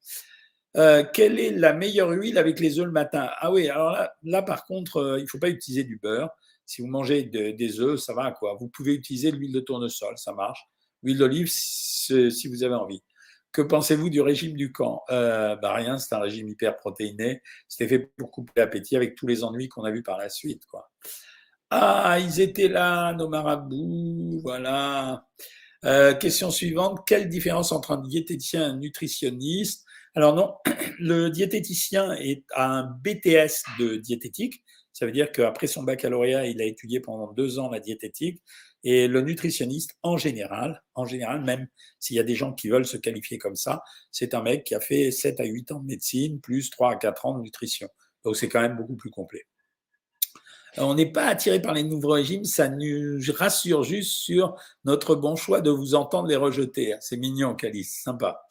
Euh, 0.77 1.03
quelle 1.13 1.39
est 1.39 1.51
la 1.51 1.73
meilleure 1.73 2.09
huile 2.09 2.37
avec 2.37 2.59
les 2.59 2.79
œufs 2.79 2.85
le 2.85 2.91
matin? 2.91 3.29
Ah 3.37 3.51
oui, 3.51 3.69
alors 3.69 3.97
là, 4.23 4.41
par 4.41 4.65
contre, 4.65 4.97
euh, 4.97 5.19
il 5.19 5.23
ne 5.23 5.27
faut 5.27 5.39
pas 5.39 5.49
utiliser 5.49 5.83
du 5.83 5.97
beurre. 5.97 6.29
Si 6.65 6.81
vous 6.81 6.87
mangez 6.87 7.23
des 7.23 7.79
œufs, 7.79 7.99
ça 7.99 8.13
va 8.13 8.31
quoi. 8.31 8.57
Vous 8.59 8.67
pouvez 8.67 8.93
utiliser 8.95 9.31
l'huile 9.31 9.53
de 9.53 9.59
tournesol, 9.59 10.17
ça 10.17 10.33
marche. 10.33 10.65
L'huile 11.03 11.19
d'olive, 11.19 11.47
si 11.51 12.47
vous 12.47 12.63
avez 12.63 12.73
envie. 12.73 13.03
Que 13.55 13.61
pensez-vous 13.61 14.09
du 14.09 14.19
régime 14.19 14.57
du 14.57 14.73
camp? 14.73 15.03
Euh, 15.09 15.55
bah 15.55 15.71
Rien, 15.75 15.97
c'est 15.97 16.13
un 16.13 16.19
régime 16.19 16.49
hyper 16.49 16.75
protéiné. 16.75 17.41
C'était 17.69 17.87
fait 17.87 18.11
pour 18.17 18.29
couper 18.29 18.51
l'appétit 18.57 18.97
avec 18.97 19.15
tous 19.15 19.27
les 19.27 19.45
ennuis 19.45 19.69
qu'on 19.69 19.85
a 19.85 19.91
vus 19.91 20.03
par 20.03 20.17
la 20.17 20.27
suite. 20.27 20.63
Ah, 21.69 22.17
ils 22.19 22.41
étaient 22.41 22.67
là, 22.67 23.13
nos 23.13 23.29
marabouts, 23.29 24.41
voilà. 24.43 25.25
question 26.19 26.51
suivante, 26.51 27.07
quelle 27.07 27.29
différence 27.29 27.71
entre 27.71 27.91
un 27.91 28.01
diététicien 28.01 28.59
et 28.61 28.65
un 28.65 28.75
nutritionniste? 28.75 29.85
Alors 30.15 30.35
non, 30.35 30.55
le 30.99 31.29
diététicien 31.29 32.11
est 32.15 32.43
un 32.57 32.83
BTS 32.83 33.63
de 33.79 33.95
diététique, 33.95 34.65
Ça 34.95 35.05
veut 35.05 35.11
dire 35.11 35.33
qu'après 35.33 35.67
son 35.67 35.83
baccalauréat, 35.83 36.45
il 36.45 36.61
a 36.61 36.63
étudié 36.63 37.01
pendant 37.01 37.33
deux 37.33 37.59
ans 37.59 37.69
la 37.69 37.81
diététique. 37.81 38.41
Et 38.85 39.09
le 39.09 39.19
nutritionniste, 39.19 39.97
en 40.03 40.15
général, 40.15 40.81
en 40.93 41.05
général, 41.05 41.43
même 41.43 41.67
s'il 41.99 42.15
y 42.15 42.19
a 42.21 42.23
des 42.23 42.35
gens 42.35 42.53
qui 42.53 42.69
veulent 42.69 42.85
se 42.85 42.95
qualifier 42.95 43.37
comme 43.37 43.57
ça, 43.57 43.83
c'est 44.09 44.33
un 44.33 44.41
mec 44.41 44.63
qui 44.63 44.73
a 44.73 44.79
fait 44.79 45.11
7 45.11 45.41
à 45.41 45.43
8 45.43 45.73
ans 45.73 45.79
de 45.81 45.85
médecine, 45.85 46.39
plus 46.39 46.69
3 46.69 46.93
à 46.93 46.95
4 46.95 47.25
ans 47.25 47.37
de 47.37 47.43
nutrition. 47.43 47.89
Donc 48.23 48.37
c'est 48.37 48.47
quand 48.47 48.61
même 48.61 48.77
beaucoup 48.77 48.95
plus 48.95 49.09
complet. 49.09 49.43
On 50.77 50.93
n'est 50.93 51.11
pas 51.11 51.25
attiré 51.25 51.61
par 51.61 51.73
les 51.73 51.83
nouveaux 51.83 52.11
régimes, 52.11 52.45
ça 52.45 52.69
nous 52.69 53.19
rassure 53.33 53.83
juste 53.83 54.11
sur 54.11 54.55
notre 54.85 55.15
bon 55.15 55.35
choix 55.35 55.59
de 55.59 55.71
vous 55.71 55.93
entendre 55.93 56.29
les 56.29 56.37
rejeter. 56.37 56.95
C'est 57.01 57.17
mignon, 57.17 57.53
Calice, 57.53 58.01
sympa. 58.01 58.45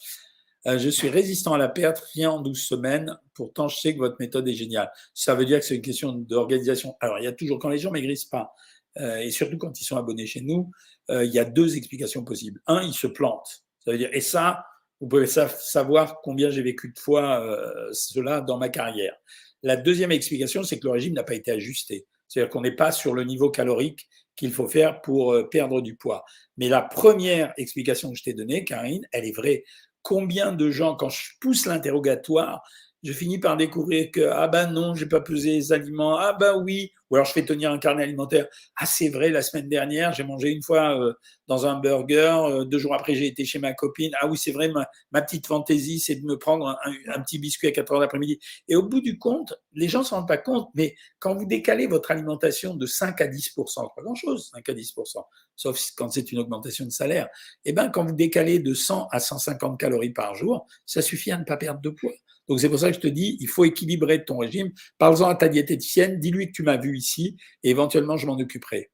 Euh, 0.67 0.79
je 0.79 0.89
suis 0.89 1.09
résistant 1.09 1.55
à 1.55 1.59
la 1.59 1.69
perte, 1.69 1.99
rien 2.15 2.31
en 2.31 2.41
12 2.41 2.59
semaines. 2.61 3.19
Pourtant, 3.35 3.69
je 3.69 3.79
sais 3.79 3.95
que 3.95 3.99
votre 3.99 4.17
méthode 4.19 4.49
est 4.49 4.55
géniale. 4.55 4.91
Ça 5.13 5.35
veut 5.35 5.45
dire 5.45 5.59
que 5.61 5.65
c'est 5.65 5.77
une 5.77 5.83
question 5.83 6.13
d'organisation. 6.13 6.97
Alors, 7.01 7.19
il 7.19 7.25
y 7.25 7.27
a 7.27 7.33
toujours, 7.33 7.59
quand 7.59 7.69
les 7.69 7.79
gens 7.79 7.91
maigrissent 7.91 8.25
pas, 8.25 8.55
euh, 8.99 9.19
et 9.19 9.31
surtout 9.31 9.59
quand 9.59 9.81
ils 9.81 9.85
sont 9.85 9.97
abonnés 9.97 10.27
chez 10.27 10.41
nous, 10.41 10.71
euh, 11.11 11.25
il 11.25 11.33
y 11.33 11.39
a 11.39 11.45
deux 11.45 11.77
explications 11.77 12.25
possibles. 12.25 12.61
Un, 12.67 12.83
ils 12.83 12.95
se 12.95 13.07
plantent. 13.07 13.65
Ça 13.85 13.93
veut 13.93 13.99
dire, 13.99 14.11
et 14.13 14.21
ça, 14.21 14.65
vous 15.01 15.09
pouvez 15.09 15.27
savoir 15.27 16.21
combien 16.23 16.49
j'ai 16.49 16.63
vécu 16.63 16.93
de 16.95 16.99
fois 16.99 17.45
cela 17.93 18.41
dans 18.41 18.57
ma 18.57 18.71
carrière. 18.71 19.15
La 19.63 19.77
deuxième 19.77 20.13
explication, 20.13 20.63
c'est 20.63 20.79
que 20.79 20.87
le 20.87 20.93
régime 20.93 21.13
n'a 21.13 21.25
pas 21.25 21.35
été 21.35 21.51
ajusté. 21.51 22.07
C'est-à-dire 22.29 22.51
qu'on 22.51 22.63
n'est 22.63 22.75
pas 22.75 22.93
sur 22.93 23.13
le 23.13 23.25
niveau 23.25 23.51
calorique 23.51 24.09
qu'il 24.37 24.53
faut 24.53 24.67
faire 24.67 25.01
pour 25.01 25.33
euh, 25.33 25.49
perdre 25.49 25.81
du 25.81 25.97
poids. 25.97 26.25
Mais 26.57 26.69
la 26.69 26.83
première 26.83 27.53
explication 27.57 28.11
que 28.11 28.19
je 28.19 28.25
t'ai 28.25 28.35
donnée, 28.35 28.65
Karine, 28.65 29.07
elle 29.13 29.25
est 29.25 29.37
vraie. 29.37 29.65
Combien 30.05 30.53
de 30.53 30.71
gens, 30.71 30.95
quand 30.95 31.09
je 31.09 31.31
pousse 31.41 31.65
l'interrogatoire, 31.65 32.63
je 33.05 33.13
finis 33.13 33.39
par 33.39 33.57
découvrir 33.57 34.11
que 34.11 34.23
ah 34.33 34.49
ben 34.49 34.73
non, 34.73 34.95
j'ai 34.95 35.07
pas 35.07 35.21
pesé 35.21 35.51
les 35.51 35.73
aliments, 35.73 36.17
ah 36.19 36.33
ben 36.33 36.61
oui, 36.65 36.91
ou 37.11 37.17
alors 37.17 37.27
je 37.27 37.33
fais 37.33 37.45
tenir 37.45 37.71
un 37.71 37.79
carnet 37.79 38.03
alimentaire. 38.03 38.49
Ah 38.77 38.87
c'est 38.87 39.11
vrai, 39.11 39.29
la 39.29 39.43
semaine 39.43 39.69
dernière 39.69 40.15
j'ai 40.15 40.25
mangé 40.25 40.51
une 40.51 40.63
fois 40.63 40.99
euh, 40.99 41.13
dans 41.47 41.67
un 41.67 41.79
burger, 41.79 42.37
euh, 42.47 42.65
deux 42.65 42.79
jours 42.79 42.95
après 42.95 43.15
j'ai 43.15 43.27
été 43.27 43.45
chez 43.45 43.59
ma 43.59 43.75
copine. 43.75 44.13
Ah 44.21 44.27
oui 44.27 44.39
c'est 44.39 44.53
vrai, 44.53 44.71
ma, 44.71 45.23
petite 45.23 45.47
fantaisie 45.47 46.01
c'est 46.01 46.17
de 46.17 46.25
me 46.25 46.39
prendre 46.39 46.79
un, 46.85 47.21
petit 47.21 47.39
biscuit 47.39 47.69
à 47.69 47.73
4 47.73 47.93
heures 47.93 48.01
d'après-midi. 48.01 48.39
Et 48.69 48.77
au 48.77 48.83
bout 48.83 49.03
du 49.03 49.19
compte, 49.19 49.55
les 49.75 49.89
gens 49.89 50.03
s'en 50.03 50.17
rendent 50.17 50.29
pas 50.29 50.39
compte, 50.39 50.71
mais 50.75 50.97
quand 51.19 51.35
vous 51.35 51.45
décalez 51.47 51.87
votre 51.87 52.11
alimentation 52.11 52.75
de 52.75 52.87
5 52.87 53.21
à 53.21 53.27
10% 53.27 53.95
pas 53.95 54.03
grand 54.03 54.15
chose, 54.15 54.51
5 54.55 54.67
à 54.67 54.73
10 54.73 54.95
sauf 55.57 55.79
quand 55.97 56.09
c'est 56.09 56.33
une 56.33 56.39
augmentation 56.39 56.87
de 56.87 56.91
salaire. 56.91 57.29
Eh 57.67 57.75
ben 57.75 57.91
quand 57.91 58.05
vous 58.05 58.15
décalez 58.15 58.61
de 58.61 58.73
100 58.73 59.09
à 59.11 59.21
150 59.21 59.79
calories 59.79 60.11
par 60.11 60.35
jour, 60.35 60.67
ça 60.87 61.03
suffit 61.03 61.33
à 61.33 61.39
ne 61.39 61.45
pas 61.45 61.59
perdre 61.59 61.83
de 61.83 61.91
poids. 61.91 62.13
Donc 62.49 62.61
c'est 62.61 62.69
pour 62.69 62.79
ça 62.79 62.91
que 62.91 62.97
je 62.97 63.01
te 63.01 63.09
dis, 63.09 63.37
il 63.41 63.49
faut 63.49 63.65
équilibrer 63.65 64.25
ton 64.25 64.39
régime. 64.39 64.71
Parle-en 64.99 65.29
à 65.29 65.35
ta 65.35 65.49
diététicienne, 65.49 66.21
dis-lui 66.21 66.49
que 66.49 66.53
tu 66.53 66.63
m'as 66.63 66.77
vu 66.77 66.97
ici 66.97 67.37
et 67.63 67.71
éventuellement 67.71 68.17
je 68.17 68.27
m'en 68.27 68.39
occuperai. 68.39 68.91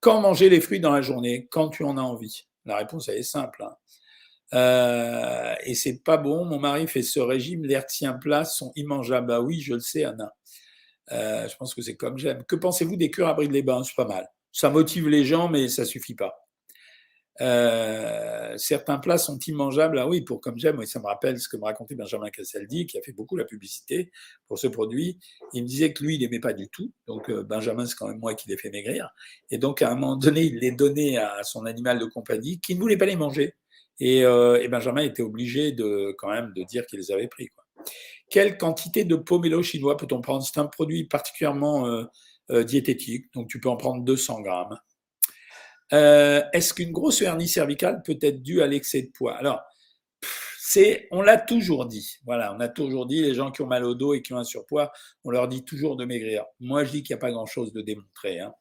Quand 0.00 0.20
manger 0.20 0.48
les 0.48 0.60
fruits 0.60 0.80
dans 0.80 0.92
la 0.92 1.02
journée 1.02 1.48
Quand 1.50 1.68
tu 1.68 1.82
en 1.84 1.96
as 1.96 2.02
envie? 2.02 2.46
La 2.64 2.76
réponse 2.76 3.08
elle 3.08 3.18
est 3.18 3.22
simple. 3.22 3.64
Hein. 3.64 3.76
Euh, 4.54 5.54
et 5.64 5.74
c'est 5.74 6.02
pas 6.02 6.16
bon. 6.16 6.44
Mon 6.44 6.58
mari 6.58 6.86
fait 6.86 7.02
ce 7.02 7.20
régime, 7.20 7.64
l'air 7.64 7.86
tient 7.86 8.12
place, 8.12 8.56
sont 8.56 8.72
immangeables. 8.76 9.26
Bah 9.26 9.40
oui, 9.40 9.60
je 9.60 9.74
le 9.74 9.80
sais, 9.80 10.04
Anna. 10.04 10.32
Euh, 11.12 11.48
je 11.48 11.56
pense 11.56 11.74
que 11.74 11.82
c'est 11.82 11.96
comme 11.96 12.18
j'aime. 12.18 12.44
Que 12.44 12.56
pensez-vous 12.56 12.96
des 12.96 13.10
cures 13.10 13.28
à 13.28 13.34
bride 13.34 13.52
les 13.52 13.62
bains 13.62 13.82
C'est 13.84 13.96
pas 13.96 14.06
mal. 14.06 14.28
Ça 14.52 14.70
motive 14.70 15.08
les 15.08 15.24
gens, 15.24 15.48
mais 15.48 15.68
ça 15.68 15.84
suffit 15.84 16.14
pas. 16.14 16.45
Euh, 17.40 18.56
certains 18.56 18.98
plats 18.98 19.18
sont 19.18 19.38
immangeables. 19.38 19.98
Ah 19.98 20.08
oui, 20.08 20.22
pour 20.22 20.40
comme 20.40 20.58
j'aime, 20.58 20.84
ça 20.86 21.00
me 21.00 21.06
rappelle 21.06 21.38
ce 21.38 21.48
que 21.48 21.56
me 21.56 21.64
racontait 21.64 21.94
Benjamin 21.94 22.30
Cassaldi, 22.30 22.86
qui 22.86 22.98
a 22.98 23.02
fait 23.02 23.12
beaucoup 23.12 23.36
la 23.36 23.44
publicité 23.44 24.10
pour 24.48 24.58
ce 24.58 24.66
produit. 24.68 25.18
Il 25.52 25.62
me 25.62 25.68
disait 25.68 25.92
que 25.92 26.02
lui, 26.04 26.16
il 26.16 26.20
n'aimait 26.20 26.40
pas 26.40 26.52
du 26.52 26.68
tout. 26.68 26.92
Donc 27.06 27.28
euh, 27.30 27.42
Benjamin, 27.42 27.86
c'est 27.86 27.96
quand 27.96 28.08
même 28.08 28.18
moi 28.18 28.34
qui 28.34 28.48
l'ai 28.48 28.56
fait 28.56 28.70
maigrir. 28.70 29.10
Et 29.50 29.58
donc 29.58 29.82
à 29.82 29.90
un 29.90 29.94
moment 29.94 30.16
donné, 30.16 30.42
il 30.42 30.58
les 30.58 30.72
donnait 30.72 31.18
à 31.18 31.42
son 31.42 31.66
animal 31.66 31.98
de 31.98 32.06
compagnie 32.06 32.60
qui 32.60 32.74
ne 32.74 32.80
voulait 32.80 32.96
pas 32.96 33.06
les 33.06 33.16
manger. 33.16 33.54
Et, 34.00 34.24
euh, 34.24 34.66
Benjamin 34.68 35.02
était 35.02 35.22
obligé 35.22 35.72
de 35.72 36.14
quand 36.18 36.28
même 36.30 36.52
de 36.54 36.62
dire 36.64 36.86
qu'il 36.86 36.98
les 36.98 37.10
avait 37.10 37.28
pris. 37.28 37.50
Quelle 38.30 38.58
quantité 38.58 39.04
de 39.04 39.16
pomelo 39.16 39.62
chinois 39.62 39.96
peut-on 39.96 40.20
prendre? 40.20 40.42
C'est 40.44 40.58
un 40.58 40.66
produit 40.66 41.04
particulièrement 41.04 42.04
diététique, 42.50 43.26
donc 43.34 43.48
tu 43.48 43.60
peux 43.60 43.68
en 43.68 43.76
prendre 43.76 44.02
200 44.04 44.40
grammes. 44.40 44.76
Euh, 45.92 46.42
est-ce 46.52 46.74
qu'une 46.74 46.92
grosse 46.92 47.22
hernie 47.22 47.48
cervicale 47.48 48.02
peut 48.04 48.18
être 48.20 48.42
due 48.42 48.62
à 48.62 48.66
l'excès 48.66 49.02
de 49.02 49.10
poids? 49.10 49.36
Alors, 49.36 49.62
c'est, 50.58 51.06
on 51.12 51.22
l'a 51.22 51.38
toujours 51.38 51.86
dit. 51.86 52.16
Voilà, 52.24 52.54
on 52.54 52.60
a 52.60 52.68
toujours 52.68 53.06
dit 53.06 53.22
les 53.22 53.34
gens 53.34 53.52
qui 53.52 53.62
ont 53.62 53.66
mal 53.66 53.84
au 53.84 53.94
dos 53.94 54.14
et 54.14 54.22
qui 54.22 54.32
ont 54.32 54.38
un 54.38 54.44
surpoids, 54.44 54.92
on 55.24 55.30
leur 55.30 55.48
dit 55.48 55.64
toujours 55.64 55.96
de 55.96 56.04
maigrir. 56.04 56.44
Moi, 56.60 56.84
je 56.84 56.90
dis 56.90 57.02
qu'il 57.02 57.14
n'y 57.14 57.18
a 57.18 57.20
pas 57.20 57.30
grand-chose 57.30 57.72
de 57.72 57.82
démontré. 57.82 58.40
Hein. 58.40 58.52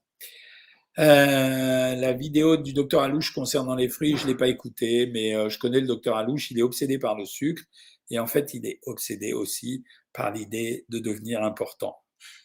Euh, 0.98 1.96
la 1.96 2.14
vidéo 2.14 2.58
du 2.58 2.74
docteur 2.74 3.02
Alouche 3.02 3.34
concernant 3.34 3.76
les 3.76 3.90
fruits, 3.90 4.16
je 4.16 4.24
ne 4.24 4.28
l'ai 4.30 4.38
pas 4.38 4.48
écoutée, 4.48 5.08
mais 5.08 5.36
euh, 5.36 5.50
je 5.50 5.60
connais 5.60 5.82
le 5.82 5.88
docteur 5.88 6.16
Alouche, 6.16 6.52
il 6.52 6.60
est 6.60 6.62
obsédé 6.62 7.00
par 7.00 7.16
le 7.16 7.26
sucre 7.26 7.64
et 8.10 8.20
en 8.20 8.28
fait, 8.28 8.54
il 8.54 8.66
est 8.66 8.80
obsédé 8.86 9.34
aussi 9.34 9.84
par 10.14 10.32
l'idée 10.32 10.86
de 10.90 11.00
devenir 11.00 11.44
important. 11.44 11.98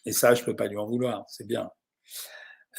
Et 0.05 0.11
ça, 0.11 0.33
je 0.33 0.41
ne 0.41 0.45
peux 0.47 0.55
pas 0.55 0.67
lui 0.67 0.77
en 0.77 0.85
vouloir, 0.85 1.23
c'est 1.27 1.47
bien. 1.47 1.69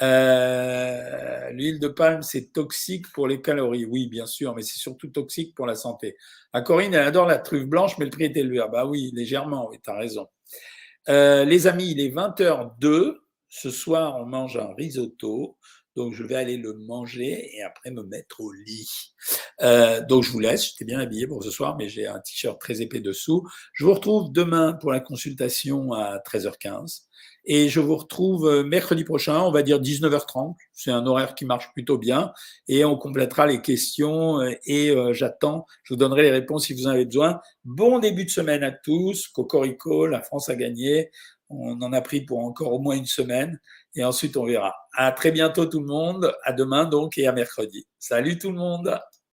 Euh, 0.00 1.50
l'huile 1.50 1.78
de 1.78 1.88
palme, 1.88 2.22
c'est 2.22 2.52
toxique 2.52 3.06
pour 3.12 3.28
les 3.28 3.42
calories. 3.42 3.84
Oui, 3.84 4.06
bien 4.08 4.26
sûr, 4.26 4.54
mais 4.54 4.62
c'est 4.62 4.78
surtout 4.78 5.08
toxique 5.08 5.54
pour 5.54 5.66
la 5.66 5.74
santé. 5.74 6.16
À 6.52 6.58
ah, 6.58 6.62
Corinne, 6.62 6.94
elle 6.94 7.06
adore 7.06 7.26
la 7.26 7.38
truffe 7.38 7.66
blanche, 7.66 7.98
mais 7.98 8.06
le 8.06 8.10
prix 8.10 8.24
est 8.24 8.36
élevé. 8.36 8.60
Ah 8.60 8.68
bah 8.68 8.86
oui, 8.86 9.10
légèrement, 9.14 9.68
oui, 9.68 9.78
tu 9.82 9.90
as 9.90 9.96
raison. 9.96 10.28
Euh, 11.08 11.44
les 11.44 11.66
amis, 11.66 11.90
il 11.90 12.00
est 12.00 12.10
20h02. 12.10 13.16
Ce 13.48 13.70
soir, 13.70 14.16
on 14.18 14.24
mange 14.24 14.56
un 14.56 14.72
risotto. 14.74 15.58
Donc, 15.94 16.14
je 16.14 16.24
vais 16.24 16.36
aller 16.36 16.56
le 16.56 16.72
manger 16.72 17.54
et 17.54 17.62
après 17.62 17.90
me 17.90 18.02
mettre 18.02 18.40
au 18.40 18.50
lit. 18.50 19.14
Euh, 19.60 20.00
donc, 20.00 20.22
je 20.22 20.30
vous 20.30 20.40
laisse. 20.40 20.70
J'étais 20.70 20.86
bien 20.86 21.00
habillé 21.00 21.26
pour 21.26 21.44
ce 21.44 21.50
soir, 21.50 21.76
mais 21.76 21.90
j'ai 21.90 22.06
un 22.06 22.18
t-shirt 22.20 22.58
très 22.58 22.80
épais 22.80 23.00
dessous. 23.00 23.46
Je 23.74 23.84
vous 23.84 23.92
retrouve 23.92 24.32
demain 24.32 24.72
pour 24.72 24.90
la 24.90 25.00
consultation 25.00 25.92
à 25.92 26.18
13h15. 26.20 27.02
Et 27.44 27.68
je 27.68 27.80
vous 27.80 27.96
retrouve 27.96 28.48
euh, 28.48 28.62
mercredi 28.62 29.02
prochain, 29.04 29.40
on 29.40 29.50
va 29.50 29.62
dire 29.62 29.80
19h30. 29.80 30.54
C'est 30.72 30.92
un 30.92 31.06
horaire 31.06 31.34
qui 31.34 31.44
marche 31.44 31.72
plutôt 31.72 31.98
bien. 31.98 32.32
Et 32.68 32.84
on 32.84 32.96
complétera 32.96 33.46
les 33.46 33.60
questions 33.60 34.40
euh, 34.40 34.52
et 34.64 34.90
euh, 34.90 35.12
j'attends. 35.12 35.66
Je 35.82 35.94
vous 35.94 35.98
donnerai 35.98 36.22
les 36.22 36.30
réponses 36.30 36.66
si 36.66 36.74
vous 36.74 36.86
en 36.86 36.90
avez 36.90 37.04
besoin. 37.04 37.40
Bon 37.64 37.98
début 37.98 38.24
de 38.24 38.30
semaine 38.30 38.62
à 38.62 38.70
tous. 38.70 39.28
Cocorico, 39.28 40.06
la 40.06 40.22
France 40.22 40.48
a 40.48 40.54
gagné. 40.54 41.10
On 41.48 41.82
en 41.82 41.92
a 41.92 42.00
pris 42.00 42.20
pour 42.22 42.38
encore 42.38 42.72
au 42.72 42.78
moins 42.78 42.96
une 42.96 43.06
semaine. 43.06 43.60
Et 43.94 44.04
ensuite, 44.04 44.36
on 44.36 44.44
verra. 44.44 44.74
À 44.96 45.10
très 45.12 45.32
bientôt 45.32 45.66
tout 45.66 45.80
le 45.80 45.86
monde. 45.86 46.32
À 46.44 46.52
demain 46.52 46.84
donc 46.84 47.18
et 47.18 47.26
à 47.26 47.32
mercredi. 47.32 47.86
Salut 47.98 48.38
tout 48.38 48.50
le 48.50 48.58
monde. 48.58 48.98